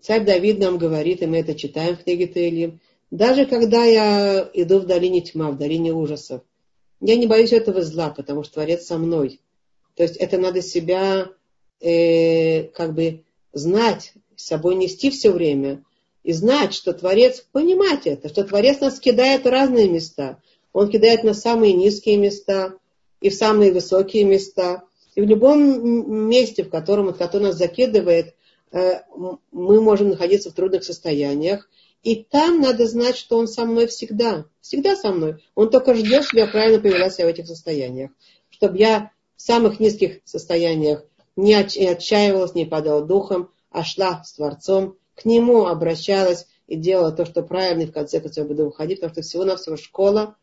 царь 0.00 0.24
Давид 0.24 0.58
нам 0.58 0.78
говорит, 0.78 1.22
и 1.22 1.26
мы 1.26 1.38
это 1.38 1.54
читаем 1.54 1.96
в 1.96 2.04
книге 2.04 2.26
Таилим, 2.26 2.80
даже 3.10 3.46
когда 3.46 3.84
я 3.84 4.48
иду 4.52 4.78
в 4.78 4.86
долине 4.86 5.22
тьма, 5.22 5.50
в 5.50 5.58
долине 5.58 5.92
ужасов, 5.92 6.42
я 7.00 7.16
не 7.16 7.26
боюсь 7.26 7.52
этого 7.52 7.82
зла, 7.82 8.10
потому 8.10 8.44
что 8.44 8.54
Творец 8.54 8.84
со 8.84 8.98
мной. 8.98 9.40
То 9.96 10.02
есть 10.02 10.16
это 10.16 10.38
надо 10.38 10.60
себя 10.60 11.30
э, 11.80 12.64
как 12.64 12.94
бы 12.94 13.24
знать, 13.52 14.12
с 14.36 14.44
собой 14.44 14.74
нести 14.76 15.10
все 15.10 15.30
время 15.30 15.82
и 16.22 16.32
знать, 16.32 16.74
что 16.74 16.92
Творец, 16.92 17.44
понимать 17.52 18.06
это, 18.06 18.28
что 18.28 18.44
Творец 18.44 18.80
нас 18.80 19.00
кидает 19.00 19.44
в 19.44 19.48
разные 19.48 19.88
места. 19.88 20.40
Он 20.72 20.88
кидает 20.88 21.24
на 21.24 21.34
самые 21.34 21.72
низкие 21.72 22.16
места 22.16 22.74
и 23.20 23.30
в 23.30 23.34
самые 23.34 23.72
высокие 23.72 24.24
места. 24.24 24.82
И 25.14 25.20
в 25.20 25.24
любом 25.24 26.28
месте, 26.28 26.62
в 26.62 26.70
котором, 26.70 27.12
в 27.12 27.16
котором 27.16 27.46
нас 27.46 27.56
закидывает, 27.56 28.34
э, 28.72 29.00
мы 29.50 29.80
можем 29.80 30.10
находиться 30.10 30.50
в 30.50 30.54
трудных 30.54 30.84
состояниях. 30.84 31.68
И 32.02 32.22
там 32.22 32.60
надо 32.60 32.86
знать, 32.86 33.16
что 33.16 33.36
он 33.36 33.48
со 33.48 33.64
мной 33.64 33.86
всегда. 33.86 34.44
Всегда 34.60 34.96
со 34.96 35.10
мной. 35.10 35.42
Он 35.54 35.70
только 35.70 35.94
ждет, 35.94 36.24
чтобы 36.24 36.40
я 36.40 36.46
правильно 36.46 36.80
повела 36.80 37.10
себя 37.10 37.26
в 37.26 37.30
этих 37.30 37.46
состояниях. 37.46 38.10
Чтобы 38.48 38.78
я 38.78 39.10
в 39.36 39.42
самых 39.42 39.80
низких 39.80 40.20
состояниях 40.24 41.04
не 41.36 41.54
отчаивалась, 41.54 42.54
не 42.54 42.64
падала 42.64 43.04
духом, 43.04 43.50
а 43.70 43.84
шла 43.84 44.22
с 44.24 44.34
Творцом, 44.34 44.96
к 45.20 45.24
Нему 45.26 45.66
обращалась 45.66 46.46
и 46.66 46.76
делала 46.76 47.12
то, 47.12 47.26
что 47.26 47.42
правильно, 47.42 47.82
и 47.82 47.86
в 47.86 47.92
конце 47.92 48.20
концов 48.20 48.48
буду 48.48 48.66
уходить, 48.66 49.00
потому 49.00 49.12
что 49.12 49.22
всего-навсего 49.22 49.76
школа, 49.76 50.36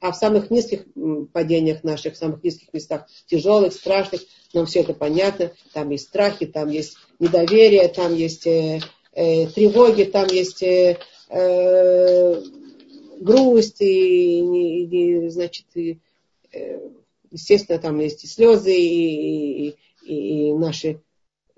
а 0.00 0.10
в 0.12 0.16
самых 0.16 0.50
низких 0.50 0.84
падениях 1.32 1.84
наших, 1.84 2.14
в 2.14 2.16
самых 2.16 2.42
низких 2.42 2.72
местах, 2.72 3.06
тяжелых, 3.26 3.72
страшных, 3.72 4.22
нам 4.54 4.66
все 4.66 4.80
это 4.80 4.94
понятно, 4.94 5.52
там 5.72 5.90
есть 5.90 6.08
страхи, 6.08 6.46
там 6.46 6.70
есть 6.70 6.96
недоверие, 7.18 7.88
там 7.88 8.14
есть 8.14 8.46
э, 8.46 8.80
э, 9.12 9.46
тревоги, 9.48 10.04
там 10.04 10.28
есть 10.28 10.62
э, 10.62 10.98
э, 11.28 12.42
грусть, 13.20 13.80
и, 13.80 14.40
и, 14.40 15.24
и 15.24 15.28
значит, 15.28 15.66
и, 15.74 16.00
э, 16.52 16.80
естественно, 17.30 17.78
там 17.78 18.00
есть 18.00 18.24
и 18.24 18.26
слезы, 18.26 18.74
и, 18.74 19.68
и, 19.68 19.76
и, 20.04 20.52
наши 20.52 21.00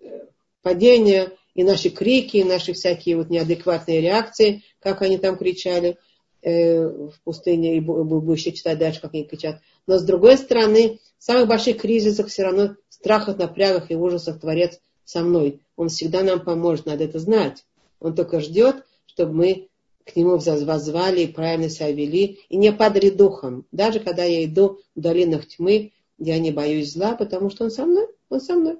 э, 0.00 0.26
падения, 0.62 1.30
и 1.54 1.64
наши 1.64 1.90
крики, 1.90 2.38
и 2.38 2.44
наши 2.44 2.72
всякие 2.72 3.16
вот 3.16 3.30
неадекватные 3.30 4.00
реакции, 4.00 4.62
как 4.80 5.02
они 5.02 5.18
там 5.18 5.36
кричали 5.36 5.96
э, 6.42 6.86
в 6.86 7.14
пустыне, 7.22 7.76
и 7.76 7.80
буду 7.80 8.32
еще 8.32 8.52
читать 8.52 8.78
дальше, 8.78 9.00
как 9.00 9.14
они 9.14 9.24
кричат. 9.24 9.60
Но 9.86 9.98
с 9.98 10.02
другой 10.02 10.36
стороны, 10.36 11.00
в 11.18 11.24
самых 11.24 11.48
больших 11.48 11.78
кризисах 11.78 12.28
все 12.28 12.42
равно 12.42 12.76
страхах, 12.88 13.36
напрягах 13.38 13.90
и 13.90 13.94
ужасах 13.94 14.40
Творец 14.40 14.80
со 15.04 15.20
мной. 15.20 15.60
Он 15.76 15.88
всегда 15.88 16.22
нам 16.22 16.40
поможет, 16.40 16.86
надо 16.86 17.04
это 17.04 17.18
знать. 17.18 17.64
Он 18.00 18.14
только 18.14 18.40
ждет, 18.40 18.84
чтобы 19.06 19.34
мы 19.34 19.68
к 20.04 20.16
нему 20.16 20.38
возвали 20.38 21.22
и 21.22 21.32
правильно 21.32 21.68
себя 21.68 21.92
вели, 21.92 22.40
и 22.48 22.56
не 22.56 22.72
падали 22.72 23.10
духом. 23.10 23.66
Даже 23.72 24.00
когда 24.00 24.24
я 24.24 24.44
иду 24.44 24.80
в 24.94 25.00
долинах 25.00 25.46
тьмы, 25.46 25.92
я 26.18 26.38
не 26.38 26.50
боюсь 26.50 26.92
зла, 26.92 27.14
потому 27.14 27.50
что 27.50 27.64
он 27.64 27.70
со 27.70 27.84
мной, 27.86 28.06
он 28.28 28.40
со 28.40 28.54
мной. 28.54 28.78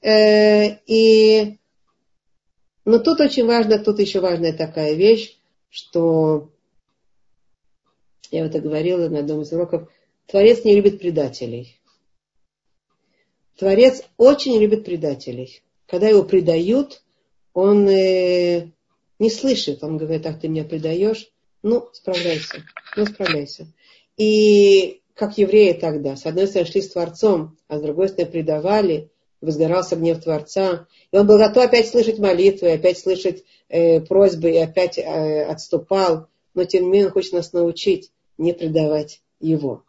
Э, 0.00 0.76
и, 0.86 1.58
но 2.84 2.98
тут 2.98 3.20
очень 3.20 3.46
важно, 3.46 3.78
тут 3.78 3.98
еще 3.98 4.20
важная 4.20 4.52
такая 4.52 4.94
вещь, 4.94 5.38
что 5.70 6.50
я 8.30 8.46
это 8.46 8.60
говорила 8.60 9.08
на 9.08 9.20
одном 9.20 9.42
из 9.42 9.52
уроков, 9.52 9.88
Творец 10.26 10.64
не 10.64 10.74
любит 10.74 10.98
предателей. 10.98 11.80
Творец 13.56 14.02
очень 14.16 14.58
любит 14.58 14.84
предателей. 14.84 15.62
Когда 15.86 16.08
его 16.08 16.24
предают, 16.24 17.02
он 17.52 17.88
э, 17.88 18.70
не 19.18 19.30
слышит. 19.30 19.84
Он 19.84 19.96
говорит, 19.96 20.26
ах, 20.26 20.40
ты 20.40 20.48
меня 20.48 20.64
предаешь. 20.64 21.30
Ну, 21.62 21.88
справляйся. 21.92 22.62
Ну, 22.96 23.06
справляйся. 23.06 23.72
И 24.16 25.02
как 25.14 25.38
евреи 25.38 25.72
тогда, 25.72 26.16
с 26.16 26.26
одной 26.26 26.46
стороны 26.46 26.70
шли 26.70 26.82
с 26.82 26.90
Творцом, 26.90 27.56
а 27.68 27.78
с 27.78 27.82
другой 27.82 28.08
стороны 28.08 28.32
предавали, 28.32 29.10
возгорался 29.40 29.96
гнев 29.96 30.22
Творца. 30.22 30.86
И 31.12 31.16
он 31.16 31.26
был 31.26 31.38
готов 31.38 31.64
опять 31.64 31.88
слышать 31.88 32.18
молитвы, 32.18 32.72
опять 32.72 32.98
слышать 32.98 33.44
э, 33.68 34.00
просьбы, 34.00 34.50
и 34.50 34.58
опять 34.58 34.98
э, 34.98 35.44
отступал. 35.44 36.28
Но 36.54 36.64
тем 36.64 36.84
не 36.84 36.90
менее 36.90 37.06
он 37.06 37.12
хочет 37.12 37.32
нас 37.32 37.52
научить 37.52 38.10
не 38.38 38.52
предавать 38.52 39.20
его. 39.40 39.84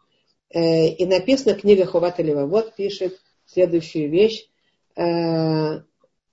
Э, 0.50 0.88
и 0.88 1.06
написано, 1.06 1.54
книга 1.54 1.86
Хувата 1.86 2.22
Вот 2.46 2.74
пишет 2.74 3.20
следующую 3.46 4.10
вещь. 4.10 4.48
Э, 4.96 5.80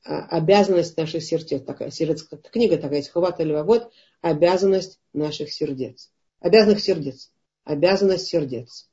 обязанность 0.03 0.97
наших 0.97 1.23
сердец. 1.23 1.63
Такая, 1.63 1.89
сердец, 1.89 2.27
книга 2.51 2.77
такая 2.77 2.97
есть, 2.97 3.11
Вот, 3.13 3.91
обязанность 4.21 4.99
наших 5.13 5.51
сердец. 5.51 6.11
Обязанных 6.39 6.81
сердец. 6.81 7.31
Обязанность 7.63 8.27
сердец. 8.27 8.89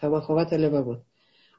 Хувата 0.00 0.56
Вот. 0.82 1.04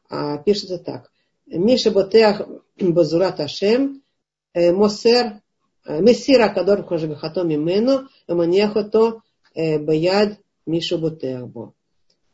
А, 0.10 0.38
пишется 0.38 0.78
так. 0.78 1.12
Миша 1.48 1.92
Ботеах 1.92 2.42
Базурат 2.80 3.40
Ашем 3.40 4.02
э, 4.54 4.72
Мосер 4.72 5.42
Месира 5.88 6.50
Кадор 6.50 6.84
Хожигахато 6.84 7.44
Мимену 7.44 8.08
Эманьяхото 8.28 9.22
Баяд 9.56 10.40
Мишу 10.66 10.98
Ботеах 10.98 11.48
Бо. 11.48 11.74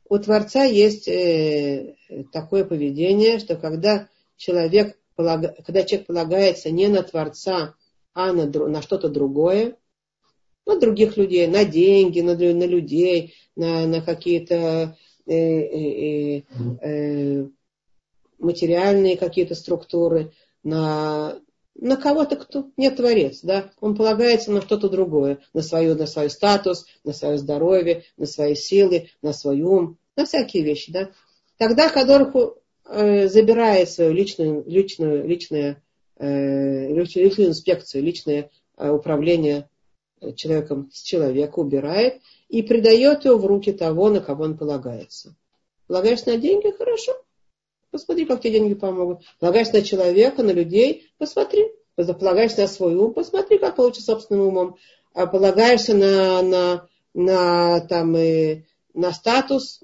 У 0.10 0.18
Творца 0.18 0.64
есть 0.66 1.08
э, 1.08 1.96
такое 2.34 2.66
поведение, 2.66 3.40
что 3.40 3.56
когда 3.56 4.10
человек, 4.36 4.98
когда 5.16 5.84
человек 5.84 6.08
полагается 6.08 6.70
не 6.70 6.88
на 6.88 7.02
Творца, 7.02 7.76
а 8.14 8.34
на, 8.34 8.46
на 8.46 8.82
что-то 8.82 9.08
другое, 9.08 9.78
на 10.66 10.78
других 10.80 11.18
людей, 11.18 11.48
на 11.48 11.64
деньги, 11.64 12.20
на, 12.22 12.36
на 12.36 12.66
людей, 12.66 13.36
на, 13.56 13.88
на 13.88 14.02
какие-то 14.02 14.98
э, 15.26 15.34
э, 15.34 16.44
э, 16.82 17.46
материальные 18.42 19.18
какие-то 19.18 19.56
структуры, 19.56 20.34
на, 20.64 21.40
на 21.76 21.98
кого-то, 21.98 22.36
кто 22.36 22.70
не 22.78 22.92
творец, 22.92 23.40
да, 23.42 23.72
он 23.80 23.96
полагается 23.96 24.52
на 24.52 24.62
что-то 24.62 24.90
другое, 24.90 25.40
на 25.54 25.62
свою, 25.62 25.96
на 25.96 26.06
свой 26.06 26.30
статус, 26.30 26.86
на 27.04 27.14
свое 27.14 27.38
здоровье, 27.38 28.04
на 28.18 28.26
свои 28.26 28.56
силы, 28.56 29.10
на 29.22 29.34
свой 29.34 29.62
ум, 29.62 29.98
на 30.16 30.26
всякие 30.26 30.64
вещи, 30.64 30.92
да. 30.92 31.12
Тогда 31.58 31.90
Кадорху 31.90 32.58
э, 32.86 33.28
забирает 33.28 33.90
свою 33.90 34.12
личную, 34.14 34.64
личную, 34.66 35.28
личную, 35.28 35.82
э, 36.18 36.88
личную 36.88 37.50
инспекцию, 37.50 38.04
личное 38.04 38.50
э, 38.78 38.90
управление 38.90 39.70
человеком 40.36 40.90
с 40.94 41.02
человека, 41.02 41.60
убирает 41.60 42.22
и 42.48 42.62
предает 42.62 43.26
его 43.26 43.38
в 43.38 43.46
руки 43.46 43.72
того, 43.72 44.10
на 44.10 44.22
кого 44.22 44.44
он 44.44 44.58
полагается. 44.58 45.36
Полагаешься 45.88 46.30
на 46.30 46.38
деньги? 46.38 46.72
Хорошо. 46.72 47.14
Посмотри, 47.92 48.26
как 48.26 48.42
тебе 48.42 48.54
деньги 48.54 48.74
помогут. 48.74 49.24
Полагаешься 49.40 49.74
на 49.74 49.82
человека, 49.82 50.44
на 50.44 50.52
людей? 50.52 51.12
Посмотри. 51.18 51.68
Полагаешься 51.96 52.62
на 52.62 52.68
свой 52.68 52.96
ум? 52.96 53.14
Посмотри, 53.14 53.58
как 53.58 53.76
получится 53.76 54.14
собственным 54.14 54.48
умом. 54.48 54.78
А 55.14 55.28
полагаешься 55.28 55.94
на, 55.94 56.42
на, 56.42 56.88
на, 57.14 57.82
там, 57.82 58.16
и, 58.16 58.64
на 58.94 59.12
статус? 59.12 59.84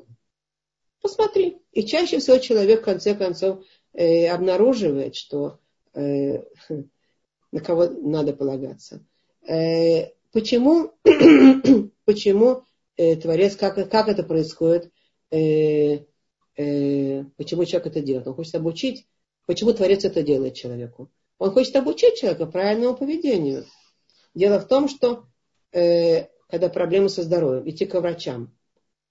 Посмотри. 1.02 1.58
И 1.74 1.86
чаще 1.86 2.20
всего 2.20 2.38
человек 2.38 2.82
в 2.82 2.86
конце 2.86 3.14
концов 3.14 3.66
э, 3.94 4.28
обнаруживает, 4.30 5.16
что 5.16 5.60
э, 5.94 6.44
на 7.52 7.60
кого 7.60 7.88
надо 7.88 8.32
полагаться. 8.32 9.06
Э, 9.46 10.12
почему, 10.32 10.94
почему 12.06 12.64
э, 12.96 13.18
Творец, 13.18 13.58
как, 13.58 13.90
как 13.90 14.08
это 14.08 14.24
происходит? 14.24 14.92
Э, 15.30 16.06
э, 16.58 17.24
почему 17.38 17.66
человек 17.66 17.88
это 17.88 18.02
делает. 18.02 18.28
Он 18.28 18.34
хочет 18.34 18.56
обучить, 18.56 19.08
почему 19.46 19.74
Творец 19.74 20.04
это 20.04 20.22
делает 20.24 20.56
человеку. 20.56 21.10
Он 21.38 21.52
хочет 21.52 21.76
обучить 21.76 22.16
человека 22.16 22.46
правильному 22.48 22.98
поведению. 22.98 23.66
Дело 24.34 24.60
в 24.60 24.68
том, 24.68 24.90
что 24.90 25.26
э, 25.72 26.26
когда 26.50 26.70
проблемы 26.70 27.10
со 27.10 27.24
здоровьем, 27.24 27.70
идти 27.70 27.86
к 27.86 28.00
врачам. 28.00 28.54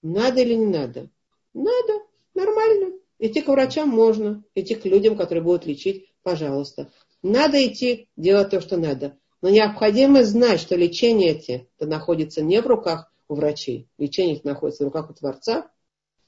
Надо 0.01 0.41
или 0.41 0.53
не 0.53 0.65
надо? 0.65 1.09
Надо, 1.53 1.93
нормально. 2.33 2.93
Идти 3.19 3.41
к 3.41 3.47
врачам 3.47 3.89
можно, 3.89 4.43
идти 4.53 4.75
к 4.75 4.85
людям, 4.85 5.17
которые 5.17 5.43
будут 5.43 5.65
лечить, 5.65 6.13
пожалуйста. 6.21 6.91
Надо 7.23 7.65
идти 7.65 8.09
делать 8.15 8.51
то, 8.51 8.61
что 8.61 8.77
надо. 8.77 9.17
Но 9.41 9.49
необходимо 9.49 10.23
знать, 10.23 10.59
что 10.59 10.75
лечение 10.75 11.31
эти 11.31 11.67
находится 11.79 12.41
не 12.41 12.61
в 12.61 12.67
руках 12.67 13.11
у 13.27 13.35
врачей. 13.35 13.87
Лечение 13.97 14.39
находится 14.43 14.83
в 14.83 14.87
руках 14.87 15.09
у 15.09 15.13
Творца. 15.13 15.69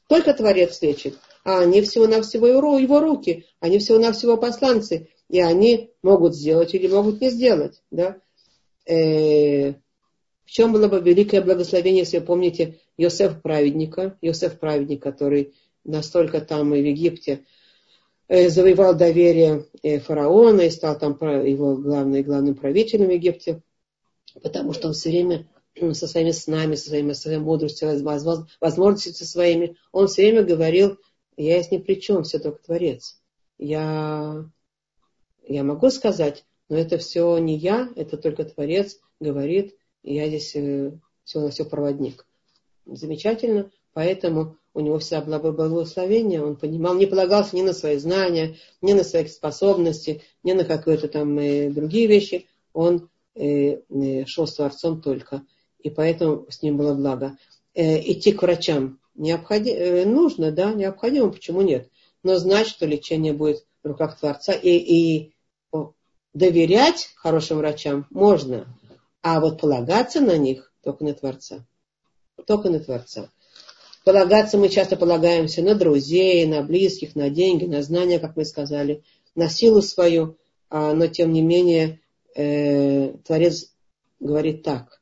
Только 0.09 0.33
Творец 0.33 0.81
лечит. 0.81 1.19
А 1.43 1.59
они 1.59 1.81
всего-навсего 1.81 2.47
его 2.47 2.99
руки. 2.99 3.45
Они 3.59 3.77
всего-навсего 3.77 4.37
посланцы. 4.37 5.09
И 5.29 5.39
они 5.39 5.91
могут 6.01 6.35
сделать 6.35 6.73
или 6.73 6.87
могут 6.87 7.21
не 7.21 7.29
сделать. 7.29 7.83
Да? 7.91 8.17
Э, 8.87 9.73
в 9.73 10.51
чем 10.51 10.73
было 10.73 10.87
бы 10.87 10.99
великое 10.99 11.43
благословение, 11.43 12.01
если 12.01 12.17
вы 12.17 12.25
помните, 12.25 12.79
Йосеф 12.97 13.39
праведника, 13.43 14.17
Йосеф 14.21 14.57
праведник, 14.57 15.03
который 15.03 15.53
настолько 15.83 16.41
там 16.41 16.73
и 16.73 16.81
в 16.81 16.85
Египте 16.85 17.45
э, 18.27 18.49
завоевал 18.49 18.95
доверие 18.95 19.67
э, 19.83 19.99
фараона 19.99 20.61
и 20.61 20.71
стал 20.71 20.97
там 20.97 21.15
его 21.21 21.75
главным, 21.75 22.23
главным 22.23 22.55
правителем 22.55 23.09
в 23.09 23.11
Египте, 23.11 23.61
потому 24.41 24.73
что 24.73 24.87
он 24.87 24.95
все 24.95 25.11
время 25.11 25.47
со 25.93 26.07
своими 26.07 26.31
снами, 26.31 26.75
со 26.75 26.89
своими, 26.89 27.13
со 27.13 27.21
своей 27.21 27.37
мудростью, 27.37 27.89
возможностями 28.03 29.13
своими, 29.13 29.77
он 29.91 30.07
все 30.07 30.23
время 30.23 30.43
говорил, 30.43 30.97
я 31.37 31.57
есть 31.57 31.71
ни 31.71 31.77
при 31.77 31.95
чем, 31.95 32.23
все 32.23 32.39
только 32.39 32.61
Творец. 32.63 33.21
Я, 33.57 34.45
я 35.47 35.63
могу 35.63 35.89
сказать, 35.89 36.45
но 36.69 36.77
это 36.77 36.97
все 36.97 37.37
не 37.37 37.57
я, 37.57 37.89
это 37.95 38.17
только 38.17 38.43
Творец 38.45 38.99
говорит, 39.19 39.75
я 40.03 40.27
здесь 40.27 40.55
э, 40.55 40.91
все 41.23 41.39
на 41.39 41.49
все 41.49 41.65
проводник. 41.65 42.25
Замечательно, 42.85 43.71
поэтому 43.93 44.57
у 44.73 44.81
него 44.81 44.99
вся 44.99 45.21
была 45.21 45.39
благословение, 45.39 46.43
он 46.43 46.55
понимал, 46.55 46.95
не 46.95 47.05
полагался 47.05 47.55
ни 47.55 47.61
на 47.61 47.73
свои 47.73 47.97
знания, 47.97 48.55
ни 48.81 48.93
на 48.93 49.03
свои 49.03 49.25
способности, 49.27 50.21
ни 50.43 50.53
на 50.53 50.63
какие-то 50.63 51.07
там 51.07 51.37
э, 51.37 51.69
другие 51.69 52.07
вещи, 52.07 52.47
он 52.73 53.09
э, 53.35 54.25
шел 54.25 54.47
с 54.47 54.55
Творцом 54.55 55.01
только, 55.01 55.43
и 55.79 55.89
поэтому 55.89 56.45
с 56.49 56.61
ним 56.61 56.77
было 56.77 56.93
благо. 56.93 57.37
Э, 57.73 57.99
идти 57.99 58.31
к 58.31 58.41
врачам 58.41 58.99
необходимо, 59.15 59.77
э, 59.77 60.05
нужно, 60.05 60.51
да, 60.51 60.73
необходимо, 60.73 61.31
почему 61.31 61.61
нет, 61.61 61.89
но 62.23 62.37
знать, 62.37 62.67
что 62.67 62.85
лечение 62.85 63.33
будет 63.33 63.65
в 63.83 63.87
руках 63.87 64.19
Творца, 64.19 64.53
и, 64.53 64.69
и 64.69 65.33
доверять 66.33 67.09
хорошим 67.15 67.57
врачам 67.57 68.05
можно, 68.09 68.67
а 69.21 69.39
вот 69.39 69.59
полагаться 69.59 70.21
на 70.21 70.37
них 70.37 70.71
только 70.83 71.03
на 71.03 71.13
Творца. 71.13 71.65
Только 72.45 72.69
на 72.69 72.79
Творца. 72.79 73.29
Полагаться 74.05 74.57
мы 74.57 74.69
часто 74.69 74.95
полагаемся 74.95 75.61
на 75.61 75.75
друзей, 75.75 76.45
на 76.45 76.63
близких, 76.63 77.15
на 77.15 77.29
деньги, 77.29 77.65
на 77.65 77.83
знания, 77.83 78.19
как 78.19 78.37
мы 78.37 78.45
сказали, 78.45 79.03
на 79.35 79.49
силу 79.49 79.81
свою, 79.81 80.37
а, 80.69 80.93
но 80.93 81.07
тем 81.07 81.33
не 81.33 81.41
менее 81.41 81.99
э, 82.35 83.13
Творец 83.25 83.73
говорит 84.19 84.63
так. 84.63 84.98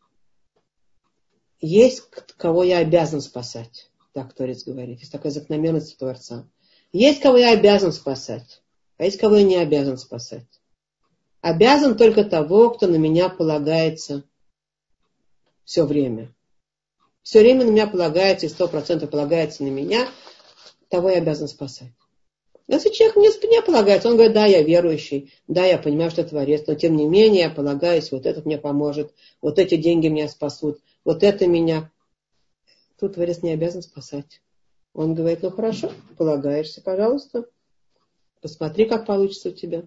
Есть 1.59 2.03
кого 2.37 2.63
я 2.63 2.79
обязан 2.79 3.21
спасать. 3.21 3.89
Так 4.13 4.33
Творец 4.33 4.63
говорит. 4.63 4.99
Есть 4.99 5.11
такая 5.11 5.31
закономерность 5.31 5.97
Творца. 5.97 6.47
Есть 6.91 7.21
кого 7.21 7.37
я 7.37 7.51
обязан 7.51 7.91
спасать, 7.91 8.61
а 8.97 9.03
есть 9.03 9.19
кого 9.19 9.35
я 9.35 9.43
не 9.43 9.57
обязан 9.57 9.97
спасать 9.97 10.47
обязан 11.41 11.97
только 11.97 12.23
того, 12.23 12.71
кто 12.71 12.87
на 12.87 12.95
меня 12.95 13.29
полагается 13.29 14.23
все 15.63 15.85
время. 15.85 16.33
Все 17.21 17.39
время 17.39 17.65
на 17.65 17.71
меня 17.71 17.87
полагается, 17.87 18.45
и 18.45 18.49
сто 18.49 18.67
процентов 18.67 19.09
полагается 19.09 19.63
на 19.63 19.69
меня, 19.69 20.07
того 20.89 21.09
я 21.09 21.17
обязан 21.17 21.47
спасать. 21.47 21.91
Если 22.67 22.89
человек 22.89 23.15
мне 23.15 23.31
спине 23.31 23.61
полагается, 23.61 24.09
он 24.09 24.15
говорит, 24.15 24.33
да, 24.33 24.45
я 24.45 24.61
верующий, 24.61 25.33
да, 25.47 25.65
я 25.65 25.77
понимаю, 25.77 26.11
что 26.11 26.23
Творец, 26.25 26.65
но 26.67 26.75
тем 26.75 26.97
не 26.97 27.07
менее 27.07 27.43
я 27.43 27.49
полагаюсь, 27.49 28.11
вот 28.11 28.25
этот 28.25 28.45
мне 28.45 28.57
поможет, 28.57 29.13
вот 29.41 29.57
эти 29.57 29.77
деньги 29.77 30.07
меня 30.07 30.27
спасут, 30.27 30.79
вот 31.05 31.23
это 31.23 31.47
меня. 31.47 31.89
Тут 32.99 33.13
Творец 33.13 33.41
не 33.41 33.51
обязан 33.51 33.81
спасать. 33.81 34.41
Он 34.93 35.15
говорит, 35.15 35.43
ну 35.43 35.51
хорошо, 35.51 35.91
полагаешься, 36.17 36.81
пожалуйста, 36.81 37.45
посмотри, 38.41 38.85
как 38.85 39.05
получится 39.05 39.49
у 39.49 39.53
тебя. 39.53 39.83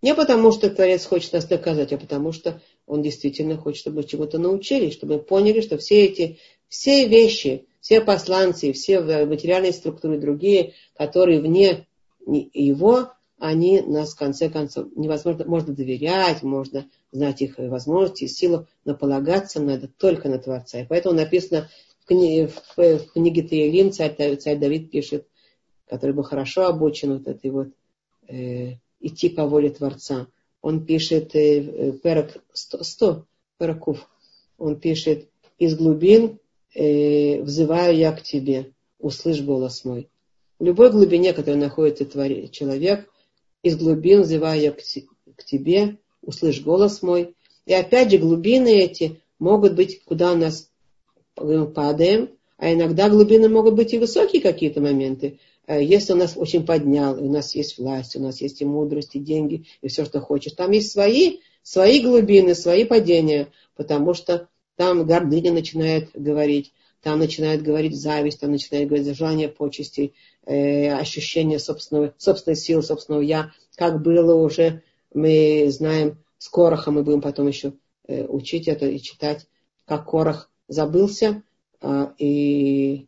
Не 0.00 0.14
потому, 0.14 0.52
что 0.52 0.70
Творец 0.70 1.06
хочет 1.06 1.32
нас 1.32 1.46
доказать, 1.46 1.92
а 1.92 1.98
потому 1.98 2.30
что 2.30 2.60
он 2.86 3.02
действительно 3.02 3.56
хочет, 3.56 3.80
чтобы 3.80 4.02
мы 4.02 4.04
чего-то 4.04 4.38
научились, 4.38 4.92
чтобы 4.92 5.14
мы 5.14 5.20
поняли, 5.20 5.60
что 5.60 5.78
все 5.78 6.04
эти, 6.04 6.38
все 6.68 7.08
вещи, 7.08 7.66
все 7.84 8.00
посланцы, 8.00 8.72
все 8.72 9.02
материальные 9.26 9.74
структуры 9.74 10.18
другие, 10.18 10.72
которые 10.96 11.42
вне 11.42 11.86
его, 12.26 13.10
они 13.38 13.82
нас 13.82 14.14
в 14.14 14.18
конце 14.18 14.48
концов 14.48 14.86
невозможно, 14.96 15.44
можно 15.44 15.74
доверять, 15.74 16.42
можно 16.42 16.88
знать 17.12 17.42
их 17.42 17.58
возможности, 17.58 18.26
силу, 18.26 18.66
но 18.86 18.94
полагаться 18.94 19.60
надо 19.60 19.86
только 19.98 20.30
на 20.30 20.38
Творца. 20.38 20.80
И 20.80 20.86
поэтому 20.86 21.14
написано 21.14 21.68
в, 22.00 22.06
книге, 22.06 22.48
в, 22.48 22.78
в 22.78 23.12
книге 23.12 23.42
Таилим, 23.42 23.92
царь, 23.92 24.36
царь 24.36 24.56
Давид 24.56 24.90
пишет, 24.90 25.28
который 25.86 26.14
был 26.14 26.22
хорошо 26.22 26.64
обучен 26.64 27.18
вот 27.18 27.28
этой 27.28 27.50
вот 27.50 27.68
э, 28.28 28.76
идти 28.98 29.28
по 29.28 29.44
воле 29.46 29.68
Творца. 29.68 30.28
Он 30.62 30.86
пишет 30.86 31.34
э, 31.34 31.58
э 31.58 31.92
перок 31.92 32.30
100, 32.54 32.82
100 32.82 33.26
пероков. 33.58 34.08
Он 34.56 34.80
пишет, 34.80 35.28
из 35.58 35.76
глубин 35.76 36.38
э, 36.74 37.42
взываю 37.42 37.96
я 37.96 38.12
к 38.12 38.22
тебе, 38.22 38.72
услышь 38.98 39.40
голос 39.40 39.84
мой. 39.84 40.08
В 40.58 40.64
любой 40.64 40.90
глубине, 40.90 41.32
которая 41.32 41.60
находится 41.60 42.04
твори, 42.04 42.50
человек, 42.50 43.08
из 43.62 43.76
глубин 43.76 44.22
взываю 44.22 44.60
я 44.60 44.72
к, 44.72 44.78
к 44.78 45.44
тебе, 45.44 45.98
услышь 46.22 46.62
голос 46.62 47.02
мой. 47.02 47.34
И 47.66 47.72
опять 47.72 48.10
же, 48.10 48.18
глубины 48.18 48.68
эти 48.68 49.20
могут 49.38 49.74
быть, 49.74 50.02
куда 50.04 50.32
у 50.32 50.36
нас 50.36 50.70
мы 51.36 51.66
падаем, 51.66 52.30
а 52.56 52.72
иногда 52.72 53.08
глубины 53.08 53.48
могут 53.48 53.74
быть 53.74 53.92
и 53.92 53.98
высокие 53.98 54.40
какие-то 54.40 54.80
моменты. 54.80 55.38
Э, 55.66 55.82
если 55.82 56.12
он 56.12 56.18
нас 56.20 56.34
очень 56.36 56.64
поднял, 56.64 57.20
у 57.22 57.30
нас 57.30 57.54
есть 57.54 57.78
власть, 57.78 58.16
у 58.16 58.20
нас 58.20 58.40
есть 58.40 58.60
и 58.60 58.64
мудрость, 58.64 59.14
и 59.14 59.18
деньги, 59.18 59.66
и 59.82 59.88
все, 59.88 60.04
что 60.04 60.20
хочешь. 60.20 60.52
Там 60.52 60.70
есть 60.70 60.92
свои, 60.92 61.38
свои 61.62 62.00
глубины, 62.00 62.54
свои 62.54 62.84
падения, 62.84 63.48
потому 63.76 64.14
что 64.14 64.48
там 64.76 65.06
гордыня 65.06 65.52
начинает 65.52 66.10
говорить, 66.14 66.72
там 67.00 67.18
начинает 67.18 67.62
говорить 67.62 67.96
зависть, 67.96 68.40
там 68.40 68.50
начинает 68.50 68.88
говорить 68.88 69.16
желание 69.16 69.48
почести, 69.48 70.14
э, 70.46 70.90
ощущение 70.92 71.58
собственного, 71.58 72.14
собственной 72.18 72.56
силы, 72.56 72.82
собственного 72.82 73.22
я, 73.22 73.52
как 73.76 74.02
было 74.02 74.34
уже, 74.34 74.82
мы 75.12 75.66
знаем, 75.70 76.18
с 76.38 76.48
Корохом 76.48 76.94
мы 76.94 77.02
будем 77.02 77.20
потом 77.20 77.48
еще 77.48 77.74
э, 78.06 78.24
учить 78.24 78.68
это 78.68 78.86
и 78.86 79.00
читать, 79.00 79.46
как 79.86 80.08
Корох 80.08 80.50
забылся 80.68 81.42
э, 81.80 82.06
и 82.18 83.06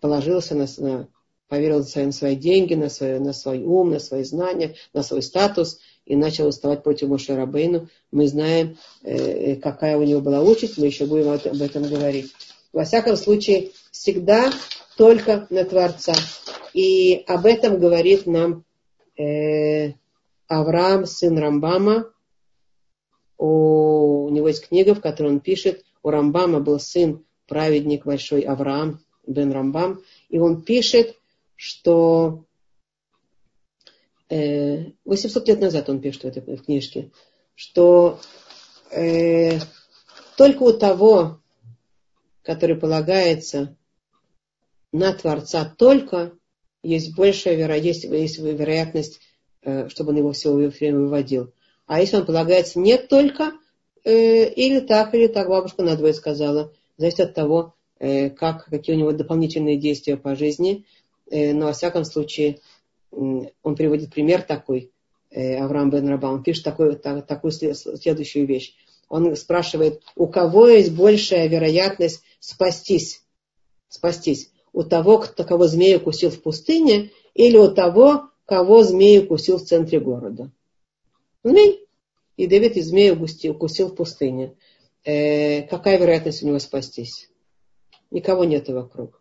положился 0.00 0.54
на, 0.54 0.66
на 0.78 1.08
поверил 1.50 1.84
на 1.94 2.12
свои 2.12 2.36
деньги, 2.36 2.74
на 2.74 2.88
свой, 2.88 3.18
на 3.18 3.32
свой 3.32 3.62
ум, 3.62 3.90
на 3.90 3.98
свои 3.98 4.22
знания, 4.22 4.76
на 4.94 5.02
свой 5.02 5.20
статус 5.20 5.80
и 6.10 6.16
начал 6.16 6.48
уставать 6.48 6.82
против 6.82 7.08
Моше 7.08 7.36
Рабейну. 7.36 7.86
Мы 8.10 8.26
знаем, 8.26 8.76
э, 9.04 9.54
какая 9.54 9.96
у 9.96 10.02
него 10.02 10.20
была 10.20 10.42
участь, 10.42 10.76
мы 10.76 10.86
еще 10.86 11.06
будем 11.06 11.30
об 11.30 11.62
этом 11.62 11.84
говорить. 11.84 12.32
Во 12.72 12.82
всяком 12.82 13.16
случае, 13.16 13.70
всегда 13.92 14.50
только 14.96 15.46
на 15.50 15.64
Творца. 15.64 16.14
И 16.74 17.22
об 17.28 17.46
этом 17.46 17.78
говорит 17.78 18.26
нам 18.26 18.64
э, 19.16 19.92
Авраам, 20.48 21.06
сын 21.06 21.38
Рамбама. 21.38 22.10
У, 23.38 24.24
у 24.24 24.30
него 24.30 24.48
есть 24.48 24.66
книга, 24.66 24.96
в 24.96 25.00
которой 25.00 25.28
он 25.28 25.38
пишет, 25.38 25.84
у 26.02 26.10
Рамбама 26.10 26.58
был 26.58 26.80
сын, 26.80 27.24
праведник 27.46 28.04
большой 28.04 28.40
Авраам, 28.40 28.98
бен 29.28 29.52
Рамбам, 29.52 30.00
и 30.28 30.40
он 30.40 30.62
пишет, 30.62 31.14
что 31.54 32.46
э, 32.48 32.49
800 34.30 35.48
лет 35.48 35.60
назад 35.60 35.88
он 35.88 36.00
пишет 36.00 36.22
в 36.22 36.26
этой 36.26 36.56
в 36.56 36.64
книжке, 36.64 37.10
что 37.54 38.20
э, 38.92 39.58
только 40.36 40.62
у 40.62 40.72
того, 40.72 41.40
который 42.42 42.76
полагается 42.76 43.76
на 44.92 45.12
Творца 45.12 45.64
только, 45.76 46.32
есть 46.82 47.16
большая 47.16 47.56
вероятность, 47.56 48.04
есть 48.04 48.38
вероятность, 48.38 49.20
э, 49.62 49.88
чтобы 49.88 50.10
он 50.10 50.18
его 50.18 50.32
все 50.32 50.52
время 50.52 51.00
выводил. 51.00 51.52
А 51.86 52.00
если 52.00 52.16
он 52.16 52.24
полагается 52.24 52.78
не 52.78 52.98
только, 52.98 53.52
э, 54.04 54.48
или 54.48 54.78
так, 54.80 55.12
или 55.14 55.26
так, 55.26 55.48
бабушка 55.48 55.82
надвое 55.82 56.12
сказала, 56.12 56.72
зависит 56.96 57.20
от 57.20 57.34
того, 57.34 57.74
э, 57.98 58.30
как, 58.30 58.66
какие 58.66 58.94
у 58.94 58.98
него 58.98 59.12
дополнительные 59.12 59.76
действия 59.76 60.16
по 60.16 60.36
жизни– 60.36 60.86
э, 61.30 61.52
но 61.52 61.66
во 61.66 61.72
всяком 61.72 62.04
случае 62.04 62.58
он 63.10 63.76
приводит 63.76 64.12
пример 64.12 64.42
такой, 64.42 64.92
э, 65.30 65.56
Авраам 65.56 65.90
бен 65.90 66.08
Раба, 66.08 66.30
он 66.30 66.42
пишет 66.42 66.64
такой, 66.64 66.96
так, 66.96 67.26
такую 67.26 67.52
следующую 67.52 68.46
вещь. 68.46 68.74
Он 69.08 69.34
спрашивает, 69.36 70.02
у 70.14 70.28
кого 70.28 70.68
есть 70.68 70.92
большая 70.92 71.48
вероятность 71.48 72.22
спастись? 72.38 73.24
Спастись. 73.88 74.52
У 74.72 74.84
того, 74.84 75.18
кто, 75.18 75.44
кого 75.44 75.66
змея 75.66 75.98
укусил 75.98 76.30
в 76.30 76.40
пустыне, 76.40 77.10
или 77.34 77.56
у 77.56 77.68
того, 77.68 78.30
кого 78.44 78.84
змея 78.84 79.22
укусил 79.22 79.58
в 79.58 79.64
центре 79.64 79.98
города? 79.98 80.52
Змей. 81.42 81.86
И 82.36 82.46
Давид 82.46 82.76
и 82.76 82.82
змея 82.82 83.14
укусил 83.14 83.88
в 83.88 83.94
пустыне. 83.94 84.54
Э, 85.04 85.62
какая 85.62 85.98
вероятность 85.98 86.42
у 86.42 86.46
него 86.46 86.58
спастись? 86.58 87.28
Никого 88.10 88.44
нет 88.44 88.68
вокруг. 88.68 89.19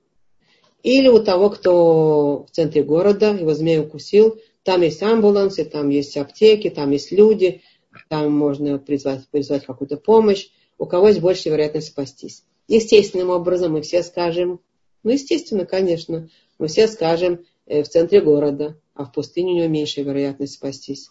Или 0.84 1.08
у 1.10 1.22
того, 1.22 1.50
кто 1.50 2.46
в 2.46 2.52
центре 2.52 2.84
города, 2.84 3.34
его 3.34 3.54
змея 3.54 3.82
укусил, 3.82 4.40
там 4.64 4.82
есть 4.82 5.02
амбулансы, 5.02 5.66
там 5.66 5.90
есть 5.90 6.16
аптеки, 6.16 6.70
там 6.70 6.92
есть 6.92 7.12
люди, 7.12 7.62
там 8.08 8.32
можно 8.32 8.78
призвать, 8.78 9.28
призвать 9.30 9.66
какую-то 9.66 9.98
помощь, 9.98 10.50
у 10.78 10.86
кого 10.86 11.10
есть 11.10 11.20
большая 11.20 11.54
вероятность 11.54 11.88
спастись. 11.88 12.44
Естественным 12.68 13.30
образом 13.30 13.74
мы 13.74 13.82
все 13.82 14.04
скажем, 14.04 14.62
ну, 15.04 15.12
естественно, 15.12 15.66
конечно, 15.66 16.30
мы 16.58 16.68
все 16.68 16.88
скажем 16.88 17.46
э, 17.66 17.84
в 17.84 17.90
центре 17.90 18.22
города, 18.22 18.78
а 18.94 19.06
в 19.06 19.12
пустыне 19.12 19.54
у 19.54 19.56
него 19.56 19.68
меньшая 19.68 20.06
вероятность 20.06 20.54
спастись. 20.54 21.10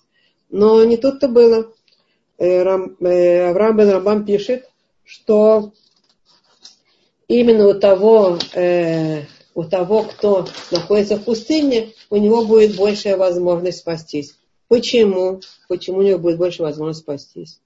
Но 0.51 0.83
не 0.85 0.97
тут-то 0.97 1.29
было. 1.29 1.73
Э, 2.39 2.47
э, 2.47 3.51
Авраам 3.51 3.77
бен 3.77 3.91
Рамбам 3.91 4.25
пишет, 4.25 4.71
что 5.05 5.73
именно 7.27 7.69
у 7.69 7.75
того, 7.75 8.39
у 9.59 9.65
того, 9.65 10.05
кто 10.05 10.47
находится 10.71 11.17
в 11.17 11.25
пустыне, 11.25 11.89
у 12.11 12.17
него 12.17 12.45
будет 12.45 12.77
большая 12.77 13.17
возможность 13.17 13.79
спастись. 13.79 14.37
Почему? 14.69 15.41
Почему 15.69 15.99
у 15.99 16.03
него 16.03 16.21
будет 16.21 16.39
больше 16.39 16.63
возможности 16.63 17.03
спастись? 17.03 17.61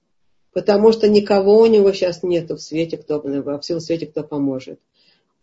Потому 0.53 0.91
что 0.91 1.07
никого 1.07 1.59
у 1.59 1.67
него 1.67 1.93
сейчас 1.93 2.23
нет 2.23 2.49
в 2.49 2.57
свете, 2.57 2.97
кто, 2.97 3.21
во 3.21 3.59
всем 3.59 3.79
свете, 3.79 4.07
кто 4.07 4.23
поможет. 4.23 4.79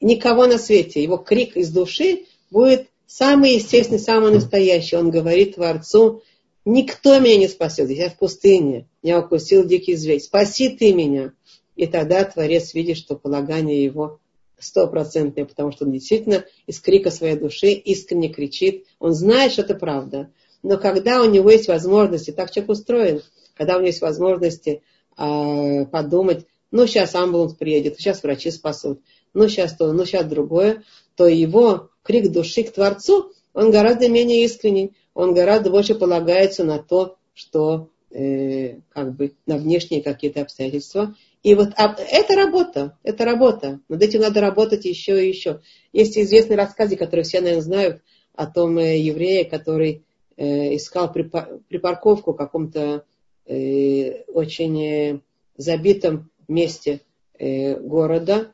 Никого 0.01 0.47
на 0.47 0.59
свете. 0.59 1.01
Его 1.01 1.19
крик 1.19 1.57
из 1.57 1.71
души 1.71 2.25
будет 2.51 2.89
самый 3.07 3.55
естественный, 3.55 4.01
самый 4.01 4.33
настоящий. 4.33 4.97
Он 4.97 5.13
говорит 5.13 5.55
Творцу, 5.55 6.25
никто 6.65 7.21
меня 7.21 7.37
не 7.37 7.47
спасет. 7.47 7.91
Я 7.91 8.11
в 8.11 8.19
пустыне. 8.19 8.89
Меня 9.05 9.21
укусил 9.21 9.65
дикий 9.65 9.95
зверь. 9.95 10.19
Спаси 10.19 10.69
ты 10.71 10.93
меня. 10.95 11.33
И 11.77 11.87
тогда 11.87 12.25
Творец 12.25 12.75
видит, 12.75 12.97
что 12.97 13.15
полагание 13.15 13.85
его 13.85 14.19
стопроцентное, 14.61 15.45
потому 15.45 15.73
что 15.73 15.85
он 15.85 15.93
действительно 15.93 16.45
из 16.67 16.81
крика 16.81 17.11
своей 17.11 17.37
души 17.37 17.69
искренне 17.69 18.29
кричит. 18.29 18.87
Он 18.99 19.13
знает, 19.13 19.53
что 19.53 19.63
это 19.63 19.75
правда. 19.75 20.31
Но 20.63 20.77
когда 20.79 21.23
у 21.23 21.31
него 21.31 21.51
есть 21.51 21.69
возможности, 21.69 22.31
так 22.31 22.51
человек 22.51 22.71
устроен, 22.71 23.23
когда 23.55 23.75
у 23.75 23.79
него 23.79 23.89
есть 23.89 24.03
возможности 24.03 24.83
э, 25.17 25.87
подумать, 25.87 26.47
ну 26.71 26.87
сейчас 26.87 27.15
амбуланс 27.15 27.55
приедет, 27.55 27.97
сейчас 27.97 28.23
врачи 28.23 28.51
спасут, 28.51 29.01
ну 29.35 29.49
сейчас 29.49 29.77
то, 29.77 29.93
ну 29.93 30.05
сейчас 30.05 30.27
другое, 30.27 30.85
то 31.17 31.27
его 31.27 31.91
крик 32.03 32.31
души 32.31 32.63
к 32.63 32.73
Творцу, 32.73 33.33
он 33.53 33.71
гораздо 33.71 34.09
менее 34.09 34.45
искренний, 34.45 34.93
он 35.15 35.35
гораздо 35.35 35.71
больше 35.71 35.95
полагается 35.95 36.65
на 36.65 36.79
то, 36.79 37.17
что 37.35 37.89
э, 38.11 38.81
как 38.91 39.15
бы 39.17 39.33
на 39.47 39.57
внешние 39.57 40.03
какие-то 40.03 40.43
обстоятельства. 40.43 41.15
И 41.43 41.55
вот 41.55 41.71
а, 41.77 41.97
это 41.99 42.35
работа, 42.37 42.99
это 43.03 43.25
работа. 43.25 43.81
Над 43.89 44.03
этим 44.03 44.21
надо 44.21 44.41
работать 44.41 44.85
еще 44.85 45.25
и 45.25 45.29
еще. 45.29 45.61
Есть 45.93 46.19
известный 46.19 46.57
рассказ, 46.57 46.95
который 46.97 47.25
все, 47.25 47.41
наверное, 47.41 47.63
знают, 47.63 48.03
о 48.35 48.47
том 48.47 48.79
э, 48.79 48.99
еврее, 48.99 49.45
который 49.45 50.05
Э, 50.41 50.75
искал 50.75 51.13
припарковку 51.13 52.33
в 52.33 52.37
каком-то 52.37 53.05
э, 53.45 54.23
очень 54.23 54.83
э, 54.83 55.21
забитом 55.59 56.31
месте 56.49 57.03
города. 57.39 58.53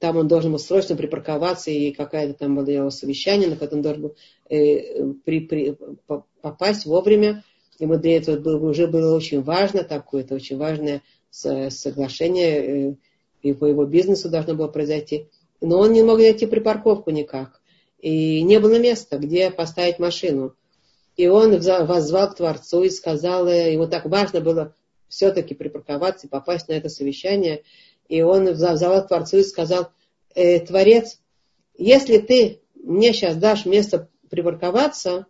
Там 0.00 0.18
он 0.18 0.28
должен 0.28 0.52
был 0.52 0.58
срочно 0.58 0.96
припарковаться, 0.96 1.70
и 1.70 1.92
какая-то 1.92 2.34
там 2.34 2.56
было 2.56 2.68
его 2.68 2.90
совещание, 2.90 3.48
на 3.48 3.56
которое 3.56 3.76
он 3.76 3.82
должен 3.82 4.02
был 4.02 4.16
при, 4.48 5.40
при, 5.40 5.76
попасть 6.40 6.86
вовремя. 6.86 7.44
Ему 7.78 7.96
для 7.96 8.16
этого 8.16 8.38
было, 8.38 8.70
уже 8.70 8.86
было 8.86 9.14
очень 9.14 9.42
важно 9.42 9.84
такое, 9.84 10.22
это 10.22 10.34
очень 10.34 10.56
важное 10.56 11.02
соглашение, 11.30 12.96
и 13.42 13.52
по 13.52 13.66
его 13.66 13.84
бизнесу 13.84 14.28
должно 14.28 14.54
было 14.54 14.68
произойти. 14.68 15.28
Но 15.60 15.78
он 15.78 15.92
не 15.92 16.02
мог 16.02 16.18
найти 16.18 16.46
припарковку 16.46 17.10
никак. 17.10 17.60
И 17.98 18.42
не 18.42 18.60
было 18.60 18.78
места, 18.78 19.18
где 19.18 19.50
поставить 19.50 19.98
машину. 19.98 20.54
И 21.16 21.26
он 21.26 21.58
воззвал 21.60 22.30
к 22.30 22.36
Творцу 22.36 22.84
и 22.84 22.90
сказал, 22.90 23.48
э, 23.48 23.72
ему 23.72 23.88
так 23.88 24.06
важно 24.06 24.40
было 24.40 24.74
все-таки 25.08 25.54
припарковаться 25.54 26.26
и 26.26 26.30
попасть 26.30 26.68
на 26.68 26.74
это 26.74 26.88
совещание. 26.88 27.64
И 28.08 28.22
он 28.22 28.48
взял 28.50 28.76
к 28.76 29.08
Творцу 29.08 29.38
и 29.38 29.42
сказал, 29.42 29.88
э, 30.34 30.60
Творец, 30.60 31.20
если 31.76 32.18
ты 32.18 32.60
мне 32.74 33.12
сейчас 33.12 33.36
дашь 33.36 33.66
место 33.66 34.08
припарковаться, 34.30 35.26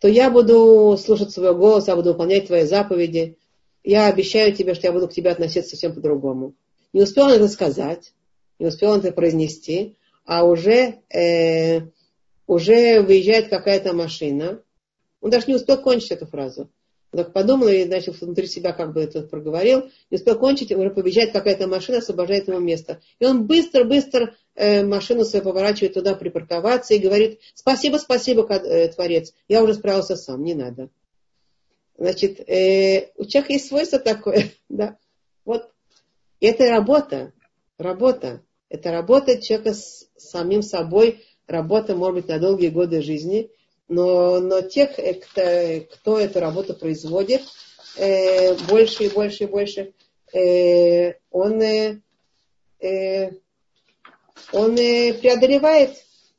то 0.00 0.08
я 0.08 0.30
буду 0.30 0.98
слушать 1.02 1.30
свой 1.30 1.54
голос, 1.54 1.88
я 1.88 1.96
буду 1.96 2.10
выполнять 2.10 2.48
твои 2.48 2.64
заповеди. 2.64 3.38
Я 3.84 4.06
обещаю 4.06 4.54
тебе, 4.54 4.74
что 4.74 4.86
я 4.86 4.92
буду 4.92 5.08
к 5.08 5.12
тебе 5.12 5.30
относиться 5.30 5.70
совсем 5.70 5.94
по-другому. 5.94 6.54
Не 6.92 7.02
успел 7.02 7.24
он 7.26 7.32
это 7.32 7.48
сказать, 7.48 8.12
не 8.58 8.66
успел 8.66 8.90
он 8.92 9.00
это 9.00 9.12
произнести, 9.12 9.96
а 10.24 10.44
уже, 10.44 11.00
э, 11.12 11.80
уже 12.46 13.00
выезжает 13.02 13.48
какая-то 13.48 13.92
машина, 13.92 14.62
он 15.20 15.30
даже 15.30 15.46
не 15.46 15.54
успел 15.54 15.80
кончить 15.80 16.10
эту 16.10 16.26
фразу. 16.26 16.70
Он 17.12 17.24
так 17.24 17.32
подумал 17.32 17.68
и 17.68 17.84
начал 17.84 18.12
внутри 18.12 18.46
себя 18.46 18.72
как 18.72 18.94
бы 18.94 19.02
это 19.02 19.22
проговорил. 19.22 19.90
Не 20.10 20.16
успел 20.16 20.38
кончить, 20.38 20.72
уже 20.72 20.90
побежать 20.90 21.32
какая-то 21.32 21.66
машина, 21.66 21.98
освобождает 21.98 22.48
ему 22.48 22.58
место. 22.58 23.00
И 23.18 23.26
он 23.26 23.46
быстро-быстро 23.46 24.34
э, 24.54 24.84
машину 24.84 25.24
свою 25.24 25.44
поворачивает 25.44 25.94
туда 25.94 26.14
припарковаться 26.14 26.94
и 26.94 26.98
говорит, 26.98 27.40
спасибо, 27.54 27.98
спасибо, 27.98 28.46
э, 28.50 28.88
Творец, 28.88 29.34
я 29.46 29.62
уже 29.62 29.74
справился 29.74 30.16
сам, 30.16 30.42
не 30.42 30.54
надо. 30.54 30.88
Значит, 32.02 32.40
э, 32.48 33.10
у 33.16 33.24
человека 33.24 33.52
есть 33.52 33.68
свойство 33.68 33.98
такое, 33.98 34.50
да. 34.68 34.96
Вот. 35.44 35.70
Это 36.40 36.68
работа, 36.68 37.32
работа. 37.78 38.42
Это 38.68 38.90
работа 38.90 39.40
человека 39.40 39.74
с 39.74 40.08
самим 40.16 40.62
собой, 40.62 41.24
работа, 41.46 41.94
может 41.94 42.14
быть, 42.14 42.28
на 42.28 42.38
долгие 42.38 42.68
годы 42.68 43.02
жизни– 43.02 43.50
но, 43.92 44.40
но 44.40 44.62
тех, 44.62 44.98
э, 44.98 45.14
кто, 45.14 45.94
кто 45.94 46.18
эту 46.18 46.40
работу 46.40 46.74
производит, 46.74 47.42
э, 47.96 48.54
больше 48.64 49.04
и 49.04 49.08
больше 49.10 49.44
и 49.44 49.46
больше, 49.46 49.92
э, 50.32 51.14
он, 51.30 51.60
э, 51.60 52.00
э 52.80 53.32
он 54.52 54.76
э, 54.78 55.12
преодолевает 55.14 55.90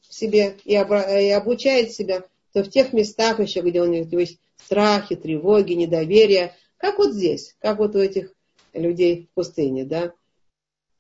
в 0.02 0.14
себе 0.14 0.58
и, 0.66 0.76
обра- 0.76 1.22
и 1.22 1.30
обучает 1.30 1.92
себя, 1.92 2.24
то 2.54 2.64
в 2.64 2.70
тех 2.70 2.92
местах 2.92 3.40
еще, 3.40 3.62
где 3.62 3.82
у 3.82 3.86
него 3.86 4.20
есть 4.20 4.40
страхи, 4.66 5.16
тревоги, 5.16 5.74
недоверие, 5.74 6.56
как 6.78 6.98
вот 6.98 7.14
здесь, 7.14 7.56
как 7.60 7.80
вот 7.80 7.96
у 7.96 8.00
этих 8.00 8.34
людей 8.74 9.28
в 9.32 9.36
пустыне, 9.36 9.86
да, 9.86 10.14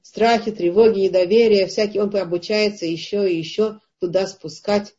страхи, 0.01 0.51
тревоги, 0.51 0.99
недоверие, 0.99 1.67
всякие, 1.67 2.03
он 2.03 2.15
обучается 2.15 2.85
еще 2.85 3.31
и 3.31 3.37
еще 3.37 3.79
туда 3.99 4.27
спускать 4.27 4.93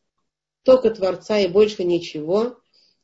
только 0.65 0.91
Творца 0.91 1.39
и 1.39 1.47
больше 1.47 1.85
ничего. 1.85 2.59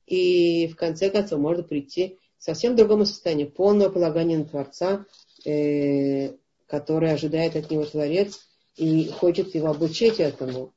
И 0.07 0.67
в 0.67 0.77
конце 0.77 1.11
концов 1.11 1.39
можно 1.39 1.63
прийти 1.63 2.19
к 2.39 2.43
совсем 2.43 2.75
другому 2.75 3.05
состоянию, 3.05 3.51
полного 3.51 3.91
полагания 3.91 4.39
на 4.39 4.47
Творца, 4.47 5.05
э, 5.45 6.33
который 6.67 7.13
ожидает 7.13 7.55
от 7.55 7.71
него 7.71 7.85
Творец 7.85 8.41
и 8.77 9.09
хочет 9.09 9.55
его 9.55 9.69
обучить 9.69 10.19
этому. 10.19 10.73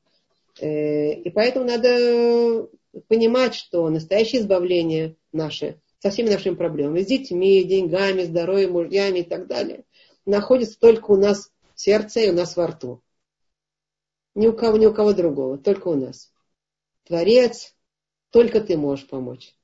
Э, 0.59 1.13
и 1.13 1.29
поэтому 1.31 1.65
надо 1.65 2.67
понимать, 3.07 3.55
что 3.55 3.89
настоящее 3.89 4.41
избавление 4.41 5.15
наше 5.31 5.79
со 5.99 6.09
всеми 6.09 6.29
нашими 6.29 6.55
проблемами, 6.55 7.01
с 7.01 7.07
детьми, 7.07 7.63
деньгами, 7.63 8.23
здоровьем, 8.23 8.73
мужьями 8.73 9.19
и 9.19 9.23
так 9.23 9.47
далее, 9.47 9.85
находится 10.25 10.79
только 10.79 11.11
у 11.11 11.15
нас 11.15 11.51
в 11.75 11.79
сердце 11.79 12.21
и 12.21 12.29
у 12.29 12.33
нас 12.33 12.57
во 12.57 12.67
рту. 12.67 13.01
Ни 14.35 14.47
у 14.47 14.53
кого, 14.53 14.77
ни 14.77 14.85
у 14.85 14.93
кого 14.93 15.13
другого, 15.13 15.57
только 15.57 15.87
у 15.87 15.95
нас. 15.95 16.31
Творец, 17.05 17.75
только 18.31 18.61
ты 18.61 18.77
можешь 18.77 19.07
помочь. 19.07 19.55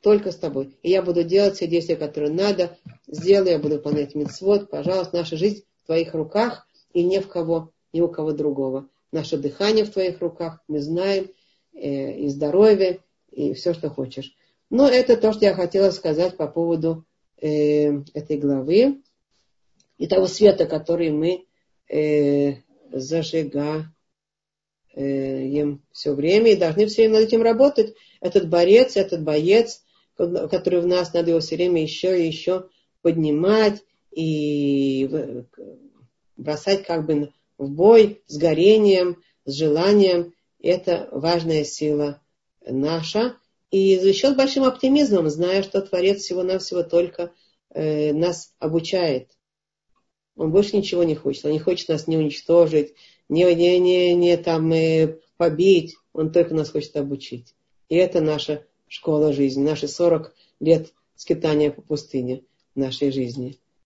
Только 0.00 0.32
с 0.32 0.36
тобой. 0.36 0.76
И 0.82 0.90
я 0.90 1.02
буду 1.02 1.22
делать 1.22 1.56
все 1.56 1.68
действия, 1.68 1.96
которые 1.96 2.32
надо. 2.32 2.76
Сделаю, 3.06 3.52
я 3.52 3.58
буду 3.58 3.76
выполнять 3.76 4.14
митцвот. 4.14 4.68
Пожалуйста, 4.68 5.16
наша 5.16 5.36
жизнь 5.36 5.64
в 5.82 5.86
твоих 5.86 6.14
руках 6.14 6.66
и 6.92 7.04
ни 7.04 7.18
в 7.18 7.28
кого, 7.28 7.70
ни 7.92 8.00
у 8.00 8.08
кого 8.08 8.32
другого. 8.32 8.88
Наше 9.12 9.36
дыхание 9.36 9.84
в 9.84 9.90
твоих 9.90 10.20
руках, 10.20 10.60
мы 10.66 10.80
знаем, 10.80 11.28
и 11.72 12.28
здоровье, 12.28 13.00
и 13.30 13.54
все, 13.54 13.74
что 13.74 13.90
хочешь. 13.90 14.34
Но 14.72 14.88
это 14.88 15.18
то, 15.18 15.32
что 15.34 15.44
я 15.44 15.54
хотела 15.54 15.90
сказать 15.90 16.38
по 16.38 16.46
поводу 16.46 17.04
э, 17.38 17.90
этой 18.14 18.38
главы 18.38 19.02
и 19.98 20.06
того 20.06 20.26
света, 20.26 20.64
который 20.64 21.10
мы 21.10 21.44
э, 21.90 22.54
зажигаем 22.90 23.92
э, 24.94 25.76
все 25.92 26.14
время 26.14 26.52
и 26.52 26.56
должны 26.56 26.86
все 26.86 27.02
время 27.02 27.20
над 27.20 27.28
этим 27.28 27.42
работать. 27.42 27.94
Этот 28.22 28.48
борец, 28.48 28.96
этот 28.96 29.22
боец, 29.22 29.84
который 30.16 30.80
в 30.80 30.86
нас, 30.86 31.12
надо 31.12 31.30
его 31.30 31.40
все 31.40 31.56
время 31.56 31.82
еще 31.82 32.18
и 32.18 32.26
еще 32.26 32.68
поднимать 33.02 33.82
и 34.10 35.44
бросать 36.38 36.84
как 36.84 37.04
бы 37.04 37.32
в 37.58 37.68
бой 37.68 38.22
с 38.26 38.38
горением, 38.38 39.22
с 39.44 39.52
желанием. 39.52 40.32
Это 40.62 41.08
важная 41.10 41.64
сила 41.64 42.22
наша. 42.64 43.36
И 43.70 43.98
защищен 43.98 44.36
большим 44.36 44.64
оптимизмом, 44.64 45.28
зная, 45.28 45.62
что 45.62 45.80
Творец 45.82 46.20
всего-навсего 46.20 46.82
только 46.82 47.32
э, 47.70 48.12
нас 48.12 48.54
обучает. 48.58 49.30
Он 50.36 50.52
больше 50.52 50.76
ничего 50.76 51.04
не 51.04 51.14
хочет. 51.14 51.44
Он 51.46 51.52
не 51.52 51.58
хочет 51.58 51.88
нас 51.88 52.06
не 52.06 52.16
уничтожить, 52.16 52.94
не, 53.28 53.42
не, 53.54 53.78
не, 53.78 54.14
не 54.14 54.36
там, 54.36 54.72
э, 54.72 55.18
побить. 55.36 55.96
Он 56.12 56.30
только 56.30 56.54
нас 56.54 56.70
хочет 56.70 56.96
обучить. 56.96 57.54
И 57.88 57.96
это 57.96 58.20
наша 58.20 58.64
школа 58.88 59.32
жизни, 59.32 59.62
наши 59.62 59.88
40 59.88 60.34
лет 60.60 60.92
скитания 61.16 61.70
по 61.70 61.82
пустыне 61.82 62.44
нашей 62.74 63.10
жизни. 63.10 63.58